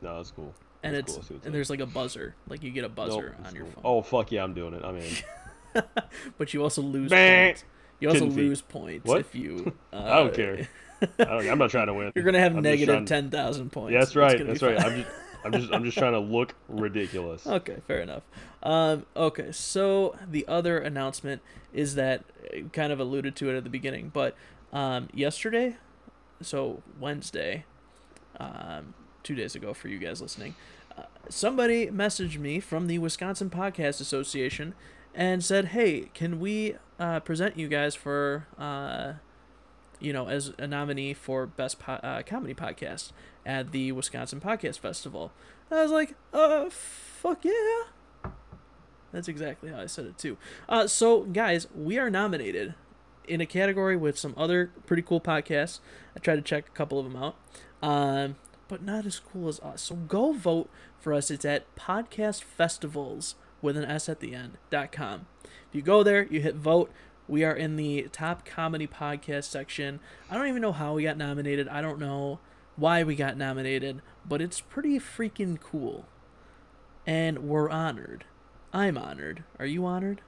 No, 0.00 0.16
that's 0.16 0.30
cool. 0.30 0.54
and 0.82 0.94
it's 0.96 1.14
cool. 1.14 1.24
I 1.30 1.34
and 1.34 1.46
up. 1.46 1.52
there's 1.52 1.70
like 1.70 1.80
a 1.80 1.86
buzzer, 1.86 2.34
like 2.48 2.62
you 2.62 2.70
get 2.70 2.84
a 2.84 2.88
buzzer 2.88 3.34
that's 3.38 3.50
on 3.50 3.54
your 3.56 3.64
cool. 3.64 3.72
phone. 3.74 3.82
Oh 3.84 4.02
fuck 4.02 4.32
yeah, 4.32 4.44
I'm 4.44 4.54
doing 4.54 4.74
it. 4.74 4.82
I'm 4.84 4.96
in. 4.96 5.82
but 6.38 6.54
you 6.54 6.62
also 6.62 6.80
lose 6.82 7.10
Bah! 7.10 7.16
points. 7.16 7.64
You 8.00 8.08
also 8.10 8.26
lose 8.26 8.60
points 8.60 9.06
What? 9.06 9.20
if 9.20 9.34
you. 9.34 9.72
Uh, 9.92 9.96
I 10.04 10.16
don't 10.16 10.34
care. 10.34 10.68
I 11.18 11.48
I'm 11.50 11.58
not 11.58 11.70
trying 11.70 11.86
to 11.88 11.94
win. 11.94 12.12
You're 12.14 12.24
gonna 12.24 12.40
have 12.40 12.56
I'm 12.56 12.62
negative 12.62 12.94
trying- 12.94 13.04
ten 13.06 13.30
thousand 13.30 13.70
points. 13.72 13.92
Yeah, 13.92 14.00
that's 14.00 14.16
right. 14.16 14.46
That's 14.46 14.62
right. 14.62 14.80
I'm 14.80 14.96
just 14.96 15.10
I'm 15.44 15.52
just 15.52 15.72
I'm 15.72 15.84
just 15.84 15.98
trying 15.98 16.12
to 16.12 16.20
look 16.20 16.54
ridiculous. 16.68 17.46
Okay, 17.46 17.76
fair 17.86 18.00
enough. 18.00 18.22
Um, 18.62 19.04
okay, 19.14 19.52
so 19.52 20.16
the 20.30 20.46
other 20.48 20.78
announcement 20.78 21.42
is 21.72 21.94
that 21.96 22.24
uh, 22.54 22.60
kind 22.72 22.92
of 22.92 23.00
alluded 23.00 23.36
to 23.36 23.50
it 23.50 23.56
at 23.56 23.64
the 23.64 23.70
beginning, 23.70 24.10
but 24.14 24.34
um, 24.72 25.08
yesterday, 25.12 25.76
so 26.40 26.82
Wednesday, 26.98 27.64
um, 28.40 28.94
two 29.22 29.34
days 29.34 29.54
ago 29.54 29.74
for 29.74 29.88
you 29.88 29.98
guys 29.98 30.22
listening, 30.22 30.54
uh, 30.96 31.02
somebody 31.28 31.88
messaged 31.88 32.38
me 32.38 32.58
from 32.58 32.86
the 32.86 32.98
Wisconsin 32.98 33.50
Podcast 33.50 34.00
Association 34.00 34.74
and 35.14 35.44
said, 35.44 35.66
"Hey, 35.66 36.08
can 36.14 36.40
we 36.40 36.76
uh, 36.98 37.20
present 37.20 37.58
you 37.58 37.68
guys 37.68 37.94
for, 37.94 38.46
uh, 38.58 39.14
you 40.00 40.12
know, 40.12 40.28
as 40.28 40.52
a 40.58 40.66
nominee 40.66 41.14
for 41.14 41.46
best 41.46 41.78
po- 41.78 41.94
uh, 41.94 42.22
comedy 42.22 42.54
podcast 42.54 43.12
at 43.44 43.72
the 43.72 43.92
Wisconsin 43.92 44.40
Podcast 44.40 44.78
Festival?" 44.78 45.32
And 45.70 45.78
I 45.78 45.82
was 45.82 45.92
like, 45.92 46.14
"Uh, 46.32 46.68
fuck 46.70 47.44
yeah." 47.44 48.30
That's 49.12 49.28
exactly 49.28 49.70
how 49.70 49.80
I 49.80 49.86
said 49.86 50.06
it 50.06 50.18
too. 50.18 50.36
Uh, 50.68 50.86
so 50.86 51.22
guys, 51.22 51.68
we 51.74 51.98
are 51.98 52.10
nominated 52.10 52.74
in 53.28 53.40
a 53.40 53.46
category 53.46 53.96
with 53.96 54.18
some 54.18 54.34
other 54.36 54.72
pretty 54.86 55.02
cool 55.02 55.20
podcasts. 55.20 55.80
I 56.16 56.18
tried 56.18 56.36
to 56.36 56.42
check 56.42 56.66
a 56.68 56.72
couple 56.72 56.98
of 56.98 57.04
them 57.04 57.16
out, 57.22 57.36
um, 57.82 58.36
but 58.68 58.82
not 58.82 59.06
as 59.06 59.20
cool 59.20 59.48
as 59.48 59.60
us. 59.60 59.82
So 59.82 59.94
go 59.94 60.32
vote 60.32 60.68
for 60.98 61.14
us. 61.14 61.30
It's 61.30 61.44
at 61.44 61.74
Podcast 61.76 62.42
Festivals 62.42 63.36
with 63.62 63.76
an 63.76 63.84
S 63.84 64.08
at 64.08 64.20
the 64.20 64.34
end 64.34 64.58
dot 64.68 64.90
com. 64.90 65.26
If 65.44 65.74
you 65.74 65.82
go 65.82 66.02
there, 66.02 66.26
you 66.26 66.40
hit 66.40 66.56
vote. 66.56 66.90
We 67.26 67.42
are 67.44 67.54
in 67.54 67.76
the 67.76 68.08
top 68.12 68.44
comedy 68.44 68.86
podcast 68.86 69.44
section. 69.44 70.00
I 70.30 70.34
don't 70.34 70.46
even 70.48 70.60
know 70.60 70.72
how 70.72 70.94
we 70.94 71.04
got 71.04 71.16
nominated. 71.16 71.68
I 71.68 71.80
don't 71.80 71.98
know 71.98 72.38
why 72.76 73.02
we 73.02 73.14
got 73.14 73.36
nominated, 73.36 74.02
but 74.26 74.42
it's 74.42 74.60
pretty 74.60 74.98
freaking 74.98 75.58
cool. 75.58 76.06
And 77.06 77.40
we're 77.48 77.70
honored. 77.70 78.24
I'm 78.72 78.98
honored. 78.98 79.44
Are 79.58 79.66
you 79.66 79.86
honored? 79.86 80.20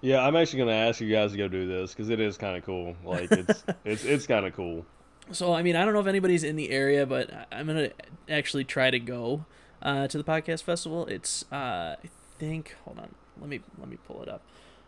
Yeah, 0.00 0.26
I'm 0.26 0.34
actually 0.34 0.60
gonna 0.60 0.72
ask 0.72 1.00
you 1.00 1.10
guys 1.10 1.32
to 1.32 1.38
go 1.38 1.48
do 1.48 1.66
this 1.68 1.92
because 1.92 2.08
it 2.10 2.20
is 2.20 2.36
kind 2.36 2.56
of 2.56 2.64
cool. 2.64 2.96
Like 3.04 3.30
it's 3.30 3.64
it's 3.84 4.04
it's 4.04 4.26
kind 4.26 4.46
of 4.46 4.54
cool. 4.54 4.84
So 5.30 5.52
I 5.52 5.62
mean, 5.62 5.76
I 5.76 5.84
don't 5.84 5.94
know 5.94 6.00
if 6.00 6.06
anybody's 6.06 6.44
in 6.44 6.56
the 6.56 6.70
area, 6.70 7.06
but 7.06 7.30
I'm 7.52 7.66
gonna 7.66 7.90
actually 8.28 8.64
try 8.64 8.90
to 8.90 8.98
go 8.98 9.44
uh, 9.82 10.08
to 10.08 10.18
the 10.18 10.24
podcast 10.24 10.62
festival. 10.62 11.06
It's 11.06 11.44
uh, 11.52 11.96
I 12.02 12.08
think 12.38 12.76
hold 12.84 12.98
on, 12.98 13.14
let 13.40 13.48
me 13.48 13.60
let 13.78 13.88
me 13.88 13.98
pull 14.06 14.22
it 14.22 14.28
up 14.28 14.42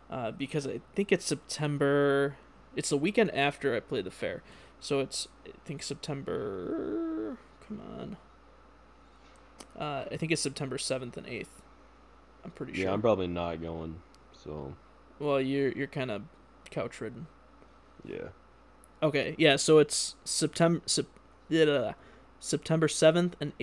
uh, 0.09 0.31
because 0.31 0.67
I 0.67 0.81
think 0.95 1.11
it's 1.11 1.25
September. 1.25 2.35
It's 2.75 2.89
the 2.89 2.97
weekend 2.97 3.33
after 3.33 3.75
I 3.75 3.79
play 3.79 4.01
the 4.01 4.11
fair, 4.11 4.43
so 4.79 4.99
it's 4.99 5.27
I 5.45 5.51
think 5.65 5.83
September. 5.83 7.37
Come 7.67 7.81
on. 7.99 8.17
Uh, 9.79 10.05
I 10.11 10.17
think 10.17 10.31
it's 10.31 10.41
September 10.41 10.77
seventh 10.77 11.17
and 11.17 11.27
eighth. 11.27 11.61
I'm 12.43 12.51
pretty 12.51 12.71
Yeah, 12.73 12.77
sure. 12.77 12.85
Yeah, 12.85 12.93
I'm 12.93 13.01
probably 13.01 13.27
not 13.27 13.61
going. 13.61 14.01
So 14.43 14.75
well, 15.19 15.41
you're 15.41 15.71
you're 15.71 15.87
kind 15.87 16.11
of 16.11 16.23
couch 16.69 16.99
ridden. 17.01 17.27
yeah, 18.05 18.29
Okay, 19.03 19.35
yeah, 19.37 19.55
so 19.55 19.77
it's 19.79 20.15
September 20.23 20.81
sep- 20.85 21.05
September 22.39 22.87
7th 22.87 23.33
and 23.39 23.53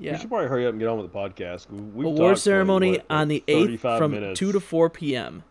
8th. 0.00 0.12
we 0.12 0.18
should 0.18 0.28
probably 0.28 0.48
hurry 0.48 0.66
up 0.66 0.72
and 0.72 0.80
get 0.80 0.88
on 0.88 0.98
with 0.98 1.12
the 1.12 1.18
podcast. 1.18 1.70
We, 1.70 2.04
Award 2.04 2.38
ceremony 2.38 2.92
what, 2.92 3.06
on 3.10 3.28
the 3.28 3.44
8th 3.46 3.98
from 3.98 4.10
minutes. 4.12 4.38
2 4.38 4.52
to 4.52 4.60
4 4.60 4.90
p.m. 4.90 5.44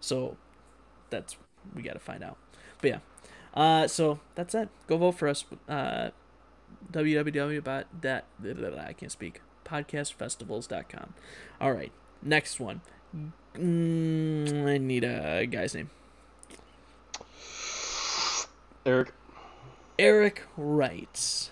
So 0.00 0.36
that's 1.10 1.36
we 1.74 1.82
got 1.82 1.94
to 1.94 1.98
find 1.98 2.22
out. 2.22 2.36
But 2.80 2.90
yeah. 2.90 2.98
Uh 3.54 3.88
so 3.88 4.20
that's 4.34 4.54
it. 4.54 4.68
Go 4.86 4.98
vote 4.98 5.12
for 5.12 5.28
us 5.28 5.44
uh 5.68 6.10
www.that 6.92 8.24
I 8.78 8.92
can't 8.92 9.12
speak. 9.12 9.40
podcastfestivals.com. 9.64 11.14
All 11.60 11.72
right. 11.72 11.92
Next 12.22 12.60
one. 12.60 12.80
Mm, 13.56 14.66
I 14.66 14.78
need 14.78 15.04
a 15.04 15.46
guy's 15.46 15.74
name. 15.74 15.90
Eric. 18.84 19.12
Eric 19.98 20.42
writes. 20.56 21.50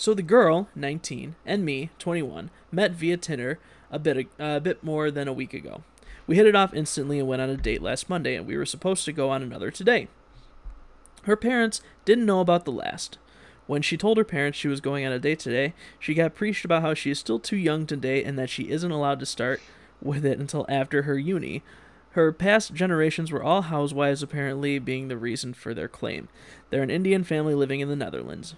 So 0.00 0.14
the 0.14 0.22
girl, 0.22 0.70
19, 0.74 1.36
and 1.44 1.62
me, 1.62 1.90
21, 1.98 2.48
met 2.72 2.92
via 2.92 3.18
Tinder 3.18 3.58
a 3.90 3.98
bit 3.98 4.28
a 4.38 4.58
bit 4.58 4.82
more 4.82 5.10
than 5.10 5.28
a 5.28 5.32
week 5.34 5.52
ago. 5.52 5.82
We 6.26 6.36
hit 6.36 6.46
it 6.46 6.56
off 6.56 6.72
instantly 6.72 7.18
and 7.18 7.28
went 7.28 7.42
on 7.42 7.50
a 7.50 7.56
date 7.58 7.82
last 7.82 8.08
Monday, 8.08 8.34
and 8.34 8.46
we 8.46 8.56
were 8.56 8.64
supposed 8.64 9.04
to 9.04 9.12
go 9.12 9.28
on 9.28 9.42
another 9.42 9.70
today. 9.70 10.08
Her 11.24 11.36
parents 11.36 11.82
didn't 12.06 12.24
know 12.24 12.40
about 12.40 12.64
the 12.64 12.72
last. 12.72 13.18
When 13.66 13.82
she 13.82 13.98
told 13.98 14.16
her 14.16 14.24
parents 14.24 14.58
she 14.58 14.68
was 14.68 14.80
going 14.80 15.04
on 15.04 15.12
a 15.12 15.18
date 15.18 15.38
today, 15.38 15.74
she 15.98 16.14
got 16.14 16.34
preached 16.34 16.64
about 16.64 16.80
how 16.80 16.94
she 16.94 17.10
is 17.10 17.18
still 17.18 17.38
too 17.38 17.58
young 17.58 17.86
to 17.88 17.94
date 17.94 18.24
and 18.24 18.38
that 18.38 18.48
she 18.48 18.70
isn't 18.70 18.90
allowed 18.90 19.20
to 19.20 19.26
start 19.26 19.60
with 20.00 20.24
it 20.24 20.38
until 20.38 20.64
after 20.70 21.02
her 21.02 21.18
uni. 21.18 21.62
Her 22.12 22.32
past 22.32 22.72
generations 22.72 23.30
were 23.30 23.42
all 23.42 23.60
housewives, 23.60 24.22
apparently 24.22 24.78
being 24.78 25.08
the 25.08 25.18
reason 25.18 25.52
for 25.52 25.74
their 25.74 25.88
claim. 25.88 26.30
They're 26.70 26.82
an 26.82 26.88
Indian 26.88 27.22
family 27.22 27.54
living 27.54 27.80
in 27.80 27.90
the 27.90 27.96
Netherlands. 27.96 28.54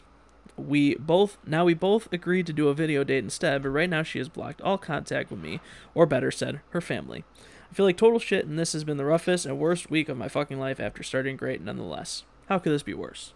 We 0.56 0.96
both 0.96 1.38
now 1.46 1.64
we 1.64 1.74
both 1.74 2.12
agreed 2.12 2.46
to 2.46 2.52
do 2.52 2.68
a 2.68 2.74
video 2.74 3.04
date 3.04 3.24
instead, 3.24 3.62
but 3.62 3.70
right 3.70 3.88
now 3.88 4.02
she 4.02 4.18
has 4.18 4.28
blocked 4.28 4.60
all 4.60 4.78
contact 4.78 5.30
with 5.30 5.40
me, 5.40 5.60
or 5.94 6.04
better 6.06 6.30
said, 6.30 6.60
her 6.70 6.80
family. 6.80 7.24
I 7.70 7.74
feel 7.74 7.86
like 7.86 7.96
total 7.96 8.18
shit, 8.18 8.44
and 8.46 8.58
this 8.58 8.74
has 8.74 8.84
been 8.84 8.98
the 8.98 9.04
roughest 9.06 9.46
and 9.46 9.58
worst 9.58 9.90
week 9.90 10.10
of 10.10 10.18
my 10.18 10.28
fucking 10.28 10.58
life 10.60 10.78
after 10.78 11.02
starting 11.02 11.36
great 11.38 11.62
nonetheless. 11.62 12.24
How 12.50 12.58
could 12.58 12.72
this 12.72 12.82
be 12.82 12.92
worse? 12.92 13.32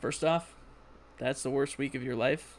First 0.00 0.24
off, 0.24 0.54
that's 1.18 1.42
the 1.42 1.50
worst 1.50 1.76
week 1.76 1.94
of 1.94 2.02
your 2.02 2.16
life. 2.16 2.56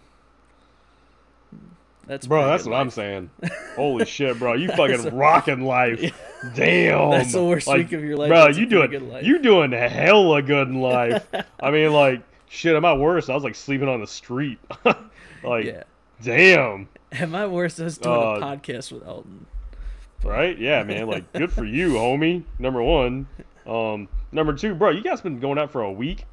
Hmm, 1.49 1.57
that's 2.05 2.27
Bro, 2.27 2.45
that's 2.47 2.65
what 2.65 2.75
I'm 2.75 2.91
saying. 2.91 3.31
Holy 3.75 4.05
shit, 4.05 4.37
bro, 4.37 4.53
you 4.53 4.67
fucking 4.69 5.07
a- 5.07 5.09
rocking 5.09 5.61
life. 5.61 5.99
Damn, 6.55 7.09
That's 7.11 7.33
the 7.33 7.43
worst 7.43 7.67
Like, 7.67 7.77
week 7.77 7.93
of 7.93 8.03
your 8.03 8.17
life. 8.17 8.29
Bro, 8.29 8.45
That's 8.45 8.57
you 8.59 8.67
doing 8.67 8.91
good 8.91 9.01
life. 9.03 9.25
you 9.25 9.39
doing 9.39 9.71
hella 9.71 10.41
good 10.43 10.67
in 10.67 10.81
life. 10.81 11.25
I 11.59 11.71
mean, 11.71 11.91
like 11.93 12.21
shit. 12.51 12.75
At 12.75 12.99
worst. 12.99 13.29
I 13.29 13.33
was 13.35 13.43
like 13.43 13.55
sleeping 13.55 13.87
on 13.87 13.99
the 14.01 14.07
street. 14.07 14.59
like, 15.43 15.65
yeah. 15.65 15.83
damn, 16.21 16.89
At 17.11 17.29
my 17.29 17.47
worst, 17.47 17.79
I 17.79 17.85
was 17.85 17.97
doing 17.97 18.15
Uh, 18.15 18.19
a 18.19 18.39
podcast 18.41 18.91
with 18.91 19.07
Elton. 19.07 19.45
right? 20.23 20.57
Yeah, 20.57 20.83
man. 20.83 21.07
Like, 21.07 21.31
good 21.33 21.51
for 21.51 21.65
you, 21.65 21.93
homie. 21.93 22.43
Number 22.59 22.83
one. 22.83 23.27
Um, 23.65 24.07
number 24.31 24.53
two, 24.53 24.75
bro. 24.75 24.89
You 24.89 25.01
guys 25.01 25.21
been 25.21 25.39
going 25.39 25.57
out 25.57 25.71
for 25.71 25.81
a 25.81 25.91
week, 25.91 26.25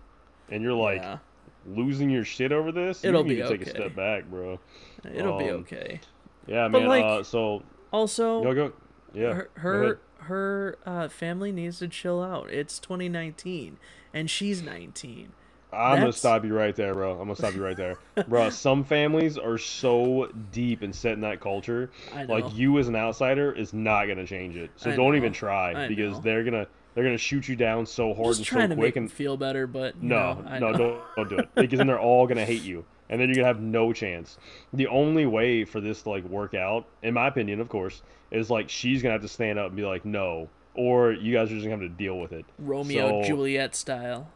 and 0.50 0.62
you're 0.62 0.72
like 0.72 1.00
yeah, 1.02 1.18
losing 1.66 2.10
your 2.10 2.24
shit 2.24 2.52
over 2.52 2.72
this. 2.72 3.04
It'll 3.04 3.22
you 3.22 3.28
need 3.28 3.34
be 3.36 3.42
to 3.42 3.48
take 3.48 3.60
okay. 3.62 3.70
a 3.70 3.74
step 3.74 3.94
back, 3.94 4.24
bro. 4.30 4.58
it'll 5.04 5.38
be 5.38 5.50
um, 5.50 5.56
okay. 5.60 6.00
Yeah, 6.46 6.68
But, 6.68 6.80
man. 6.80 6.88
like, 6.88 7.04
uh, 7.04 7.22
so 7.22 7.62
Also, 7.92 8.42
y'all 8.42 8.54
go. 8.54 8.72
Yeah. 9.14 9.34
her 9.34 9.50
her, 9.56 10.00
her 10.20 10.78
uh, 10.86 11.08
family 11.08 11.52
needs 11.52 11.78
to 11.80 11.88
chill 11.88 12.22
out. 12.22 12.50
It's 12.50 12.78
2019, 12.78 13.76
and 14.14 14.30
she's 14.30 14.62
19. 14.62 15.32
I'm 15.72 16.00
gonna 16.00 16.12
stop 16.12 16.44
you 16.44 16.54
right 16.56 16.74
there, 16.74 16.94
bro. 16.94 17.12
I'm 17.12 17.18
gonna 17.18 17.36
stop 17.36 17.54
you 17.54 17.62
right 17.62 17.76
there, 17.76 17.96
bro. 18.26 18.48
Some 18.50 18.84
families 18.84 19.36
are 19.36 19.58
so 19.58 20.30
deep 20.52 20.82
and 20.82 20.94
set 20.94 21.12
in 21.12 21.20
that 21.20 21.40
culture. 21.40 21.90
I 22.14 22.24
know. 22.24 22.34
Like 22.34 22.54
you 22.56 22.78
as 22.78 22.88
an 22.88 22.96
outsider 22.96 23.52
is 23.52 23.72
not 23.74 24.06
gonna 24.06 24.26
change 24.26 24.56
it. 24.56 24.70
So 24.76 24.90
I 24.90 24.96
don't 24.96 25.10
know. 25.12 25.16
even 25.16 25.32
try 25.32 25.84
I 25.84 25.88
because 25.88 26.14
know. 26.14 26.20
they're 26.20 26.44
gonna 26.44 26.66
they're 26.94 27.04
gonna 27.04 27.18
shoot 27.18 27.48
you 27.48 27.54
down 27.56 27.86
so 27.86 28.14
hard 28.14 28.28
just 28.28 28.38
and 28.40 28.46
trying 28.46 28.68
so 28.70 28.74
to 28.74 28.74
quick 28.76 28.94
make 28.94 28.96
and 28.96 29.12
feel 29.12 29.36
better, 29.36 29.66
but 29.66 30.02
no, 30.02 30.34
know, 30.34 30.58
no, 30.58 30.72
don't 30.72 31.00
don't 31.16 31.28
do 31.28 31.38
it 31.38 31.48
because 31.54 31.78
then 31.78 31.86
they're 31.86 32.00
all 32.00 32.26
gonna 32.26 32.44
hate 32.46 32.62
you, 32.62 32.84
and 33.10 33.20
then 33.20 33.28
you're 33.28 33.36
gonna 33.36 33.46
have 33.46 33.60
no 33.60 33.92
chance. 33.92 34.38
The 34.72 34.86
only 34.86 35.26
way 35.26 35.64
for 35.64 35.80
this 35.80 36.02
to 36.02 36.10
like 36.10 36.24
work 36.24 36.54
out, 36.54 36.86
in 37.02 37.14
my 37.14 37.28
opinion, 37.28 37.60
of 37.60 37.68
course, 37.68 38.02
is 38.30 38.48
like 38.50 38.68
she's 38.70 39.02
gonna 39.02 39.12
have 39.12 39.22
to 39.22 39.28
stand 39.28 39.58
up 39.58 39.66
and 39.68 39.76
be 39.76 39.84
like, 39.84 40.04
no, 40.06 40.48
or 40.74 41.12
you 41.12 41.34
guys 41.34 41.52
are 41.52 41.54
just 41.56 41.64
gonna 41.68 41.82
have 41.82 41.90
to 41.92 41.96
deal 41.96 42.18
with 42.18 42.32
it. 42.32 42.46
Romeo 42.58 43.22
So- 43.22 43.28
Juliet 43.28 43.76
style. 43.76 44.30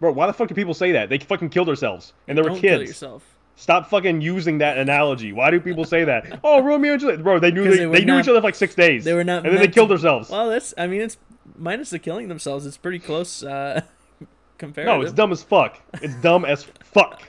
Bro, 0.00 0.12
why 0.12 0.26
the 0.26 0.32
fuck 0.32 0.48
do 0.48 0.54
people 0.54 0.74
say 0.74 0.92
that? 0.92 1.08
They 1.08 1.18
fucking 1.18 1.48
killed 1.50 1.68
themselves, 1.68 2.12
and 2.28 2.36
they 2.38 2.42
were 2.42 2.50
Don't 2.50 2.60
kids. 2.60 2.72
kill 2.72 2.82
yourself. 2.82 3.24
Stop 3.56 3.90
fucking 3.90 4.20
using 4.20 4.58
that 4.58 4.78
analogy. 4.78 5.32
Why 5.32 5.50
do 5.50 5.58
people 5.60 5.84
say 5.84 6.04
that? 6.04 6.38
Oh, 6.44 6.62
Romeo 6.62 6.92
and 6.92 7.00
Juliet. 7.00 7.22
Bro, 7.24 7.40
they 7.40 7.50
knew 7.50 7.64
they, 7.64 7.70
they 7.78 7.86
they, 7.86 8.00
knew 8.00 8.06
not- 8.12 8.20
each 8.24 8.28
other 8.28 8.38
for 8.40 8.44
like 8.46 8.54
six 8.54 8.74
days. 8.76 9.04
They 9.04 9.14
were 9.14 9.24
not. 9.24 9.44
and 9.44 9.52
then 9.54 9.60
they 9.60 9.66
killed 9.68 9.88
to- 9.88 9.94
themselves. 9.94 10.30
Well, 10.30 10.48
that's. 10.50 10.72
I 10.78 10.86
mean, 10.86 11.00
it's 11.00 11.16
minus 11.56 11.90
the 11.90 11.98
killing 11.98 12.28
themselves. 12.28 12.64
It's 12.66 12.76
pretty 12.76 13.00
close. 13.00 13.42
Uh, 13.42 13.80
comparative. 14.58 14.94
no, 14.96 15.02
it's 15.02 15.12
dumb 15.12 15.32
as 15.32 15.42
fuck. 15.42 15.78
It's 16.02 16.14
dumb 16.16 16.44
as 16.44 16.64
fuck. 16.84 17.22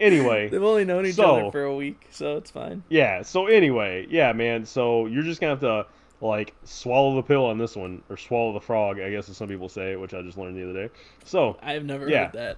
Anyway, 0.00 0.48
They've 0.50 0.62
only 0.62 0.84
known 0.86 1.04
each 1.06 1.16
So- 1.16 1.36
other 1.36 1.50
for 1.50 1.64
a 1.64 1.74
week, 1.76 2.06
so 2.10 2.38
it's 2.38 2.50
fine. 2.50 2.82
yeah. 2.88 3.20
So 3.22 3.46
anyway, 3.46 4.06
yeah, 4.08 4.32
man. 4.32 4.64
So 4.64 5.04
you're 5.06 5.22
just 5.22 5.40
gonna 5.42 5.52
have 5.52 5.60
to 5.60 5.86
like 6.20 6.54
swallow 6.64 7.16
the 7.16 7.22
pill 7.22 7.44
on 7.46 7.58
this 7.58 7.76
one, 7.76 8.02
or 8.08 8.16
swallow 8.16 8.52
the 8.52 8.60
frog, 8.60 9.00
I 9.00 9.10
guess 9.10 9.28
as 9.28 9.36
some 9.36 9.48
people 9.48 9.68
say, 9.68 9.96
which 9.96 10.14
I 10.14 10.22
just 10.22 10.38
learned 10.38 10.56
the 10.56 10.68
other 10.70 10.86
day. 10.88 10.94
So 11.24 11.56
I've 11.62 11.84
never 11.84 12.08
Yeah. 12.08 12.24
heard 12.26 12.32
that. 12.34 12.56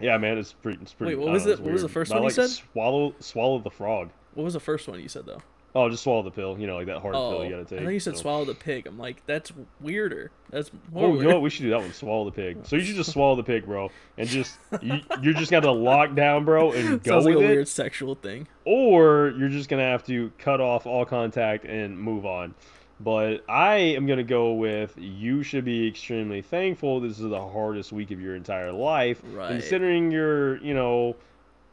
yeah, 0.00 0.16
man, 0.18 0.38
it's 0.38 0.52
pretty. 0.52 0.78
It's 0.82 0.92
pretty. 0.92 1.14
Wait, 1.14 1.24
what 1.24 1.32
was 1.32 1.46
know, 1.46 1.52
it- 1.52 1.60
what 1.60 1.72
was 1.72 1.82
the 1.82 1.88
first 1.88 2.10
But 2.10 2.16
I 2.16 2.20
one 2.20 2.24
you 2.28 2.34
said? 2.34 2.48
Swallow, 2.50 3.14
swallow 3.20 3.58
the 3.58 3.70
frog. 3.70 4.10
What 4.34 4.44
was 4.44 4.54
the 4.54 4.60
first 4.60 4.88
one 4.88 5.00
you 5.00 5.08
said 5.08 5.26
though? 5.26 5.42
Oh, 5.72 5.88
just 5.88 6.02
swallow 6.02 6.24
the 6.24 6.32
pill. 6.32 6.56
You 6.58 6.66
know, 6.66 6.74
like 6.74 6.86
that 6.86 6.98
hard 7.00 7.14
Oh, 7.14 7.30
pill 7.30 7.44
you 7.44 7.54
oh, 7.54 7.58
gotta 7.62 7.64
take. 7.70 7.78
I 7.78 7.82
think 7.82 7.92
you 7.92 8.00
said 8.00 8.16
so. 8.16 8.22
swallow 8.22 8.44
the 8.44 8.56
pig. 8.56 8.88
I'm 8.88 8.98
like, 8.98 9.24
that's 9.26 9.52
weirder. 9.80 10.32
That's 10.50 10.72
more 10.90 11.04
Oh, 11.04 11.06
you 11.06 11.12
weird. 11.18 11.28
know 11.28 11.34
what? 11.34 11.42
We 11.42 11.50
should 11.50 11.62
do 11.62 11.70
that 11.70 11.78
one. 11.78 11.92
Swallow 11.92 12.24
the 12.24 12.32
pig. 12.32 12.58
So 12.64 12.74
you 12.74 12.82
should 12.82 12.96
just 12.96 13.12
swallow 13.12 13.36
the 13.36 13.44
pig, 13.44 13.66
bro, 13.66 13.88
and 14.18 14.28
just 14.28 14.58
you, 14.82 14.98
you're 15.22 15.34
just 15.34 15.52
gonna 15.52 15.70
lock 15.70 16.16
down, 16.16 16.44
bro, 16.44 16.72
and 16.72 17.00
go 17.04 17.12
Sounds 17.12 17.24
like 17.26 17.36
with 17.36 17.44
a 17.44 17.46
it. 17.46 17.50
weird 17.54 17.68
sexual 17.68 18.16
thing. 18.16 18.48
or 18.64 19.32
you're 19.38 19.48
just 19.48 19.68
gonna 19.68 19.84
have 19.84 20.02
to 20.06 20.32
cut 20.38 20.60
off 20.60 20.86
all 20.86 21.04
contact 21.04 21.64
and 21.66 21.96
move 21.96 22.26
on. 22.26 22.52
But 23.02 23.44
I 23.48 23.76
am 23.76 24.06
gonna 24.06 24.22
go 24.22 24.52
with 24.52 24.94
you 24.98 25.42
should 25.42 25.64
be 25.64 25.88
extremely 25.88 26.42
thankful. 26.42 27.00
This 27.00 27.18
is 27.18 27.30
the 27.30 27.40
hardest 27.40 27.92
week 27.92 28.10
of 28.10 28.20
your 28.20 28.36
entire 28.36 28.72
life, 28.72 29.22
Right. 29.32 29.48
considering 29.48 30.10
you're 30.10 30.58
you 30.58 30.74
know 30.74 31.16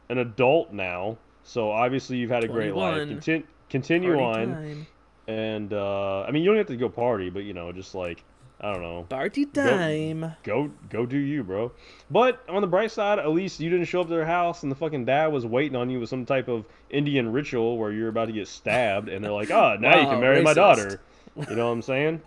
an 0.08 0.18
adult 0.18 0.72
now. 0.72 1.18
So 1.42 1.70
obviously 1.70 2.16
you've 2.16 2.30
had 2.30 2.44
a 2.44 2.48
great 2.48 2.74
life. 2.74 3.06
Contin- 3.08 3.44
continue 3.68 4.16
Party 4.16 4.42
on, 4.42 4.52
time. 4.54 4.86
and 5.26 5.72
uh, 5.74 6.22
I 6.22 6.30
mean 6.30 6.42
you 6.42 6.48
don't 6.48 6.56
have 6.58 6.66
to 6.68 6.76
go 6.76 6.88
party, 6.88 7.28
but 7.28 7.44
you 7.44 7.52
know 7.52 7.72
just 7.72 7.94
like 7.94 8.24
I 8.60 8.72
don't 8.72 8.82
know, 8.82 9.02
Party 9.08 9.44
time. 9.46 10.34
go 10.42 10.70
go 10.88 11.04
do 11.06 11.18
you, 11.18 11.44
bro. 11.44 11.70
But 12.10 12.40
on 12.48 12.60
the 12.62 12.66
bright 12.66 12.90
side, 12.90 13.18
at 13.18 13.28
least 13.30 13.60
you 13.60 13.68
didn't 13.70 13.84
show 13.84 14.00
up 14.00 14.06
to 14.08 14.12
their 14.14 14.24
house 14.26 14.62
and 14.62 14.72
the 14.72 14.76
fucking 14.76 15.04
dad 15.04 15.26
was 15.30 15.44
waiting 15.46 15.76
on 15.76 15.90
you 15.90 16.00
with 16.00 16.08
some 16.08 16.24
type 16.24 16.48
of 16.48 16.64
Indian 16.90 17.30
ritual 17.32 17.76
where 17.78 17.92
you're 17.92 18.08
about 18.08 18.26
to 18.26 18.32
get 18.32 18.48
stabbed, 18.48 19.08
and 19.10 19.22
they're 19.22 19.30
like, 19.30 19.50
"Oh, 19.50 19.76
now 19.78 20.00
you 20.00 20.06
can 20.08 20.20
marry 20.20 20.42
my 20.42 20.54
daughter." 20.54 21.00
You 21.48 21.54
know 21.56 21.66
what 21.66 21.72
I'm 21.72 21.82
saying? 21.82 22.22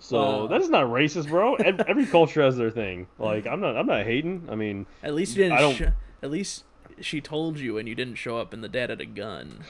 So 0.00 0.18
Wow. 0.20 0.46
that's 0.48 0.68
not 0.68 0.86
racist, 0.86 1.28
bro. 1.28 1.54
Every 1.54 2.06
culture 2.06 2.42
has 2.42 2.56
their 2.56 2.70
thing. 2.70 3.06
Like 3.18 3.46
I'm 3.46 3.60
not 3.60 3.76
I'm 3.76 3.86
not 3.86 4.04
hating. 4.04 4.48
I 4.50 4.54
mean, 4.54 4.86
At 5.02 5.14
least 5.14 5.36
you 5.36 5.44
didn't. 5.44 5.58
I 5.58 5.60
don't- 5.60 5.74
Sh- 5.76 5.82
at 6.22 6.30
least 6.30 6.64
she 7.00 7.20
told 7.22 7.58
you, 7.58 7.78
and 7.78 7.88
you 7.88 7.94
didn't 7.94 8.16
show 8.16 8.36
up, 8.38 8.52
and 8.52 8.62
the 8.62 8.68
dad 8.68 8.90
had 8.90 9.00
a 9.00 9.06
gun. 9.06 9.60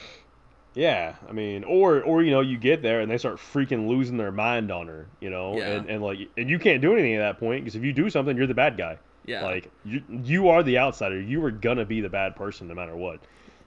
yeah, 0.73 1.15
I 1.29 1.31
mean, 1.31 1.63
or 1.63 2.01
or 2.01 2.21
you 2.23 2.31
know, 2.31 2.41
you 2.41 2.57
get 2.57 2.81
there 2.81 3.01
and 3.01 3.09
they 3.11 3.17
start 3.17 3.37
freaking 3.37 3.87
losing 3.87 4.17
their 4.17 4.31
mind 4.31 4.71
on 4.71 4.87
her, 4.87 5.07
you 5.19 5.29
know, 5.29 5.57
Yeah. 5.57 5.67
and 5.69 5.89
and 5.89 6.03
like 6.03 6.19
and 6.37 6.49
you 6.49 6.59
can't 6.59 6.81
do 6.81 6.93
anything 6.93 7.15
at 7.15 7.19
that 7.19 7.39
point 7.39 7.63
because 7.63 7.75
if 7.75 7.83
you 7.83 7.93
do 7.93 8.09
something, 8.09 8.35
you're 8.37 8.47
the 8.47 8.53
bad 8.53 8.77
guy. 8.77 8.97
Yeah. 9.25 9.43
Like 9.43 9.69
you, 9.85 10.01
you 10.23 10.49
are 10.49 10.63
the 10.63 10.79
outsider. 10.79 11.21
You 11.21 11.41
were 11.41 11.51
gonna 11.51 11.85
be 11.85 12.01
the 12.01 12.09
bad 12.09 12.35
person 12.35 12.67
no 12.67 12.73
matter 12.73 12.95
what. 12.95 13.19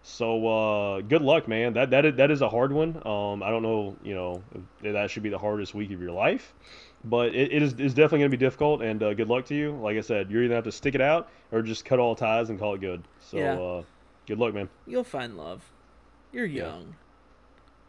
So 0.06 0.46
uh, 0.46 1.00
good 1.00 1.22
luck, 1.22 1.48
man. 1.48 1.72
That 1.72 1.90
that 1.90 2.04
is, 2.04 2.16
that 2.16 2.30
is 2.30 2.42
a 2.42 2.48
hard 2.48 2.72
one. 2.72 3.00
Um, 3.06 3.42
I 3.42 3.48
don't 3.48 3.62
know, 3.62 3.96
you 4.04 4.14
know, 4.14 4.42
that 4.82 5.10
should 5.10 5.22
be 5.22 5.30
the 5.30 5.38
hardest 5.38 5.74
week 5.74 5.90
of 5.92 6.00
your 6.02 6.12
life, 6.12 6.52
but 7.04 7.34
it, 7.34 7.52
it 7.54 7.62
is 7.62 7.72
is 7.72 7.94
definitely 7.94 8.18
gonna 8.18 8.28
be 8.28 8.36
difficult. 8.36 8.82
And 8.82 9.02
uh, 9.02 9.14
good 9.14 9.28
luck 9.28 9.46
to 9.46 9.54
you. 9.54 9.72
Like 9.72 9.96
I 9.96 10.02
said, 10.02 10.30
you're 10.30 10.42
either 10.44 10.56
have 10.56 10.64
to 10.64 10.72
stick 10.72 10.94
it 10.94 11.00
out 11.00 11.30
or 11.52 11.62
just 11.62 11.86
cut 11.86 11.98
all 11.98 12.14
ties 12.14 12.50
and 12.50 12.58
call 12.58 12.74
it 12.74 12.82
good. 12.82 13.02
So 13.18 13.38
Yeah. 13.38 13.54
uh, 13.54 13.82
good 14.26 14.38
luck, 14.38 14.52
man. 14.52 14.68
You'll 14.86 15.04
find 15.04 15.38
love. 15.38 15.62
You're 16.32 16.44
young. 16.44 16.96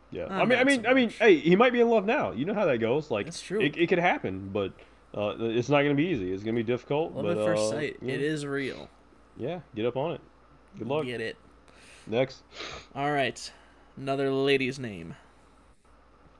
Yeah. 0.09 0.27
I'm 0.29 0.43
I 0.43 0.45
mean, 0.45 0.59
I 0.59 0.63
mean, 0.63 0.83
so 0.83 0.89
I 0.89 0.93
mean, 0.93 1.09
hey, 1.09 1.37
he 1.39 1.57
might 1.57 1.73
be 1.73 1.81
in 1.81 1.89
love 1.89 2.05
now. 2.05 2.31
You 2.31 2.45
know 2.45 2.53
how 2.53 2.65
that 2.65 2.77
goes. 2.77 3.11
Like 3.11 3.25
That's 3.25 3.41
true. 3.41 3.59
It, 3.59 3.75
it 3.77 3.87
could 3.87 3.99
happen, 3.99 4.49
but. 4.53 4.73
Uh, 5.17 5.33
it's 5.39 5.69
not 5.69 5.81
gonna 5.81 5.95
be 5.95 6.07
easy. 6.07 6.33
It's 6.33 6.43
gonna 6.43 6.57
be 6.57 6.63
difficult. 6.63 7.13
Love 7.13 7.23
but, 7.23 7.37
at 7.37 7.45
first 7.45 7.63
uh, 7.63 7.69
sight. 7.77 7.95
yeah. 8.01 8.15
It 8.15 8.21
is 8.21 8.45
real. 8.45 8.89
Yeah, 9.37 9.61
get 9.73 9.85
up 9.85 9.95
on 9.95 10.11
it. 10.11 10.21
Good 10.77 10.89
luck. 10.89 11.05
Get 11.05 11.21
it. 11.21 11.37
Next. 12.07 12.43
All 12.93 13.11
right. 13.11 13.51
Another 13.97 14.31
lady's 14.31 14.77
name. 14.77 15.15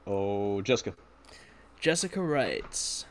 Oh, 0.06 0.62
Jessica. 0.62 0.94
Jessica 1.80 2.22
writes 2.22 3.06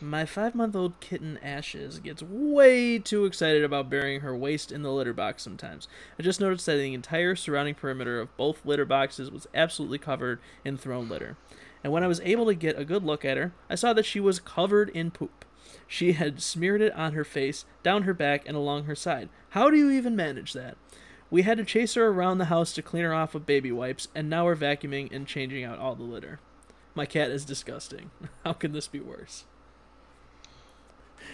My 0.00 0.24
five 0.24 0.54
month 0.54 0.74
old 0.74 1.00
kitten 1.00 1.38
Ashes 1.42 1.98
gets 1.98 2.22
way 2.22 2.98
too 2.98 3.24
excited 3.24 3.62
about 3.62 3.90
burying 3.90 4.20
her 4.20 4.36
waste 4.36 4.72
in 4.72 4.82
the 4.82 4.92
litter 4.92 5.12
box 5.12 5.42
sometimes. 5.42 5.88
I 6.18 6.22
just 6.22 6.40
noticed 6.40 6.66
that 6.66 6.76
the 6.76 6.94
entire 6.94 7.36
surrounding 7.36 7.74
perimeter 7.74 8.20
of 8.20 8.34
both 8.36 8.64
litter 8.64 8.84
boxes 8.84 9.30
was 9.30 9.46
absolutely 9.54 9.98
covered 9.98 10.40
in 10.64 10.78
thrown 10.78 11.08
litter. 11.08 11.36
And 11.84 11.92
when 11.92 12.04
I 12.04 12.08
was 12.08 12.20
able 12.20 12.46
to 12.46 12.54
get 12.54 12.78
a 12.78 12.84
good 12.84 13.04
look 13.04 13.24
at 13.24 13.36
her, 13.36 13.52
I 13.68 13.74
saw 13.74 13.92
that 13.92 14.06
she 14.06 14.20
was 14.20 14.40
covered 14.40 14.88
in 14.90 15.10
poop. 15.10 15.44
She 15.86 16.12
had 16.12 16.40
smeared 16.42 16.80
it 16.80 16.94
on 16.94 17.12
her 17.12 17.24
face, 17.24 17.64
down 17.82 18.02
her 18.04 18.14
back, 18.14 18.44
and 18.46 18.56
along 18.56 18.84
her 18.84 18.94
side. 18.94 19.28
How 19.50 19.70
do 19.70 19.76
you 19.76 19.90
even 19.90 20.16
manage 20.16 20.52
that? 20.52 20.76
We 21.32 21.42
had 21.42 21.56
to 21.56 21.64
chase 21.64 21.94
her 21.94 22.08
around 22.08 22.36
the 22.38 22.44
house 22.44 22.74
to 22.74 22.82
clean 22.82 23.04
her 23.04 23.14
off 23.14 23.32
with 23.32 23.46
baby 23.46 23.72
wipes, 23.72 24.06
and 24.14 24.28
now 24.28 24.44
we're 24.44 24.54
vacuuming 24.54 25.10
and 25.10 25.26
changing 25.26 25.64
out 25.64 25.78
all 25.78 25.94
the 25.94 26.02
litter. 26.02 26.40
My 26.94 27.06
cat 27.06 27.30
is 27.30 27.46
disgusting. 27.46 28.10
How 28.44 28.52
can 28.52 28.72
this 28.72 28.86
be 28.86 29.00
worse? 29.00 29.44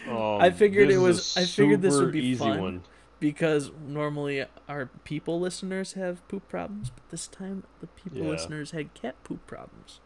Um, 0.08 0.40
I 0.40 0.50
figured 0.50 0.90
it 0.90 0.98
was- 0.98 1.36
I 1.36 1.44
figured 1.44 1.82
this 1.82 1.96
would 1.98 2.12
be 2.12 2.24
easy 2.24 2.38
fun. 2.38 2.60
one. 2.60 2.82
Because 3.20 3.72
normally 3.84 4.44
our 4.68 4.86
people 5.02 5.40
listeners 5.40 5.94
have 5.94 6.26
poop 6.28 6.48
problems, 6.48 6.90
but 6.90 7.02
this 7.10 7.26
time 7.26 7.64
the 7.80 7.88
people 7.88 8.20
Yeah. 8.20 8.28
listeners 8.30 8.70
had 8.70 8.94
cat 8.94 9.16
poop 9.24 9.44
problems. 9.48 9.98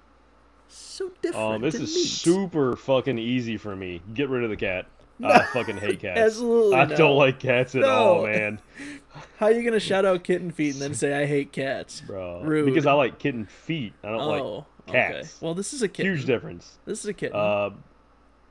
So 0.69 1.11
different. 1.21 1.55
Um, 1.57 1.61
this 1.61 1.75
is 1.75 1.95
neat. 1.95 2.07
super 2.07 2.75
fucking 2.77 3.19
easy 3.19 3.59
for 3.59 3.77
me. 3.77 4.01
Get 4.15 4.31
rid 4.31 4.43
of 4.43 4.49
the 4.49 4.57
cat. 4.57 4.87
I 5.23 5.45
fucking 5.47 5.79
hate 5.79 6.01
cats. 6.01 6.19
Absolutely 6.19 6.77
I 6.77 6.85
no. 6.87 6.97
don't 6.97 7.17
like 7.17 7.39
cats 7.39 7.75
at 7.75 7.85
all, 7.85 8.27
man, 8.27 8.59
How 9.37 9.47
are 9.47 9.53
you 9.53 9.63
gonna 9.63 9.81
shout 9.81 10.05
out 10.05 10.25
kitten 10.25 10.51
feet 10.51 10.75
and 10.75 10.83
then 10.83 10.95
say 10.95 11.15
I 11.15 11.27
hate 11.27 11.53
cats? 11.53 12.01
bro. 12.01 12.43
Rude. 12.43 12.67
Because 12.67 12.87
I 12.87 12.93
like 12.93 13.19
kitten 13.19 13.47
feet. 13.47 13.93
I 14.03 14.09
don't 14.09 14.21
oh, 14.21 14.29
like 14.29 14.43
okay. 14.89 15.15
cats. 15.15 15.41
Well, 15.41 15.55
this 15.55 15.73
is 15.73 15.83
a 15.83 15.89
kitten. 15.89 16.13
huge 16.13 16.27
difference. 16.27 16.79
This 16.85 17.01
is 17.01 17.07
a 17.07 17.13
kitten. 17.13 17.39
Uh, 17.39 17.71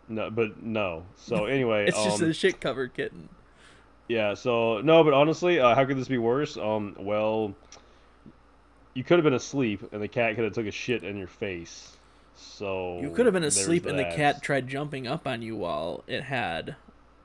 no, 0.07 0.29
but 0.29 0.61
no. 0.61 1.05
So 1.15 1.45
anyway, 1.47 1.87
it's 1.87 2.03
just 2.03 2.21
um, 2.21 2.29
a 2.29 2.33
shit 2.33 2.61
covered 2.61 2.93
kitten. 2.93 3.29
Yeah, 4.07 4.33
so 4.33 4.81
no, 4.81 5.03
but 5.03 5.13
honestly, 5.13 5.59
uh, 5.59 5.73
how 5.73 5.85
could 5.85 5.97
this 5.97 6.09
be 6.09 6.17
worse? 6.17 6.57
Um, 6.57 6.95
well, 6.99 7.55
you 8.93 9.03
could 9.03 9.17
have 9.17 9.23
been 9.23 9.33
asleep 9.33 9.93
and 9.93 10.01
the 10.01 10.07
cat 10.07 10.35
could 10.35 10.43
have 10.43 10.53
took 10.53 10.65
a 10.67 10.71
shit 10.71 11.03
in 11.03 11.17
your 11.17 11.27
face. 11.27 11.95
So 12.35 12.99
You 13.01 13.11
could 13.11 13.25
have 13.25 13.33
been 13.33 13.43
asleep 13.43 13.85
and 13.85 13.97
the 13.97 14.03
cat 14.05 14.41
tried 14.41 14.67
jumping 14.67 15.07
up 15.07 15.27
on 15.27 15.41
you 15.41 15.55
while 15.55 16.03
it 16.07 16.23
had 16.23 16.75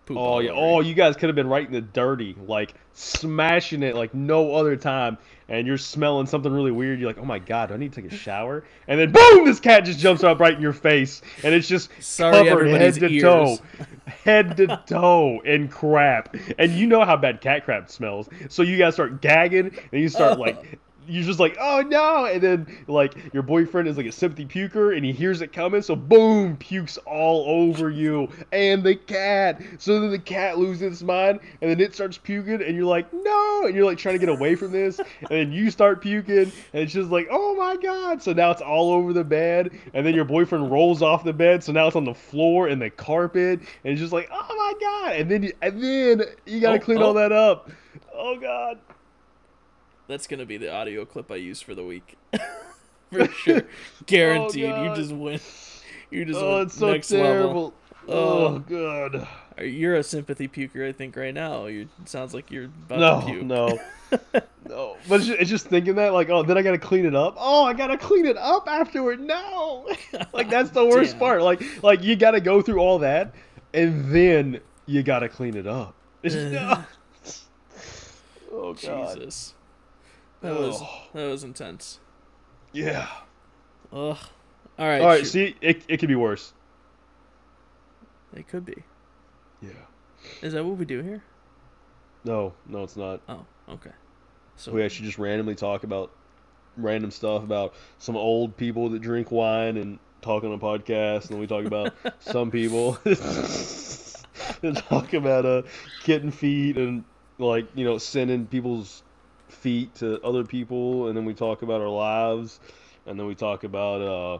poop. 0.06 0.16
Oh 0.16 0.20
all 0.20 0.42
yeah, 0.42 0.50
over 0.50 0.60
oh 0.60 0.80
you. 0.80 0.94
guys 0.94 1.16
could 1.16 1.28
have 1.28 1.36
been 1.36 1.48
right 1.48 1.66
in 1.66 1.72
the 1.72 1.80
dirty, 1.80 2.36
like 2.46 2.74
smashing 2.94 3.82
it 3.82 3.94
like 3.94 4.14
no 4.14 4.54
other 4.54 4.76
time, 4.76 5.18
and 5.48 5.66
you're 5.66 5.78
smelling 5.78 6.26
something 6.26 6.52
really 6.52 6.70
weird. 6.70 6.98
You're 6.98 7.08
like, 7.10 7.18
oh 7.18 7.24
my 7.24 7.38
god, 7.38 7.68
do 7.68 7.74
I 7.74 7.76
need 7.76 7.92
to 7.92 8.02
take 8.02 8.10
a 8.10 8.14
shower? 8.14 8.64
And 8.88 8.98
then 8.98 9.12
boom, 9.12 9.44
this 9.44 9.60
cat 9.60 9.84
just 9.84 9.98
jumps 9.98 10.24
up 10.24 10.40
right 10.40 10.54
in 10.54 10.62
your 10.62 10.72
face, 10.72 11.22
and 11.42 11.54
it's 11.54 11.68
just 11.68 11.90
Sorry, 12.00 12.48
covered 12.48 12.68
head 12.68 12.94
to 12.94 13.08
ears. 13.08 13.22
toe, 13.22 13.58
head 14.06 14.56
to 14.58 14.80
toe 14.86 15.40
in 15.40 15.68
crap. 15.68 16.34
And 16.58 16.72
you 16.72 16.86
know 16.86 17.04
how 17.04 17.16
bad 17.16 17.40
cat 17.40 17.64
crap 17.64 17.90
smells, 17.90 18.28
so 18.48 18.62
you 18.62 18.78
guys 18.78 18.94
start 18.94 19.20
gagging, 19.20 19.76
and 19.92 20.00
you 20.00 20.08
start 20.08 20.38
like. 20.38 20.56
Oh. 20.56 20.78
You're 21.08 21.24
just 21.24 21.40
like, 21.40 21.56
oh 21.60 21.82
no, 21.82 22.26
and 22.26 22.42
then 22.42 22.78
like 22.86 23.32
your 23.34 23.42
boyfriend 23.42 23.88
is 23.88 23.96
like 23.96 24.06
a 24.06 24.12
sympathy 24.12 24.46
puker, 24.46 24.96
and 24.96 25.04
he 25.04 25.12
hears 25.12 25.40
it 25.40 25.52
coming, 25.52 25.82
so 25.82 25.96
boom, 25.96 26.56
pukes 26.56 26.98
all 27.06 27.44
over 27.48 27.90
you 27.90 28.28
and 28.52 28.82
the 28.82 28.96
cat. 28.96 29.60
So 29.78 30.00
then 30.00 30.10
the 30.10 30.18
cat 30.18 30.58
loses 30.58 30.82
its 30.82 31.02
mind, 31.02 31.40
and 31.60 31.70
then 31.70 31.80
it 31.80 31.94
starts 31.94 32.18
puking, 32.18 32.62
and 32.62 32.76
you're 32.76 32.86
like, 32.86 33.12
no, 33.12 33.66
and 33.66 33.74
you're 33.74 33.84
like 33.84 33.98
trying 33.98 34.14
to 34.14 34.18
get 34.18 34.28
away 34.28 34.54
from 34.54 34.72
this, 34.72 34.98
and 34.98 35.28
then 35.28 35.52
you 35.52 35.70
start 35.70 36.00
puking, 36.00 36.38
and 36.38 36.52
it's 36.72 36.92
just 36.92 37.10
like, 37.10 37.28
oh 37.30 37.54
my 37.56 37.76
god. 37.76 38.22
So 38.22 38.32
now 38.32 38.50
it's 38.50 38.62
all 38.62 38.92
over 38.92 39.12
the 39.12 39.24
bed, 39.24 39.70
and 39.92 40.06
then 40.06 40.14
your 40.14 40.24
boyfriend 40.24 40.70
rolls 40.70 41.02
off 41.02 41.24
the 41.24 41.32
bed, 41.32 41.64
so 41.64 41.72
now 41.72 41.86
it's 41.86 41.96
on 41.96 42.04
the 42.04 42.14
floor 42.14 42.68
and 42.68 42.80
the 42.80 42.90
carpet, 42.90 43.60
and 43.60 43.92
it's 43.92 44.00
just 44.00 44.12
like, 44.12 44.28
oh 44.32 44.54
my 44.56 44.74
god, 44.80 45.16
and 45.16 45.30
then 45.30 45.42
you, 45.42 45.52
and 45.62 45.82
then 45.82 46.22
you 46.46 46.60
gotta 46.60 46.76
Oh, 46.76 46.78
clean 46.78 46.98
oh. 46.98 47.06
all 47.06 47.14
that 47.14 47.32
up. 47.32 47.70
Oh 48.14 48.38
god. 48.38 48.78
That's 50.08 50.26
gonna 50.26 50.46
be 50.46 50.56
the 50.56 50.72
audio 50.72 51.04
clip 51.04 51.30
I 51.30 51.36
use 51.36 51.60
for 51.60 51.74
the 51.74 51.84
week. 51.84 52.16
for 53.12 53.26
sure. 53.28 53.62
Guaranteed. 54.06 54.62
you 54.62 54.72
oh, 54.72 54.94
just 54.94 55.12
win. 55.12 55.40
You 56.10 56.24
just 56.24 56.40
Oh, 56.40 56.62
it's 56.62 56.78
so 56.78 56.92
next 56.92 57.10
level. 57.10 57.26
terrible. 57.26 57.74
Oh, 58.08 58.46
oh. 58.46 58.58
god. 58.60 59.28
You're 59.60 59.96
a 59.96 60.02
sympathy 60.02 60.48
puker, 60.48 60.86
I 60.86 60.92
think, 60.92 61.16
right 61.16 61.34
now. 61.34 61.66
You 61.66 61.88
it 62.02 62.08
sounds 62.08 62.34
like 62.34 62.50
you're 62.50 62.66
about 62.66 62.98
No, 62.98 63.20
to 63.20 63.26
puke. 63.26 63.44
no, 63.44 63.78
no. 64.68 64.96
But 65.08 65.20
it's 65.20 65.26
just, 65.26 65.40
it's 65.40 65.50
just 65.50 65.66
thinking 65.66 65.96
that, 65.96 66.12
like, 66.12 66.28
oh, 66.28 66.42
then 66.42 66.58
I 66.58 66.62
gotta 66.62 66.78
clean 66.78 67.06
it 67.06 67.14
up. 67.16 67.34
Oh, 67.38 67.64
I 67.64 67.72
gotta 67.72 67.96
clean 67.96 68.26
it 68.26 68.36
up 68.36 68.68
afterward. 68.68 69.18
No, 69.20 69.88
like 70.32 70.50
that's 70.50 70.70
the 70.70 70.84
worst 70.84 71.12
Damn. 71.12 71.20
part. 71.20 71.42
Like, 71.42 71.82
like 71.82 72.04
you 72.04 72.14
gotta 72.16 72.40
go 72.40 72.62
through 72.62 72.78
all 72.78 72.98
that, 73.00 73.34
and 73.74 74.14
then 74.14 74.60
you 74.84 75.02
gotta 75.02 75.28
clean 75.28 75.56
it 75.56 75.66
up. 75.66 75.94
It's 76.22 76.36
Ugh. 76.36 76.84
oh 78.52 78.74
god. 78.74 79.18
Jesus. 79.18 79.54
That 80.46 80.60
was 80.60 80.82
that 81.14 81.26
was 81.26 81.44
intense. 81.44 82.00
Yeah. 82.72 83.08
Ugh. 83.92 84.18
All 84.78 84.86
right. 84.86 85.00
All 85.00 85.06
right. 85.06 85.20
shoot. 85.20 85.26
See, 85.26 85.56
it 85.60 85.82
it 85.88 85.96
could 85.98 86.08
be 86.08 86.14
worse. 86.14 86.52
It 88.34 88.48
could 88.48 88.64
be. 88.64 88.82
Yeah. 89.62 89.70
Is 90.42 90.52
that 90.52 90.64
what 90.64 90.76
we 90.76 90.84
do 90.84 91.02
here? 91.02 91.22
No, 92.24 92.54
no, 92.66 92.82
it's 92.82 92.96
not. 92.96 93.20
Oh, 93.28 93.46
okay. 93.68 93.92
So 94.56 94.72
We 94.72 94.82
actually 94.82 95.06
just 95.06 95.18
randomly 95.18 95.54
talk 95.54 95.84
about 95.84 96.10
random 96.76 97.10
stuff 97.10 97.42
about 97.42 97.74
some 97.98 98.16
old 98.16 98.56
people 98.56 98.90
that 98.90 99.00
drink 99.00 99.30
wine 99.30 99.76
and 99.76 99.98
talk 100.22 100.44
on 100.44 100.52
a 100.52 100.58
podcast, 100.58 101.22
and 101.22 101.30
then 101.30 101.38
we 101.38 101.46
talk 101.46 101.64
about 101.64 101.94
some 102.20 102.50
people 102.50 102.92
that 103.04 104.82
talk 104.88 105.14
about 105.14 105.46
uh, 105.46 105.62
kitten 106.02 106.30
feet 106.30 106.76
and 106.76 107.04
like 107.38 107.66
you 107.74 107.84
know 107.84 107.98
sending 107.98 108.46
people's 108.46 109.02
feet 109.48 109.94
to 109.96 110.20
other 110.22 110.44
people, 110.44 111.08
and 111.08 111.16
then 111.16 111.24
we 111.24 111.34
talk 111.34 111.62
about 111.62 111.80
our 111.80 111.88
lives, 111.88 112.60
and 113.06 113.18
then 113.18 113.26
we 113.26 113.34
talk 113.34 113.64
about 113.64 114.00
uh, 114.00 114.38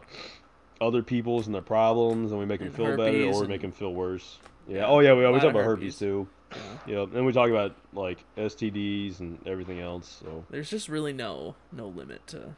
other 0.85 1.03
people's 1.03 1.45
and 1.47 1.55
their 1.55 1.61
problems, 1.61 2.31
and 2.31 2.39
we 2.39 2.45
make 2.45 2.59
them 2.59 2.71
feel 2.71 2.95
better 2.97 3.25
or 3.25 3.39
and- 3.41 3.49
make 3.49 3.61
them 3.61 3.71
feel 3.71 3.93
worse. 3.93 4.39
Yeah. 4.67 4.77
Yeah, 4.79 4.87
Oh 4.87 4.99
yeah, 4.99 5.13
we 5.13 5.23
always 5.23 5.41
talk 5.43 5.51
about 5.51 5.63
herpes, 5.63 5.97
herpes. 5.97 5.99
too. 5.99 6.27
Yeah. 6.51 6.99
Yep. 6.99 7.15
And 7.15 7.25
we 7.25 7.31
talk 7.31 7.49
about 7.49 7.75
like 7.93 8.23
STDs 8.37 9.19
and 9.19 9.39
everything 9.47 9.79
else. 9.79 10.21
So 10.23 10.45
There's 10.49 10.69
just 10.69 10.89
really 10.89 11.13
no 11.13 11.55
no 11.71 11.87
limit 11.87 12.25
to 12.27 12.55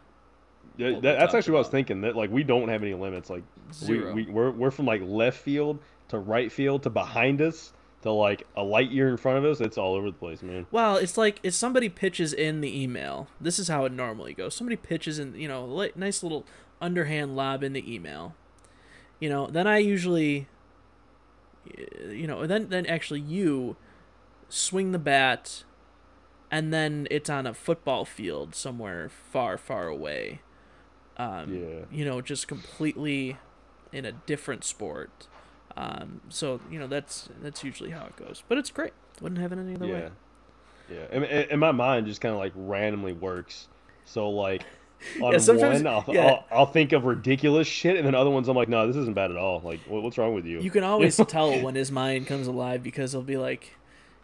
yeah, 0.77 0.91
that, 0.91 1.01
that's 1.01 1.33
actually 1.33 1.53
what 1.53 1.59
I 1.59 1.61
was 1.61 1.69
thinking. 1.69 2.01
That 2.01 2.15
like 2.15 2.31
we 2.31 2.43
don't 2.43 2.69
have 2.69 2.81
any 2.81 2.93
limits. 2.93 3.29
Like 3.29 3.43
zero. 3.73 4.13
we, 4.13 4.23
we 4.25 4.31
we're 4.31 4.51
we're 4.51 4.71
from 4.71 4.85
like 4.85 5.01
left 5.03 5.39
field 5.39 5.79
to 6.07 6.19
right 6.19 6.51
field 6.51 6.83
to 6.83 6.89
behind 6.89 7.41
us 7.41 7.73
to 8.01 8.11
like 8.11 8.47
a 8.55 8.63
light 8.63 8.91
year 8.91 9.09
in 9.09 9.17
front 9.17 9.37
of 9.37 9.45
us. 9.45 9.59
It's 9.59 9.77
all 9.77 9.93
over 9.93 10.07
the 10.07 10.17
place, 10.17 10.41
man. 10.41 10.65
Well, 10.71 10.95
it's 10.97 11.17
like 11.17 11.39
if 11.43 11.53
somebody 11.53 11.89
pitches 11.89 12.33
in 12.33 12.61
the 12.61 12.81
email. 12.81 13.27
This 13.41 13.59
is 13.59 13.67
how 13.67 13.85
it 13.85 13.91
normally 13.91 14.33
goes. 14.33 14.55
Somebody 14.55 14.75
pitches 14.77 15.19
in, 15.19 15.35
you 15.35 15.47
know, 15.47 15.65
li- 15.65 15.91
nice 15.95 16.23
little 16.23 16.45
underhand 16.81 17.35
lob 17.35 17.63
in 17.63 17.73
the 17.73 17.93
email. 17.93 18.35
You 19.19 19.29
know, 19.29 19.47
then 19.47 19.67
I 19.67 19.79
usually, 19.79 20.47
you 22.09 22.25
know, 22.25 22.47
then 22.47 22.69
then 22.69 22.85
actually 22.85 23.19
you 23.19 23.75
swing 24.47 24.91
the 24.93 24.99
bat, 24.99 25.63
and 26.49 26.73
then 26.73 27.07
it's 27.11 27.29
on 27.29 27.45
a 27.45 27.53
football 27.53 28.05
field 28.05 28.55
somewhere 28.55 29.09
far, 29.09 29.57
far 29.57 29.87
away. 29.87 30.41
Um, 31.17 31.53
Yeah. 31.53 31.85
You 31.91 32.05
know, 32.05 32.21
just 32.21 32.47
completely 32.47 33.37
in 33.91 34.05
a 34.05 34.13
different 34.13 34.63
sport. 34.63 35.27
Um, 35.79 36.19
so 36.27 36.59
you 36.69 36.77
know 36.77 36.87
that's 36.87 37.29
that's 37.41 37.63
usually 37.63 37.91
how 37.91 38.05
it 38.05 38.15
goes. 38.17 38.43
But 38.49 38.57
it's 38.57 38.69
great. 38.69 38.91
Wouldn't 39.21 39.39
have 39.39 39.53
it 39.53 39.59
any 39.59 39.75
other 39.75 39.85
yeah. 39.85 39.93
way. 39.93 40.09
Yeah. 40.91 41.05
And, 41.11 41.23
and, 41.23 41.59
my 41.59 41.71
mind 41.71 42.07
just 42.07 42.19
kind 42.19 42.33
of 42.33 42.39
like 42.39 42.51
randomly 42.55 43.13
works. 43.13 43.67
So 44.05 44.29
like 44.29 44.63
on 45.21 45.31
Yeah, 45.33 45.53
one, 45.53 45.87
I'll, 45.87 46.05
yeah. 46.07 46.25
I'll, 46.25 46.45
I'll 46.51 46.65
think 46.65 46.91
of 46.91 47.05
ridiculous 47.05 47.67
shit, 47.67 47.95
and 47.95 48.05
then 48.05 48.13
other 48.13 48.29
ones 48.29 48.49
I'm 48.49 48.57
like, 48.57 48.67
no, 48.67 48.87
this 48.87 48.97
isn't 48.97 49.13
bad 49.13 49.31
at 49.31 49.37
all. 49.37 49.61
Like, 49.63 49.79
what, 49.87 50.03
what's 50.03 50.17
wrong 50.17 50.33
with 50.33 50.45
you? 50.45 50.59
You 50.59 50.71
can 50.71 50.83
always 50.83 51.15
tell 51.27 51.57
when 51.61 51.75
his 51.75 51.91
mind 51.91 52.27
comes 52.27 52.47
alive 52.47 52.83
because 52.83 53.13
he'll 53.13 53.21
be 53.21 53.37
like, 53.37 53.77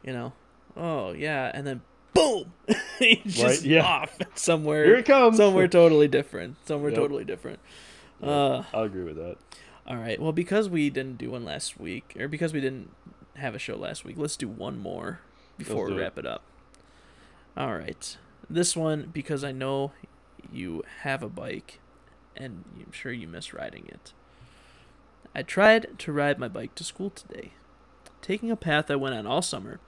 you 0.03 0.11
know, 0.11 0.33
oh 0.75 1.13
yeah, 1.13 1.51
and 1.53 1.65
then 1.65 1.81
boom, 2.13 2.51
he's 2.99 3.35
just 3.35 3.61
Right, 3.61 3.69
yeah. 3.69 3.83
off 3.83 4.17
somewhere. 4.33 4.83
Here 4.83 4.95
it 4.95 5.05
comes. 5.05 5.37
Somewhere 5.37 5.69
totally 5.69 6.09
different. 6.09 6.57
Somewhere 6.65 6.91
Yep. 6.91 6.99
totally 6.99 7.23
different. 7.23 7.59
Uh, 8.21 8.63
I 8.73 8.83
agree 8.83 9.03
with 9.03 9.17
that. 9.17 9.37
All 9.87 9.97
right. 9.97 10.19
Well, 10.19 10.31
because 10.31 10.69
we 10.69 10.89
didn't 10.89 11.17
do 11.17 11.31
one 11.31 11.45
last 11.45 11.79
week, 11.79 12.15
or 12.19 12.27
because 12.27 12.53
we 12.53 12.61
didn't 12.61 12.89
have 13.35 13.53
a 13.55 13.59
show 13.59 13.75
last 13.75 14.03
week, 14.03 14.15
let's 14.17 14.37
do 14.37 14.47
one 14.47 14.79
more 14.79 15.19
before 15.57 15.85
we 15.85 15.91
do 15.91 15.97
it. 15.97 16.01
wrap 16.01 16.17
it 16.17 16.25
up. 16.25 16.43
All 17.55 17.73
right. 17.75 18.17
This 18.49 18.75
one 18.75 19.09
because 19.13 19.43
I 19.43 19.51
know 19.51 19.91
you 20.51 20.83
have 21.01 21.23
a 21.23 21.29
bike, 21.29 21.79
and 22.35 22.63
I'm 22.77 22.91
sure 22.91 23.11
you 23.11 23.27
miss 23.27 23.53
riding 23.53 23.85
it. 23.87 24.13
I 25.35 25.41
tried 25.43 25.99
to 25.99 26.11
ride 26.11 26.39
my 26.39 26.47
bike 26.47 26.75
to 26.75 26.83
school 26.83 27.09
today, 27.09 27.51
taking 28.21 28.49
a 28.49 28.55
path 28.55 28.89
I 28.89 28.95
went 28.95 29.15
on 29.15 29.27
all 29.27 29.41
summer. 29.41 29.79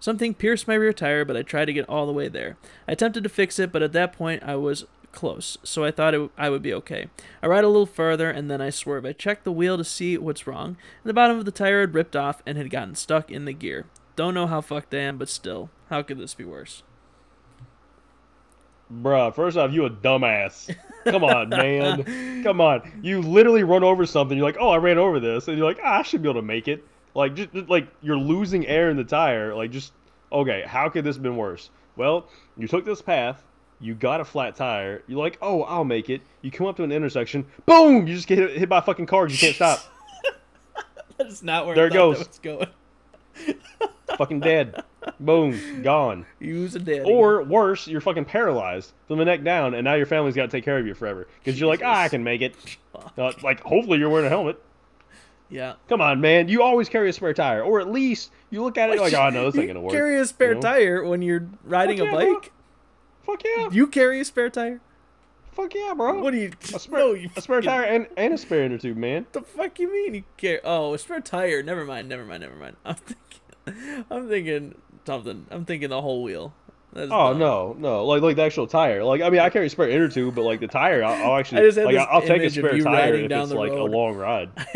Something 0.00 0.34
pierced 0.34 0.68
my 0.68 0.74
rear 0.74 0.92
tire, 0.92 1.24
but 1.24 1.36
I 1.36 1.42
tried 1.42 1.66
to 1.66 1.72
get 1.72 1.88
all 1.88 2.06
the 2.06 2.12
way 2.12 2.28
there. 2.28 2.56
I 2.86 2.92
attempted 2.92 3.22
to 3.22 3.28
fix 3.28 3.58
it, 3.58 3.72
but 3.72 3.82
at 3.82 3.92
that 3.92 4.12
point 4.12 4.42
I 4.42 4.56
was 4.56 4.84
close, 5.16 5.58
so 5.64 5.82
I 5.82 5.90
thought 5.90 6.14
it, 6.14 6.30
I 6.38 6.48
would 6.48 6.62
be 6.62 6.72
okay. 6.74 7.08
I 7.42 7.48
ride 7.48 7.64
a 7.64 7.68
little 7.68 7.86
further 7.86 8.30
and 8.30 8.48
then 8.48 8.60
I 8.60 8.70
swerve. 8.70 9.04
I 9.04 9.12
check 9.12 9.42
the 9.42 9.50
wheel 9.50 9.76
to 9.76 9.84
see 9.84 10.16
what's 10.16 10.46
wrong, 10.46 10.76
the 11.02 11.12
bottom 11.12 11.36
of 11.38 11.44
the 11.44 11.50
tire 11.50 11.80
had 11.80 11.94
ripped 11.94 12.14
off 12.14 12.40
and 12.46 12.56
had 12.56 12.70
gotten 12.70 12.94
stuck 12.94 13.32
in 13.32 13.46
the 13.46 13.52
gear. 13.52 13.86
Don't 14.14 14.34
know 14.34 14.46
how 14.46 14.60
fucked 14.60 14.94
I 14.94 14.98
am, 14.98 15.18
but 15.18 15.28
still, 15.28 15.70
how 15.90 16.02
could 16.02 16.18
this 16.18 16.34
be 16.34 16.44
worse? 16.44 16.84
Bruh, 18.92 19.34
first 19.34 19.56
off, 19.56 19.72
you 19.72 19.84
a 19.84 19.90
dumbass. 19.90 20.72
Come 21.04 21.24
on, 21.24 21.48
man. 21.48 22.42
Come 22.44 22.60
on. 22.60 23.00
You 23.02 23.20
literally 23.20 23.64
run 23.64 23.82
over 23.82 24.06
something. 24.06 24.38
You're 24.38 24.46
like, 24.46 24.58
oh, 24.60 24.70
I 24.70 24.76
ran 24.76 24.96
over 24.96 25.18
this, 25.18 25.48
and 25.48 25.58
you're 25.58 25.66
like, 25.66 25.80
ah, 25.82 25.98
I 25.98 26.02
should 26.02 26.22
be 26.22 26.28
able 26.28 26.40
to 26.40 26.46
make 26.46 26.68
it. 26.68 26.84
Like, 27.14 27.34
just 27.34 27.52
just, 27.52 27.68
like 27.68 27.88
you're 28.00 28.16
losing 28.16 28.66
air 28.66 28.90
in 28.90 28.96
the 28.96 29.04
tire. 29.04 29.54
Like, 29.54 29.72
just 29.72 29.92
okay. 30.30 30.62
How 30.66 30.88
could 30.88 31.04
this 31.04 31.16
have 31.16 31.22
been 31.22 31.36
worse? 31.36 31.70
Well, 31.96 32.28
you 32.56 32.68
took 32.68 32.84
this 32.84 33.02
path. 33.02 33.42
You 33.80 33.94
got 33.94 34.20
a 34.20 34.24
flat 34.24 34.56
tire. 34.56 35.02
You're 35.06 35.18
like, 35.18 35.38
oh, 35.42 35.62
I'll 35.62 35.84
make 35.84 36.08
it. 36.08 36.22
You 36.42 36.50
come 36.50 36.66
up 36.66 36.76
to 36.76 36.82
an 36.82 36.92
intersection. 36.92 37.44
Boom! 37.66 38.06
You 38.06 38.14
just 38.14 38.26
get 38.26 38.38
hit, 38.38 38.56
hit 38.56 38.68
by 38.68 38.78
a 38.78 38.82
fucking 38.82 39.06
cars. 39.06 39.32
You 39.32 39.38
can't 39.38 39.54
stop. 39.54 39.80
That's 41.18 41.42
not 41.42 41.66
where 41.66 41.74
There 41.74 41.84
I 41.84 41.88
it 41.88 41.92
goes. 41.92 42.18
that 42.18 42.28
was 42.28 42.38
going. 42.38 42.68
fucking 44.16 44.40
dead. 44.40 44.82
Boom, 45.20 45.82
gone. 45.82 46.26
Use 46.40 46.74
a 46.74 46.78
daddy. 46.78 47.00
Or 47.10 47.42
worse, 47.42 47.86
you're 47.86 48.00
fucking 48.00 48.24
paralyzed 48.24 48.92
from 49.08 49.18
the 49.18 49.24
neck 49.24 49.44
down, 49.44 49.74
and 49.74 49.84
now 49.84 49.94
your 49.94 50.06
family's 50.06 50.34
got 50.34 50.42
to 50.42 50.48
take 50.48 50.64
care 50.64 50.78
of 50.78 50.86
you 50.86 50.94
forever 50.94 51.28
because 51.42 51.58
you're 51.60 51.68
like, 51.68 51.82
ah, 51.84 52.02
I 52.02 52.08
can 52.08 52.24
make 52.24 52.40
it. 52.42 52.54
Uh, 53.18 53.32
like, 53.42 53.60
hopefully 53.60 53.98
you're 53.98 54.08
wearing 54.10 54.26
a 54.26 54.30
helmet. 54.30 54.60
yeah. 55.50 55.74
Come 55.88 56.00
on, 56.00 56.20
man. 56.20 56.48
You 56.48 56.62
always 56.62 56.88
carry 56.88 57.08
a 57.10 57.12
spare 57.12 57.34
tire, 57.34 57.62
or 57.62 57.80
at 57.80 57.90
least 57.90 58.30
you 58.50 58.62
look 58.62 58.78
at 58.78 58.90
it 58.90 58.98
like, 58.98 59.14
oh 59.14 59.28
no, 59.30 59.44
this 59.46 59.54
ain't 59.56 59.68
You 59.68 59.74
gonna 59.74 59.80
work. 59.82 59.92
Carry 59.92 60.18
a 60.18 60.24
spare 60.26 60.48
you 60.50 60.54
know? 60.56 60.60
tire 60.60 61.04
when 61.04 61.22
you're 61.22 61.46
riding 61.64 61.98
Fuck 61.98 62.06
a 62.08 62.10
yeah, 62.10 62.16
bro. 62.24 62.40
Fuck 63.26 63.42
yeah, 63.44 63.68
You 63.72 63.86
carry 63.88 64.20
a 64.20 64.24
spare 64.24 64.50
tire. 64.50 64.80
fuck 65.52 65.74
yeah, 65.74 65.92
bro. 65.96 66.20
What 66.22 66.30
do 66.32 66.38
you? 66.38 66.52
a 66.74 66.78
spare, 66.78 66.98
no, 66.98 67.12
you 67.14 67.28
a 67.36 67.40
spare 67.40 67.62
fucking- 67.62 67.68
tire 67.70 67.82
and, 67.84 68.06
and 68.16 68.34
a 68.34 68.38
spare 68.38 68.62
inner 68.64 68.78
tube, 68.78 68.96
man. 68.96 69.26
The 69.32 69.42
fuck 69.42 69.78
you 69.80 69.92
mean 69.92 70.14
you 70.14 70.24
care? 70.36 70.60
Oh, 70.64 70.94
a 70.94 70.98
spare 70.98 71.20
tire. 71.20 71.62
Never 71.62 71.84
mind. 71.84 72.08
Never 72.08 72.24
mind. 72.24 72.42
Never 72.42 72.56
mind. 72.56 72.76
I'm 72.84 72.94
thinking. 72.96 74.04
I'm 74.10 74.28
thinking 74.28 74.74
something. 75.04 75.46
I'm 75.50 75.64
thinking 75.64 75.88
the 75.90 76.00
whole 76.02 76.22
wheel. 76.22 76.54
That's 76.92 77.10
Oh 77.12 77.30
dumb. 77.30 77.38
no, 77.40 77.76
no, 77.78 78.06
like 78.06 78.22
like 78.22 78.36
the 78.36 78.42
actual 78.42 78.66
tire. 78.66 79.02
Like 79.04 79.20
I 79.20 79.28
mean, 79.28 79.40
I 79.40 79.50
carry 79.50 79.66
a 79.66 79.70
spare 79.70 79.88
inner 79.90 80.08
tube, 80.08 80.34
but 80.34 80.42
like 80.42 80.60
the 80.60 80.68
tire, 80.68 81.04
I'll, 81.04 81.30
I'll 81.32 81.36
actually 81.38 81.60
I 81.62 81.64
just 81.64 81.76
had 81.78 81.86
like 81.86 81.96
I'll 81.96 82.22
take 82.22 82.42
a 82.42 82.48
spare 82.48 82.78
tire 82.78 82.82
riding 82.84 83.24
if 83.24 83.28
down 83.28 83.42
it's 83.42 83.50
the 83.50 83.58
like 83.58 83.72
road. 83.72 83.90
a 83.90 83.96
long 83.96 84.14
ride. 84.16 84.50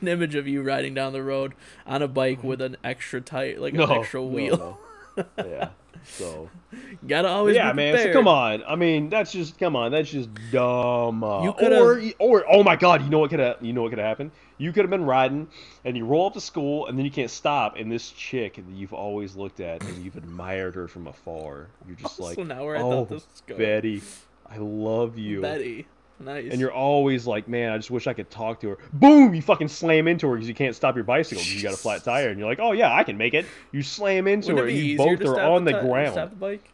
an 0.00 0.06
image 0.08 0.34
of 0.34 0.46
you 0.48 0.60
riding 0.62 0.92
down 0.92 1.12
the 1.14 1.22
road 1.22 1.54
on 1.86 2.02
a 2.02 2.08
bike 2.08 2.38
mm-hmm. 2.40 2.48
with 2.48 2.60
an 2.60 2.76
extra 2.84 3.20
tire, 3.22 3.58
like 3.58 3.72
No, 3.74 3.84
an 3.84 3.90
extra 3.92 4.20
no, 4.20 4.26
wheel. 4.26 4.78
no. 5.16 5.24
yeah. 5.38 5.68
So 6.04 6.50
Gotta 7.06 7.28
always 7.28 7.56
yeah, 7.56 7.72
be 7.72 7.76
man. 7.76 7.98
So 7.98 8.12
come 8.12 8.28
on. 8.28 8.62
I 8.66 8.76
mean, 8.76 9.08
that's 9.08 9.32
just 9.32 9.58
come 9.58 9.76
on. 9.76 9.92
That's 9.92 10.10
just 10.10 10.28
dumb. 10.50 11.24
Uh, 11.24 11.44
You 11.44 11.52
could've- 11.52 11.80
or 11.80 12.02
or 12.18 12.44
oh 12.48 12.62
my 12.62 12.76
god, 12.76 13.02
you 13.02 13.10
know 13.10 13.18
what 13.18 13.30
could 13.30 13.40
have 13.40 13.56
you 13.60 13.72
know 13.72 13.82
what 13.82 13.90
could 13.90 13.98
have 13.98 14.06
happened? 14.08 14.30
You 14.58 14.72
could 14.72 14.82
have 14.84 14.90
been 14.90 15.04
riding 15.04 15.48
and 15.84 15.96
you 15.96 16.04
roll 16.06 16.26
up 16.26 16.34
to 16.34 16.40
school 16.40 16.86
and 16.86 16.96
then 16.96 17.04
you 17.04 17.10
can't 17.10 17.30
stop 17.30 17.76
and 17.76 17.90
this 17.90 18.10
chick 18.10 18.56
that 18.56 18.68
you've 18.68 18.92
always 18.92 19.34
looked 19.34 19.60
at 19.60 19.82
and 19.82 20.04
you've 20.04 20.16
admired 20.16 20.74
her 20.74 20.86
from 20.86 21.06
afar. 21.06 21.68
You're 21.86 21.96
just 21.96 22.20
like, 22.20 22.36
so 22.36 22.44
now 22.44 22.64
where 22.64 22.76
I 22.76 22.80
oh, 22.80 22.90
thought 22.90 23.08
this 23.08 23.26
was 23.30 23.42
going. 23.46 23.60
Betty, 23.60 24.02
I 24.48 24.58
love 24.58 25.18
you. 25.18 25.40
Betty, 25.40 25.86
nice. 26.20 26.50
And 26.50 26.60
you're 26.60 26.72
always 26.72 27.26
like, 27.26 27.48
man, 27.48 27.72
I 27.72 27.76
just 27.76 27.90
wish 27.90 28.06
I 28.06 28.12
could 28.12 28.30
talk 28.30 28.60
to 28.60 28.70
her. 28.70 28.78
Boom! 28.92 29.34
You 29.34 29.42
fucking 29.42 29.68
slam 29.68 30.08
into 30.08 30.26
her 30.28 30.34
because 30.34 30.48
you 30.48 30.54
can't 30.54 30.74
stop 30.76 30.94
your 30.94 31.04
bicycle 31.04 31.40
because 31.42 31.54
you 31.54 31.62
got 31.62 31.74
a 31.74 31.76
flat 31.78 32.04
tire. 32.04 32.28
And 32.30 32.38
you're 32.38 32.48
like, 32.48 32.60
oh 32.60 32.72
yeah, 32.72 32.94
I 32.94 33.04
can 33.04 33.16
make 33.16 33.34
it. 33.34 33.46
You 33.72 33.82
slam 33.82 34.26
into 34.26 34.54
Wouldn't 34.54 34.70
her. 34.72 34.76
you 34.76 34.96
both 34.96 35.20
to 35.20 35.28
are 35.28 35.40
on 35.40 35.64
the 35.64 35.72
ti- 35.72 35.80
ground. 35.80 36.12
Stop 36.12 36.30
the 36.30 36.36
bike. 36.36 36.64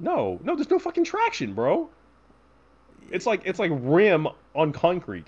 No, 0.00 0.40
no, 0.42 0.56
there's 0.56 0.70
no 0.70 0.78
fucking 0.78 1.04
traction, 1.04 1.54
bro. 1.54 1.88
It's 3.10 3.26
like 3.26 3.42
it's 3.44 3.58
like 3.58 3.70
rim 3.74 4.26
on 4.54 4.72
concrete, 4.72 5.26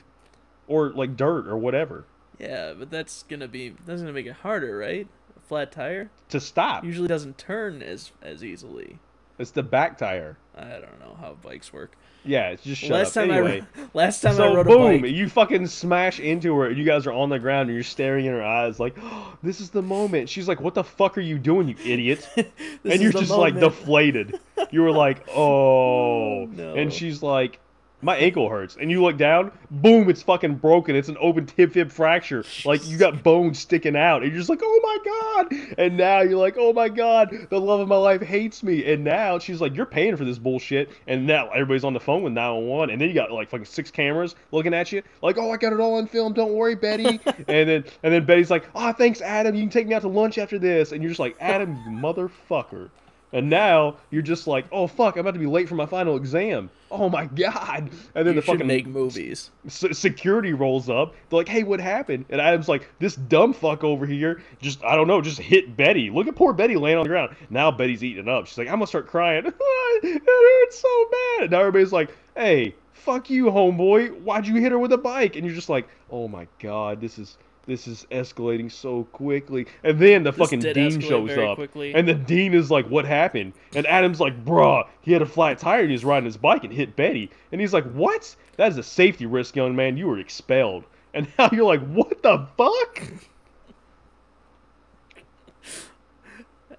or 0.66 0.90
like 0.90 1.16
dirt 1.16 1.46
or 1.46 1.56
whatever 1.56 2.04
Yeah, 2.38 2.72
but 2.72 2.90
that's 2.90 3.22
gonna 3.24 3.46
be 3.48 3.74
that's 3.86 4.00
gonna 4.00 4.12
make 4.12 4.26
it 4.26 4.32
harder, 4.32 4.76
right? 4.78 5.06
A 5.36 5.40
flat 5.46 5.70
tire 5.70 6.10
to 6.30 6.40
stop. 6.40 6.84
usually 6.84 7.08
doesn't 7.08 7.36
turn 7.38 7.82
as 7.82 8.10
as 8.22 8.42
easily. 8.42 8.98
It's 9.38 9.50
the 9.50 9.62
back 9.62 9.98
tire. 9.98 10.36
I 10.56 10.64
don't 10.64 11.00
know 11.00 11.16
how 11.20 11.36
bikes 11.42 11.72
work. 11.72 11.96
Yeah, 12.24 12.50
it's 12.50 12.62
just 12.62 12.80
shut 12.80 12.90
last 12.92 13.16
up. 13.16 13.26
time 13.26 13.30
anyway, 13.32 13.62
I 13.76 13.88
last 13.94 14.22
time 14.22 14.32
I 14.32 14.36
so 14.36 14.54
rode 14.54 14.66
boom, 14.66 14.82
a 14.82 14.98
bike, 15.02 15.10
you 15.10 15.28
fucking 15.28 15.66
smash 15.66 16.20
into 16.20 16.56
her. 16.56 16.70
You 16.70 16.84
guys 16.84 17.06
are 17.06 17.12
on 17.12 17.28
the 17.28 17.38
ground 17.38 17.68
and 17.68 17.76
you're 17.76 17.84
staring 17.84 18.24
in 18.24 18.32
her 18.32 18.42
eyes 18.42 18.80
like, 18.80 18.96
oh, 19.00 19.36
"This 19.42 19.60
is 19.60 19.70
the 19.70 19.82
moment." 19.82 20.28
She's 20.30 20.48
like, 20.48 20.60
"What 20.60 20.74
the 20.74 20.84
fuck 20.84 21.18
are 21.18 21.22
you 21.22 21.38
doing, 21.38 21.68
you 21.68 21.76
idiot?" 21.84 22.28
And 22.84 23.00
you're 23.00 23.12
just 23.12 23.30
like 23.30 23.58
deflated. 23.58 24.38
You 24.70 24.82
were 24.82 24.92
like, 24.92 25.26
"Oh,", 25.34 26.42
oh. 26.42 26.46
no. 26.46 26.74
and 26.74 26.92
she's 26.92 27.22
like, 27.22 27.60
"My 28.04 28.16
ankle 28.18 28.50
hurts," 28.50 28.76
and 28.78 28.90
you 28.90 29.02
look 29.02 29.16
down, 29.16 29.50
boom, 29.70 30.10
it's 30.10 30.22
fucking 30.22 30.56
broken. 30.56 30.94
It's 30.94 31.08
an 31.08 31.16
open 31.18 31.46
tib 31.46 31.72
fib 31.72 31.90
fracture. 31.90 32.44
Like 32.66 32.86
you 32.86 32.98
got 32.98 33.22
bones 33.22 33.58
sticking 33.58 33.96
out, 33.96 34.22
and 34.22 34.30
you're 34.30 34.38
just 34.38 34.50
like, 34.50 34.60
"Oh 34.62 34.80
my 34.82 35.48
god!" 35.48 35.74
And 35.78 35.96
now 35.96 36.20
you're 36.20 36.38
like, 36.38 36.56
"Oh 36.58 36.74
my 36.74 36.90
god, 36.90 37.34
the 37.48 37.58
love 37.58 37.80
of 37.80 37.88
my 37.88 37.96
life 37.96 38.20
hates 38.20 38.62
me." 38.62 38.92
And 38.92 39.04
now 39.04 39.38
she's 39.38 39.60
like, 39.60 39.74
"You're 39.74 39.86
paying 39.86 40.16
for 40.16 40.26
this 40.26 40.38
bullshit," 40.38 40.90
and 41.06 41.26
now 41.26 41.48
everybody's 41.48 41.84
on 41.84 41.94
the 41.94 42.00
phone 42.00 42.22
with 42.22 42.34
911, 42.34 42.90
and 42.92 43.00
then 43.00 43.08
you 43.08 43.14
got 43.14 43.32
like 43.32 43.48
fucking 43.48 43.64
six 43.64 43.90
cameras 43.90 44.34
looking 44.52 44.74
at 44.74 44.92
you, 44.92 45.02
like, 45.22 45.38
"Oh, 45.38 45.50
I 45.50 45.56
got 45.56 45.72
it 45.72 45.80
all 45.80 45.94
on 45.94 46.06
film. 46.06 46.34
Don't 46.34 46.52
worry, 46.52 46.74
Betty." 46.74 47.20
and 47.26 47.68
then 47.68 47.84
and 48.02 48.12
then 48.12 48.26
Betty's 48.26 48.50
like, 48.50 48.68
"Ah, 48.74 48.92
thanks, 48.92 49.22
Adam. 49.22 49.54
You 49.54 49.62
can 49.62 49.70
take 49.70 49.86
me 49.86 49.94
out 49.94 50.02
to 50.02 50.08
lunch 50.08 50.36
after 50.36 50.58
this," 50.58 50.92
and 50.92 51.02
you're 51.02 51.10
just 51.10 51.20
like, 51.20 51.36
"Adam, 51.40 51.78
you 51.86 51.90
motherfucker." 51.90 52.90
And 53.34 53.50
now 53.50 53.96
you're 54.12 54.22
just 54.22 54.46
like, 54.46 54.64
oh 54.70 54.86
fuck, 54.86 55.16
I'm 55.16 55.22
about 55.22 55.34
to 55.34 55.40
be 55.40 55.46
late 55.46 55.68
for 55.68 55.74
my 55.74 55.86
final 55.86 56.16
exam. 56.16 56.70
Oh 56.88 57.08
my 57.08 57.26
god! 57.26 57.90
And 58.14 58.26
then 58.26 58.34
you 58.36 58.40
the 58.40 58.42
fucking 58.42 58.66
make 58.66 58.86
movies. 58.86 59.50
se- 59.66 59.92
security 59.92 60.52
rolls 60.52 60.88
up. 60.88 61.14
They're 61.28 61.38
like, 61.38 61.48
"Hey, 61.48 61.64
what 61.64 61.80
happened?" 61.80 62.26
And 62.30 62.40
Adam's 62.40 62.68
like, 62.68 62.88
"This 63.00 63.16
dumb 63.16 63.52
fuck 63.52 63.82
over 63.82 64.06
here 64.06 64.40
just 64.62 64.84
I 64.84 64.94
don't 64.94 65.08
know, 65.08 65.20
just 65.20 65.40
hit 65.40 65.76
Betty. 65.76 66.10
Look 66.10 66.28
at 66.28 66.36
poor 66.36 66.52
Betty 66.52 66.76
laying 66.76 66.96
on 66.98 67.02
the 67.02 67.08
ground. 67.08 67.34
Now 67.50 67.72
Betty's 67.72 68.04
eating 68.04 68.28
it 68.28 68.28
up. 68.28 68.46
She's 68.46 68.56
like, 68.56 68.68
I'm 68.68 68.74
gonna 68.74 68.86
start 68.86 69.08
crying. 69.08 69.44
it 70.02 70.22
hurts 70.24 70.78
so 70.78 71.04
bad. 71.10 71.42
And 71.42 71.50
now 71.50 71.58
everybody's 71.58 71.92
like, 71.92 72.16
"Hey, 72.36 72.76
fuck 72.92 73.28
you, 73.30 73.46
homeboy. 73.46 74.20
Why'd 74.20 74.46
you 74.46 74.54
hit 74.60 74.70
her 74.70 74.78
with 74.78 74.92
a 74.92 74.98
bike?" 74.98 75.34
And 75.34 75.44
you're 75.44 75.56
just 75.56 75.68
like, 75.68 75.88
"Oh 76.08 76.28
my 76.28 76.46
god, 76.60 77.00
this 77.00 77.18
is." 77.18 77.36
This 77.66 77.86
is 77.88 78.06
escalating 78.10 78.70
so 78.70 79.04
quickly, 79.04 79.66
and 79.82 79.98
then 79.98 80.22
the 80.22 80.32
fucking 80.32 80.60
dean 80.60 81.00
shows 81.00 81.30
up, 81.38 81.56
quickly. 81.56 81.94
and 81.94 82.06
the 82.06 82.12
dean 82.14 82.52
is 82.52 82.70
like, 82.70 82.86
"What 82.90 83.06
happened?" 83.06 83.54
And 83.74 83.86
Adam's 83.86 84.20
like, 84.20 84.44
"Bruh, 84.44 84.86
he 85.00 85.12
had 85.12 85.22
a 85.22 85.26
flat 85.26 85.58
tire 85.58 85.80
and 85.80 85.88
he 85.88 85.94
was 85.94 86.04
riding 86.04 86.26
his 86.26 86.36
bike 86.36 86.64
and 86.64 86.72
hit 86.72 86.94
Betty." 86.94 87.30
And 87.52 87.60
he's 87.60 87.72
like, 87.72 87.84
"What? 87.92 88.36
That 88.56 88.70
is 88.70 88.76
a 88.78 88.82
safety 88.82 89.24
risk, 89.26 89.56
young 89.56 89.74
man. 89.74 89.96
You 89.96 90.08
were 90.08 90.18
expelled." 90.18 90.84
And 91.14 91.26
now 91.38 91.48
you're 91.52 91.64
like, 91.64 91.80
"What 91.86 92.22
the 92.22 92.46
fuck?" 92.58 93.02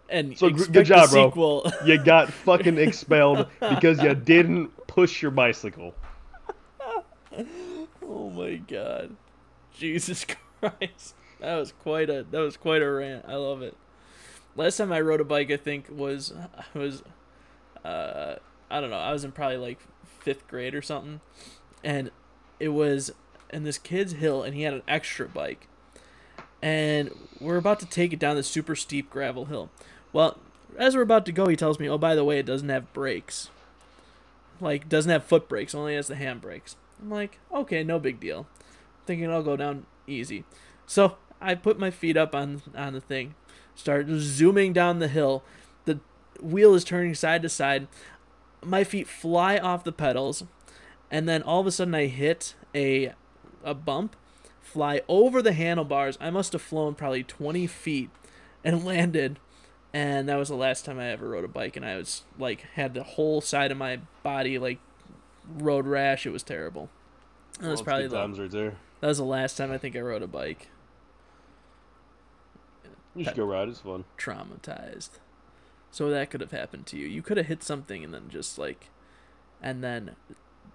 And 0.07 0.37
So, 0.37 0.51
good 0.51 0.85
job, 0.85 1.09
bro. 1.09 1.63
You 1.83 1.97
got 1.97 2.31
fucking 2.45 2.77
expelled 2.77 3.47
because 3.59 4.01
you 4.03 4.13
didn't 4.13 4.69
push 4.87 5.21
your 5.21 5.31
bicycle. 5.31 5.95
oh 8.07 8.29
my 8.29 8.55
god, 8.55 9.15
Jesus 9.75 10.23
Christ! 10.25 10.39
That 11.39 11.57
was 11.57 11.73
quite 11.73 12.09
a 12.09 12.25
that 12.31 12.39
was 12.39 12.57
quite 12.57 12.81
a 12.81 12.89
rant. 12.89 13.25
I 13.27 13.35
love 13.35 13.61
it. 13.61 13.75
Last 14.55 14.77
time 14.77 14.91
I 14.91 15.01
rode 15.01 15.21
a 15.21 15.25
bike, 15.25 15.51
I 15.51 15.57
think 15.57 15.87
was 15.89 16.33
I 16.73 16.77
was 16.77 17.03
uh 17.83 18.35
I 18.69 18.81
don't 18.81 18.89
know. 18.89 18.97
I 18.97 19.11
was 19.11 19.23
in 19.23 19.31
probably 19.31 19.57
like 19.57 19.79
fifth 20.19 20.47
grade 20.47 20.73
or 20.73 20.81
something, 20.81 21.21
and 21.83 22.09
it 22.59 22.69
was 22.69 23.11
in 23.51 23.63
this 23.63 23.77
kid's 23.77 24.13
hill, 24.13 24.43
and 24.43 24.55
he 24.55 24.63
had 24.63 24.73
an 24.73 24.81
extra 24.87 25.27
bike, 25.27 25.67
and 26.61 27.11
we're 27.39 27.57
about 27.57 27.79
to 27.81 27.85
take 27.85 28.11
it 28.11 28.19
down 28.19 28.35
this 28.35 28.47
super 28.47 28.75
steep 28.75 29.09
gravel 29.09 29.45
hill. 29.45 29.69
Well, 30.13 30.39
as 30.77 30.95
we're 30.95 31.03
about 31.03 31.25
to 31.27 31.31
go, 31.31 31.47
he 31.47 31.55
tells 31.55 31.79
me, 31.79 31.87
"Oh, 31.87 31.97
by 31.97 32.15
the 32.15 32.23
way, 32.23 32.39
it 32.39 32.45
doesn't 32.45 32.69
have 32.69 32.91
brakes. 32.93 33.49
Like, 34.59 34.89
doesn't 34.89 35.11
have 35.11 35.25
foot 35.25 35.47
brakes, 35.47 35.75
only 35.75 35.95
has 35.95 36.07
the 36.07 36.15
hand 36.15 36.41
brakes." 36.41 36.75
I'm 37.01 37.11
like, 37.11 37.39
"Okay, 37.53 37.83
no 37.83 37.99
big 37.99 38.19
deal." 38.19 38.47
Thinking 39.05 39.29
I'll 39.29 39.43
go 39.43 39.55
down 39.55 39.85
easy. 40.07 40.43
So 40.85 41.17
I 41.41 41.55
put 41.55 41.79
my 41.79 41.91
feet 41.91 42.17
up 42.17 42.35
on 42.35 42.61
on 42.75 42.93
the 42.93 43.01
thing, 43.01 43.35
start 43.75 44.07
zooming 44.09 44.73
down 44.73 44.99
the 44.99 45.07
hill. 45.07 45.43
The 45.85 45.99
wheel 46.41 46.73
is 46.73 46.83
turning 46.83 47.15
side 47.15 47.41
to 47.43 47.49
side. 47.49 47.87
My 48.63 48.83
feet 48.83 49.07
fly 49.07 49.57
off 49.57 49.83
the 49.83 49.91
pedals, 49.91 50.43
and 51.11 51.29
then 51.29 51.41
all 51.43 51.61
of 51.61 51.67
a 51.67 51.71
sudden 51.71 51.95
I 51.95 52.07
hit 52.07 52.55
a 52.73 53.13
a 53.63 53.73
bump, 53.73 54.15
fly 54.61 55.01
over 55.07 55.41
the 55.41 55.53
handlebars. 55.53 56.17
I 56.21 56.29
must 56.29 56.53
have 56.53 56.61
flown 56.61 56.95
probably 56.95 57.23
20 57.23 57.67
feet 57.67 58.09
and 58.63 58.85
landed. 58.85 59.39
And 59.93 60.27
that 60.27 60.35
was 60.35 60.49
the 60.49 60.55
last 60.55 60.83
time 60.83 60.99
I 60.99 61.09
ever 61.11 61.29
rode 61.29 61.45
a 61.45 61.47
bike, 61.47 61.77
and 61.77 61.85
I 61.85 61.95
was 61.95 62.23
like 62.37 62.61
had 62.73 62.93
the 62.93 63.03
whole 63.03 63.39
side 63.39 63.71
of 63.71 63.77
my 63.77 63.99
body 64.23 64.59
like 64.59 64.79
road 65.57 65.87
rash. 65.87 66.25
It 66.25 66.31
was 66.31 66.43
terrible. 66.43 66.89
That 67.61 67.71
was 67.71 67.81
probably 67.81 68.07
the, 68.07 68.17
times 68.17 68.37
right 68.37 68.51
there. 68.51 68.75
That 69.05 69.09
was 69.09 69.19
the 69.19 69.23
last 69.23 69.55
time 69.55 69.71
I 69.71 69.77
think 69.77 69.95
I 69.95 69.99
rode 69.99 70.23
a 70.23 70.27
bike. 70.27 70.69
You 73.15 73.23
should 73.23 73.35
go 73.35 73.45
ride. 73.45 73.69
It's 73.69 73.81
fun. 73.81 74.05
Traumatized. 74.17 75.19
So 75.91 76.09
that 76.09 76.31
could 76.31 76.41
have 76.41 76.49
happened 76.49 76.87
to 76.87 76.97
you. 76.97 77.05
You 77.05 77.21
could 77.21 77.37
have 77.37 77.45
hit 77.45 77.61
something 77.61 78.03
and 78.03 78.11
then 78.11 78.29
just 78.29 78.57
like, 78.57 78.89
and 79.61 79.83
then, 79.83 80.15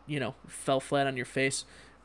you 0.06 0.20
know, 0.20 0.36
fell 0.46 0.78
flat 0.78 1.08
on 1.08 1.16
your 1.16 1.26
face, 1.26 1.64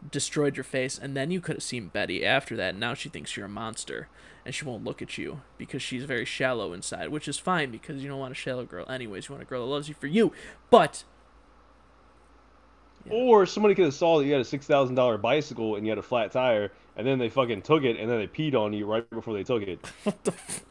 destroyed 0.09 0.57
your 0.57 0.63
face, 0.63 0.97
and 0.97 1.15
then 1.15 1.29
you 1.29 1.39
could 1.39 1.57
have 1.57 1.63
seen 1.63 1.89
Betty 1.89 2.25
after 2.25 2.55
that. 2.55 2.71
And 2.71 2.79
now 2.79 2.95
she 2.95 3.07
thinks 3.07 3.37
you're 3.37 3.45
a 3.45 3.47
monster, 3.47 4.07
and 4.47 4.55
she 4.55 4.65
won't 4.65 4.83
look 4.83 5.03
at 5.03 5.19
you 5.19 5.41
because 5.59 5.83
she's 5.83 6.05
very 6.05 6.25
shallow 6.25 6.73
inside, 6.73 7.09
which 7.09 7.27
is 7.27 7.37
fine 7.37 7.69
because 7.69 8.01
you 8.01 8.09
don't 8.09 8.17
want 8.17 8.31
a 8.31 8.35
shallow 8.35 8.65
girl 8.65 8.89
anyways. 8.89 9.29
You 9.29 9.35
want 9.35 9.43
a 9.43 9.47
girl 9.47 9.63
that 9.63 9.71
loves 9.71 9.89
you 9.89 9.93
for 9.93 10.07
you. 10.07 10.33
But 10.71 11.03
Yeah. 13.05 13.13
Or 13.13 13.45
somebody 13.45 13.75
could 13.75 13.85
have 13.85 13.93
saw 13.93 14.17
that 14.19 14.25
you 14.25 14.31
had 14.31 14.41
a 14.41 14.45
six 14.45 14.65
thousand 14.65 14.95
dollar 14.95 15.17
bicycle 15.17 15.75
and 15.75 15.85
you 15.85 15.91
had 15.91 15.97
a 15.99 16.03
flat 16.03 16.31
tire, 16.31 16.71
and 16.97 17.05
then 17.05 17.19
they 17.19 17.29
fucking 17.29 17.61
took 17.61 17.83
it 17.83 17.97
and 17.99 18.09
then 18.09 18.17
they 18.19 18.27
peed 18.27 18.55
on 18.55 18.73
you 18.73 18.85
right 18.85 19.09
before 19.09 19.33
they 19.33 19.43
took 19.43 19.61
it. 19.63 19.79
what 20.03 20.23
the. 20.23 20.31
F- 20.31 20.63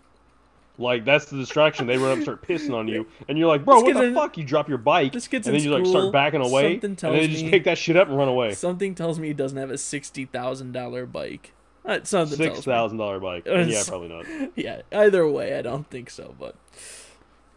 Like 0.76 1.04
that's 1.04 1.26
the 1.26 1.36
distraction. 1.36 1.86
They 1.86 1.96
run 1.98 2.08
up 2.10 2.14
and 2.14 2.22
start 2.24 2.42
pissing 2.46 2.74
on 2.74 2.88
you, 2.88 3.06
and 3.28 3.38
you're 3.38 3.46
like, 3.46 3.64
"Bro, 3.64 3.82
This 3.82 3.94
what 3.94 4.00
the 4.00 4.08
in- 4.08 4.14
fuck?" 4.14 4.36
You 4.36 4.42
drop 4.42 4.68
your 4.68 4.78
bike, 4.78 5.14
and 5.14 5.22
then 5.44 5.60
you 5.62 5.70
like 5.72 5.84
school, 5.86 5.92
start 5.92 6.12
backing 6.12 6.40
away, 6.40 6.72
something 6.74 6.90
and 6.90 6.98
tells 6.98 7.14
then 7.14 7.30
you 7.30 7.36
just 7.36 7.46
pick 7.50 7.62
that 7.64 7.78
shit 7.78 7.96
up 7.96 8.08
and 8.08 8.16
run 8.18 8.26
away. 8.26 8.54
something 8.54 8.94
tells 8.96 9.20
me 9.20 9.28
he 9.28 9.34
doesn't 9.34 9.56
have 9.56 9.70
a 9.70 9.78
sixty 9.78 10.24
thousand 10.24 10.72
dollar 10.72 11.06
bike. 11.06 11.52
Uh, 11.84 12.00
something 12.02 12.36
Six 12.36 12.62
thousand 12.62 12.98
dollar 12.98 13.20
bike. 13.20 13.44
And 13.46 13.70
yeah, 13.70 13.82
probably 13.86 14.08
not. 14.08 14.26
yeah, 14.56 14.80
either 14.90 15.28
way, 15.28 15.56
I 15.56 15.62
don't 15.62 15.88
think 15.90 16.10
so. 16.10 16.34
But, 16.40 16.56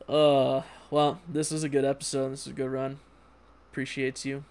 uh, 0.07 0.61
well, 0.91 1.19
this 1.27 1.49
was 1.49 1.63
a 1.63 1.69
good 1.69 1.85
episode. 1.85 2.29
This 2.33 2.41
is 2.41 2.53
a 2.53 2.55
good 2.55 2.69
run. 2.69 2.99
Appreciates 3.71 4.25
you. 4.25 4.43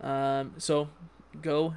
Um, 0.00 0.54
so 0.58 0.88
go 1.42 1.74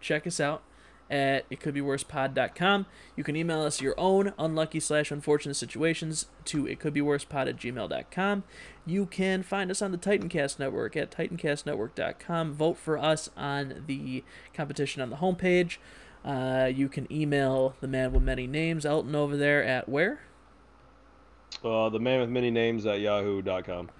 check 0.00 0.26
us 0.26 0.40
out 0.40 0.62
at 1.10 1.44
it 1.50 1.60
could 1.60 1.74
be 1.74 1.80
worse 1.80 2.04
pod.com. 2.04 2.86
You 3.16 3.24
can 3.24 3.34
email 3.34 3.62
us 3.62 3.80
your 3.80 3.94
own 3.98 4.32
unlucky 4.38 4.78
slash 4.78 5.10
unfortunate 5.10 5.54
situations 5.54 6.26
to 6.46 6.66
it 6.66 6.78
could 6.78 6.94
be 6.94 7.00
worse 7.00 7.24
pod 7.24 7.48
at 7.48 7.56
gmail.com. 7.56 8.44
You 8.86 9.06
can 9.06 9.42
find 9.42 9.70
us 9.70 9.82
on 9.82 9.90
the 9.90 9.98
Titancast 9.98 10.58
Network 10.58 10.96
at 10.96 11.10
titancastnetwork.com. 11.10 12.54
Vote 12.54 12.78
for 12.78 12.96
us 12.96 13.28
on 13.36 13.84
the 13.86 14.22
competition 14.54 15.02
on 15.02 15.10
the 15.10 15.16
homepage. 15.16 15.78
Uh, 16.24 16.70
you 16.72 16.88
can 16.88 17.10
email 17.12 17.74
the 17.80 17.88
man 17.88 18.12
with 18.12 18.22
many 18.22 18.46
names, 18.46 18.86
Elton, 18.86 19.14
over 19.14 19.36
there 19.36 19.64
at 19.64 19.88
where? 19.88 20.20
Uh, 21.64 21.88
the 21.88 21.98
man 21.98 22.20
with 22.20 22.30
many 22.30 22.50
names 22.50 22.86
at 22.86 23.00
yahoo.com. 23.00 23.90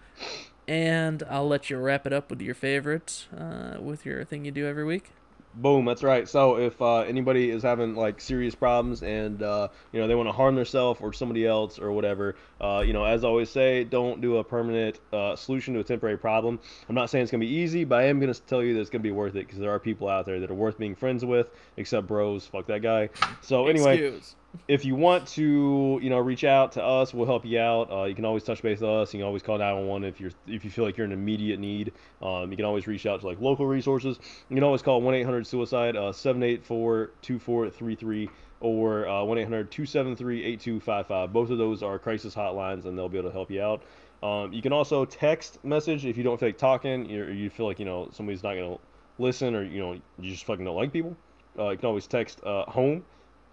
And 0.71 1.25
I'll 1.29 1.49
let 1.49 1.69
you 1.69 1.79
wrap 1.79 2.07
it 2.07 2.13
up 2.13 2.31
with 2.31 2.41
your 2.41 2.55
favorites, 2.55 3.27
uh, 3.37 3.79
with 3.81 4.07
your 4.07 4.25
thing 4.25 4.45
you 4.45 4.53
do 4.53 4.69
every 4.69 4.85
week. 4.85 5.11
Boom, 5.53 5.85
that's 5.85 6.05
right. 6.05 6.29
So 6.29 6.59
if 6.59 6.81
uh, 6.81 6.99
anybody 7.01 7.51
is 7.51 7.65
having 7.65 7.97
like 7.97 8.21
serious 8.21 8.55
problems 8.55 9.03
and 9.03 9.43
uh, 9.43 9.67
you 9.93 10.01
know 10.01 10.07
they 10.07 10.15
want 10.15 10.29
to 10.29 10.33
harm 10.33 10.55
themselves 10.55 11.01
or 11.01 11.13
somebody 11.13 11.45
else 11.45 11.81
or 11.81 11.91
whatever, 11.91 12.37
uh, 12.61 12.85
you 12.87 12.93
know, 12.93 13.05
as 13.05 13.25
I 13.25 13.27
always 13.27 13.51
say, 13.51 13.83
don't 13.83 14.21
do 14.21 14.37
a 14.37 14.45
permanent 14.45 15.01
uh, 15.13 15.35
solution 15.35 15.75
to 15.75 15.81
a 15.81 15.85
temporary 15.85 16.19
problem. 16.19 16.61
I'm 16.89 16.95
not 16.95 17.11
saying 17.11 17.25
it's 17.25 17.33
gonna 17.33 17.41
be 17.41 17.53
easy, 17.53 17.83
but 17.83 17.99
I 17.99 18.05
am 18.05 18.21
gonna 18.21 18.33
tell 18.33 18.63
you 18.63 18.75
that 18.75 18.81
it's 18.81 18.91
gonna 18.91 19.03
be 19.03 19.11
worth 19.11 19.35
it 19.35 19.49
because 19.49 19.59
there 19.59 19.73
are 19.73 19.81
people 19.81 20.09
out 20.09 20.25
there 20.25 20.39
that 20.39 20.53
are 20.53 20.55
worth 20.55 20.79
being 20.79 20.95
friends 20.95 21.25
with, 21.25 21.51
except 21.79 22.07
bros. 22.07 22.47
Fuck 22.47 22.69
that 22.69 22.83
guy. 22.83 23.09
So 23.41 23.67
anyway, 23.67 23.95
Excuse. 23.95 24.37
If 24.67 24.85
you 24.85 24.97
want 24.97 25.29
to, 25.29 26.01
you 26.03 26.11
know, 26.11 26.19
reach 26.19 26.43
out 26.45 26.73
to 26.73 26.83
us, 26.83 27.15
we'll 27.15 27.27
help 27.27 27.45
you 27.45 27.61
out. 27.61 27.91
Uh, 27.91 28.05
you 28.05 28.15
can 28.15 28.25
always 28.25 28.45
touch 28.45 28.63
base 28.63 28.81
with 28.81 28.91
us. 28.91 29.13
You 29.15 29.19
can 29.19 29.27
always 29.27 29.43
call 29.43 29.59
911 29.59 30.09
if 30.09 30.21
you're 30.21 30.31
if 30.47 30.65
you 30.65 30.71
feel 30.71 30.85
like 30.85 30.97
you're 30.97 31.07
in 31.07 31.13
immediate 31.13 31.59
need. 31.61 31.93
Um, 32.21 32.51
you 32.51 32.57
can 32.57 32.65
always 32.65 32.87
reach 32.87 33.05
out 33.07 33.21
to 33.21 33.27
like 33.27 33.41
local 33.41 33.67
resources. 33.67 34.19
You 34.49 34.57
can 34.57 34.65
always 34.65 34.83
call 34.83 35.03
1-800-SUICIDE, 35.03 35.97
uh, 35.97 36.13
784-2433 36.13 38.29
or 38.61 39.09
uh, 39.09 39.23
1-800-273-8255. 39.23 41.33
Both 41.33 41.51
of 41.51 41.59
those 41.59 41.83
are 41.83 41.99
crisis 41.99 42.35
hotlines, 42.35 42.85
and 42.85 42.99
they'll 42.99 43.09
be 43.09 43.19
able 43.19 43.31
to 43.31 43.35
help 43.35 43.51
you 43.51 43.63
out. 43.63 43.83
Um, 44.23 44.53
you 44.53 44.61
can 44.61 44.73
also 44.73 45.07
text 45.07 45.65
message 45.65 46.05
if 46.05 46.17
you 46.17 46.23
don't 46.23 46.39
feel 46.39 46.49
like 46.49 46.59
talking, 46.59 47.11
or 47.11 47.33
you 47.33 47.51
feel 47.51 47.67
like 47.67 47.79
you 47.79 47.87
know 47.87 48.09
somebody's 48.13 48.43
not 48.43 48.55
gonna 48.55 48.77
listen, 49.19 49.55
or 49.55 49.65
you 49.65 49.81
know 49.81 49.95
you 50.19 50.31
just 50.31 50.45
fucking 50.45 50.65
don't 50.65 50.77
like 50.77 50.93
people. 50.93 51.17
Uh, 51.59 51.71
you 51.71 51.79
can 51.79 51.87
always 51.87 52.07
text 52.07 52.41
uh, 52.45 52.65
home 52.65 53.03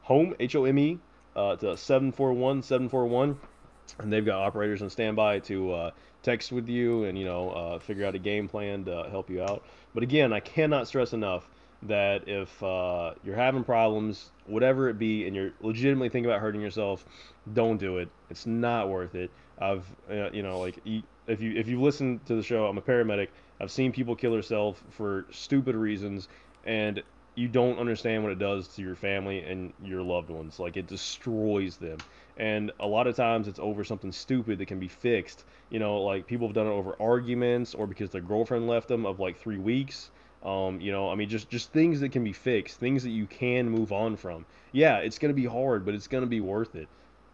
home 0.07 0.33
h-o-m-e 0.39 0.97
uh, 1.35 1.57
to 1.57 1.65
741-741 1.65 3.35
and 3.99 4.13
they've 4.13 4.25
got 4.25 4.39
operators 4.39 4.81
on 4.81 4.89
standby 4.89 5.39
to 5.39 5.73
uh, 5.73 5.91
text 6.23 6.53
with 6.53 6.69
you 6.69 7.03
and 7.03 7.17
you 7.17 7.25
know 7.25 7.49
uh, 7.49 7.79
figure 7.79 8.05
out 8.05 8.15
a 8.15 8.19
game 8.19 8.47
plan 8.47 8.85
to 8.85 9.05
help 9.09 9.29
you 9.29 9.43
out. 9.43 9.63
But 9.93 10.03
again 10.03 10.31
i 10.31 10.39
cannot 10.39 10.87
stress 10.87 11.11
enough 11.11 11.49
that 11.83 12.27
if 12.27 12.63
uh, 12.63 13.15
you're 13.25 13.35
having 13.35 13.65
problems 13.65 14.31
whatever 14.45 14.87
it 14.87 14.97
be 14.97 15.27
and 15.27 15.35
you're 15.35 15.51
legitimately 15.61 16.07
thinking 16.07 16.31
about 16.31 16.39
hurting 16.39 16.61
yourself 16.61 17.05
don't 17.53 17.77
do 17.77 17.97
it. 17.97 18.07
It's 18.29 18.45
not 18.45 18.87
worth 18.87 19.13
it. 19.13 19.29
I've 19.59 19.83
uh, 20.09 20.31
you 20.31 20.41
know 20.41 20.57
like 20.61 20.79
e- 20.85 21.03
if 21.27 21.41
you 21.41 21.51
if 21.51 21.67
you 21.67 21.81
listen 21.81 22.21
to 22.27 22.35
the 22.35 22.43
show 22.43 22.65
i'm 22.65 22.77
a 22.77 22.81
paramedic. 22.81 23.27
I've 23.59 23.71
seen 23.71 23.91
people 23.91 24.15
kill 24.15 24.31
themselves 24.31 24.79
for 24.89 25.25
stupid 25.31 25.75
reasons. 25.75 26.29
And 26.63 27.03
you 27.37 27.47
don't 27.47 27.77
understand 27.77 28.23
what 28.23 28.31
it 28.31 28.39
does 28.39 28.67
to 28.67 28.81
your 28.81 28.95
family 28.95 29.43
and 29.43 29.71
your 29.83 30.01
loved 30.01 30.31
ones. 30.31 30.59
Like 30.59 30.75
it 30.75 30.87
destroys 30.87 31.77
them. 31.77 31.99
And 32.37 32.71
a 32.79 32.87
lot 32.87 33.05
of 33.05 33.15
times 33.15 33.47
it's 33.47 33.59
over 33.59 33.83
something 33.83 34.11
stupid 34.11 34.57
that 34.57 34.65
can 34.65 34.79
be 34.79 34.87
fixed. 34.87 35.45
You 35.69 35.77
know, 35.77 36.01
like 36.01 36.25
people 36.25 36.47
have 36.47 36.55
done 36.55 36.65
it 36.65 36.71
over 36.71 36.95
arguments 36.99 37.75
or 37.75 37.85
because 37.85 38.09
their 38.09 38.21
girlfriend 38.21 38.67
left 38.67 38.87
them 38.87 39.05
of 39.05 39.19
like 39.19 39.39
three 39.39 39.59
weeks. 39.59 40.09
Um, 40.43 40.81
you 40.81 40.91
know, 40.91 41.11
I 41.11 41.15
mean, 41.15 41.29
just 41.29 41.47
just 41.47 41.71
things 41.71 41.99
that 41.99 42.09
can 42.09 42.23
be 42.23 42.33
fixed, 42.33 42.79
things 42.79 43.03
that 43.03 43.11
you 43.11 43.27
can 43.27 43.69
move 43.69 43.91
on 43.91 44.15
from. 44.15 44.43
Yeah, 44.71 44.97
it's 44.97 45.19
gonna 45.19 45.33
be 45.33 45.45
hard, 45.45 45.85
but 45.85 45.93
it's 45.93 46.07
gonna 46.07 46.25
be 46.25 46.41
worth 46.41 46.75
it. 46.75 46.87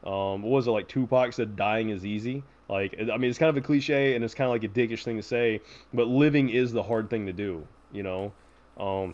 Um, 0.06 0.42
what 0.42 0.52
was 0.52 0.68
it 0.68 0.72
like? 0.72 0.90
Tupac 0.90 1.32
said, 1.32 1.56
"Dying 1.56 1.90
is 1.90 2.06
easy." 2.06 2.44
Like, 2.68 2.96
I 3.00 3.18
mean, 3.18 3.30
it's 3.30 3.40
kind 3.40 3.50
of 3.50 3.58
a 3.58 3.62
cliche 3.62 4.16
and 4.16 4.24
it's 4.24 4.34
kind 4.34 4.48
of 4.48 4.52
like 4.52 4.64
a 4.64 4.68
dickish 4.68 5.04
thing 5.04 5.18
to 5.18 5.24
say, 5.24 5.62
but 5.94 6.08
living 6.08 6.50
is 6.50 6.72
the 6.72 6.82
hard 6.84 7.10
thing 7.10 7.26
to 7.26 7.34
do, 7.34 7.66
you 7.92 8.04
know. 8.04 8.34
Um, 8.78 9.14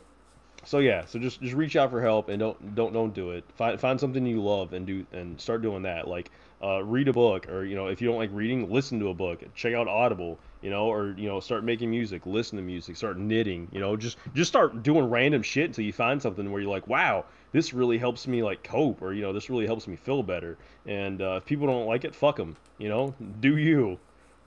so 0.65 0.79
yeah, 0.79 1.05
so 1.05 1.19
just 1.19 1.41
just 1.41 1.55
reach 1.55 1.75
out 1.75 1.89
for 1.89 2.01
help 2.01 2.29
and 2.29 2.39
don't 2.39 2.75
don't 2.75 2.93
don't 2.93 3.13
do 3.13 3.31
it. 3.31 3.43
Find 3.55 3.79
find 3.79 3.99
something 3.99 4.25
you 4.25 4.41
love 4.41 4.73
and 4.73 4.85
do 4.85 5.05
and 5.11 5.39
start 5.39 5.61
doing 5.61 5.83
that. 5.83 6.07
Like 6.07 6.31
uh, 6.61 6.83
read 6.83 7.07
a 7.07 7.13
book 7.13 7.49
or 7.49 7.63
you 7.63 7.75
know 7.75 7.87
if 7.87 8.01
you 8.01 8.07
don't 8.07 8.17
like 8.17 8.29
reading, 8.33 8.71
listen 8.71 8.99
to 8.99 9.09
a 9.09 9.13
book. 9.13 9.41
Check 9.55 9.73
out 9.73 9.87
Audible, 9.87 10.37
you 10.61 10.69
know, 10.69 10.85
or 10.85 11.15
you 11.17 11.27
know 11.27 11.39
start 11.39 11.63
making 11.63 11.89
music, 11.89 12.25
listen 12.25 12.57
to 12.57 12.63
music, 12.63 12.97
start 12.97 13.17
knitting. 13.17 13.67
You 13.71 13.79
know, 13.79 13.95
just 13.95 14.17
just 14.33 14.49
start 14.49 14.83
doing 14.83 15.09
random 15.09 15.41
shit 15.41 15.65
until 15.65 15.85
you 15.85 15.93
find 15.93 16.21
something 16.21 16.51
where 16.51 16.61
you're 16.61 16.71
like, 16.71 16.87
wow, 16.87 17.25
this 17.51 17.73
really 17.73 17.97
helps 17.97 18.27
me 18.27 18.43
like 18.43 18.63
cope, 18.63 19.01
or 19.01 19.13
you 19.13 19.21
know, 19.21 19.33
this 19.33 19.49
really 19.49 19.65
helps 19.65 19.87
me 19.87 19.95
feel 19.95 20.23
better. 20.23 20.57
And 20.85 21.21
uh, 21.21 21.35
if 21.37 21.45
people 21.45 21.67
don't 21.67 21.85
like 21.85 22.03
it, 22.03 22.13
fuck 22.13 22.35
them. 22.35 22.57
You 22.77 22.89
know, 22.89 23.15
do 23.39 23.57
you. 23.57 23.97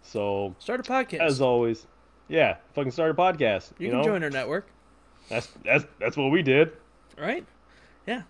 So 0.03 0.55
Start 0.59 0.81
a 0.81 0.83
podcast. 0.83 1.21
as 1.21 1.41
always, 1.41 1.87
yeah, 2.29 2.57
fucking 2.75 2.93
start 2.93 3.11
a 3.11 3.15
podcast. 3.15 3.71
you, 3.79 3.87
You, 3.87 3.91
can 3.91 3.99
know, 3.99 4.05
join 4.05 4.25
our 4.25 4.31
network, 4.31 4.67
that's 5.33 5.49
that's 5.65 5.85
that's 5.99 6.17
what 6.17 6.31
we 6.31 6.43
did. 6.43 6.73
right? 7.19 7.45
Yeah. 8.07 8.23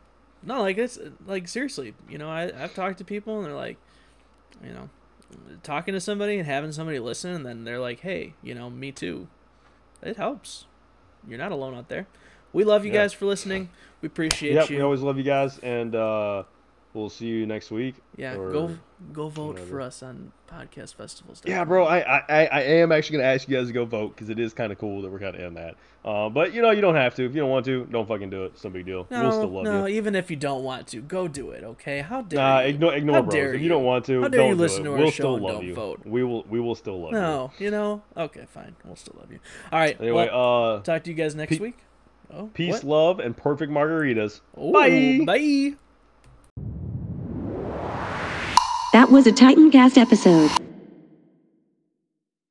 No, 0.42 0.60
like 0.60 0.78
it's 0.78 0.98
like 1.26 1.46
seriously, 1.48 1.94
you 2.08 2.18
know, 2.18 2.28
I 2.28 2.44
I've 2.62 2.74
talked 2.74 2.98
to 2.98 3.04
people 3.04 3.36
and 3.38 3.46
they're 3.46 3.54
like, 3.54 3.76
you 4.64 4.72
know, 4.72 4.88
talking 5.62 5.94
to 5.94 6.00
somebody 6.00 6.36
and 6.38 6.46
having 6.46 6.72
somebody 6.72 6.98
listen, 6.98 7.30
and 7.32 7.46
then 7.46 7.64
they're 7.64 7.78
like, 7.80 8.00
hey, 8.00 8.34
you 8.42 8.54
know, 8.54 8.68
me 8.70 8.90
too. 8.92 9.28
It 10.02 10.16
helps. 10.16 10.66
You're 11.28 11.38
not 11.38 11.52
alone 11.52 11.74
out 11.74 11.88
there. 11.88 12.06
We 12.52 12.64
love 12.64 12.84
you 12.84 12.92
Yeah. 12.92 13.02
guys 13.02 13.12
for 13.12 13.26
listening. 13.26 13.70
We 14.00 14.08
appreciate 14.08 14.54
Yep, 14.54 14.70
you. 14.70 14.76
we 14.78 14.82
always 14.82 15.00
love 15.00 15.16
you 15.16 15.22
guys, 15.22 15.58
and 15.60 15.94
uh, 15.94 16.42
we'll 16.94 17.08
see 17.10 17.26
you 17.26 17.46
next 17.46 17.70
week. 17.70 17.94
yeah, 18.16 18.34
go 18.36 18.76
go 19.12 19.28
vote 19.28 19.54
whatever. 19.54 19.66
for 19.66 19.80
us 19.80 20.02
on 20.02 20.32
podcast 20.48 20.94
festivals. 20.94 21.42
Yeah, 21.44 21.64
bro, 21.64 21.84
I, 21.86 21.98
I, 22.28 22.46
I- 22.46 22.60
am 22.62 22.92
actually 22.92 23.18
gonna 23.18 23.28
ask 23.30 23.48
you 23.48 23.56
guys 23.56 23.66
to 23.68 23.72
go 23.72 23.84
vote 23.84 24.14
because 24.14 24.28
it 24.30 24.38
is 24.38 24.52
kind 24.54 24.70
of 24.70 24.78
cool 24.78 25.02
that 25.02 25.10
we're 25.10 25.18
kind 25.18 25.34
of 25.34 25.40
in 25.42 25.54
that. 25.54 25.74
Uh, 26.04 26.28
but 26.28 26.52
you 26.52 26.62
know, 26.62 26.70
you 26.72 26.80
don't 26.80 26.94
have 26.96 27.14
to. 27.14 27.24
If 27.24 27.34
you 27.34 27.40
don't 27.40 27.50
want 27.50 27.64
to, 27.66 27.84
don't 27.86 28.06
fucking 28.08 28.28
do 28.30 28.44
it. 28.44 28.52
It's 28.54 28.64
no 28.64 28.70
big 28.70 28.84
deal. 28.86 29.06
No, 29.10 29.22
we'll 29.22 29.32
still 29.32 29.48
love 29.48 29.64
no, 29.64 29.86
you. 29.86 29.96
even 29.96 30.14
if 30.16 30.30
you 30.30 30.36
don't 30.36 30.64
want 30.64 30.88
to, 30.88 31.00
go 31.00 31.28
do 31.28 31.50
it. 31.52 31.62
Okay? 31.64 32.00
How 32.00 32.22
dare 32.22 32.40
Nah, 32.40 32.60
you? 32.60 32.68
ignore, 32.70 32.94
ignore, 32.94 33.14
How 33.16 33.22
bros. 33.22 33.34
dare 33.34 33.54
If 33.54 33.60
you 33.60 33.64
you? 33.64 33.68
don't 33.68 33.84
want 33.84 34.04
to, 34.06 34.22
How 34.22 34.28
dare 34.28 34.40
don't 34.40 34.48
you 34.50 34.54
listen 34.56 34.82
to 34.84 34.90
our 34.92 34.98
we'll 34.98 35.06
show 35.06 35.12
still 35.12 35.34
and 35.36 35.44
love 35.44 35.54
don't 35.56 35.64
you. 35.66 35.74
vote? 35.74 36.00
We 36.04 36.24
will, 36.24 36.42
we 36.48 36.58
will 36.60 36.74
still 36.74 37.00
love 37.00 37.12
you. 37.12 37.18
No, 37.18 37.52
you 37.58 37.70
know. 37.70 38.02
Okay, 38.16 38.46
fine. 38.52 38.74
We'll 38.84 38.96
still 38.96 39.14
love 39.18 39.30
you. 39.32 39.38
All 39.70 39.78
right. 39.78 39.96
Anyway, 40.00 40.28
well, 40.32 40.74
uh, 40.78 40.80
talk 40.82 41.04
to 41.04 41.10
you 41.10 41.16
guys 41.16 41.34
next 41.36 41.50
pe- 41.56 41.58
week. 41.62 41.78
Oh, 42.34 42.50
peace, 42.52 42.82
what? 42.82 42.84
love, 42.84 43.18
and 43.20 43.36
perfect 43.36 43.70
margaritas. 43.72 44.40
Ooh, 44.60 44.72
Bye. 44.72 45.20
Bye. 45.24 45.74
That 48.92 49.10
was 49.10 49.26
a 49.26 49.32
Titancast 49.32 49.96
episode. 49.96 50.50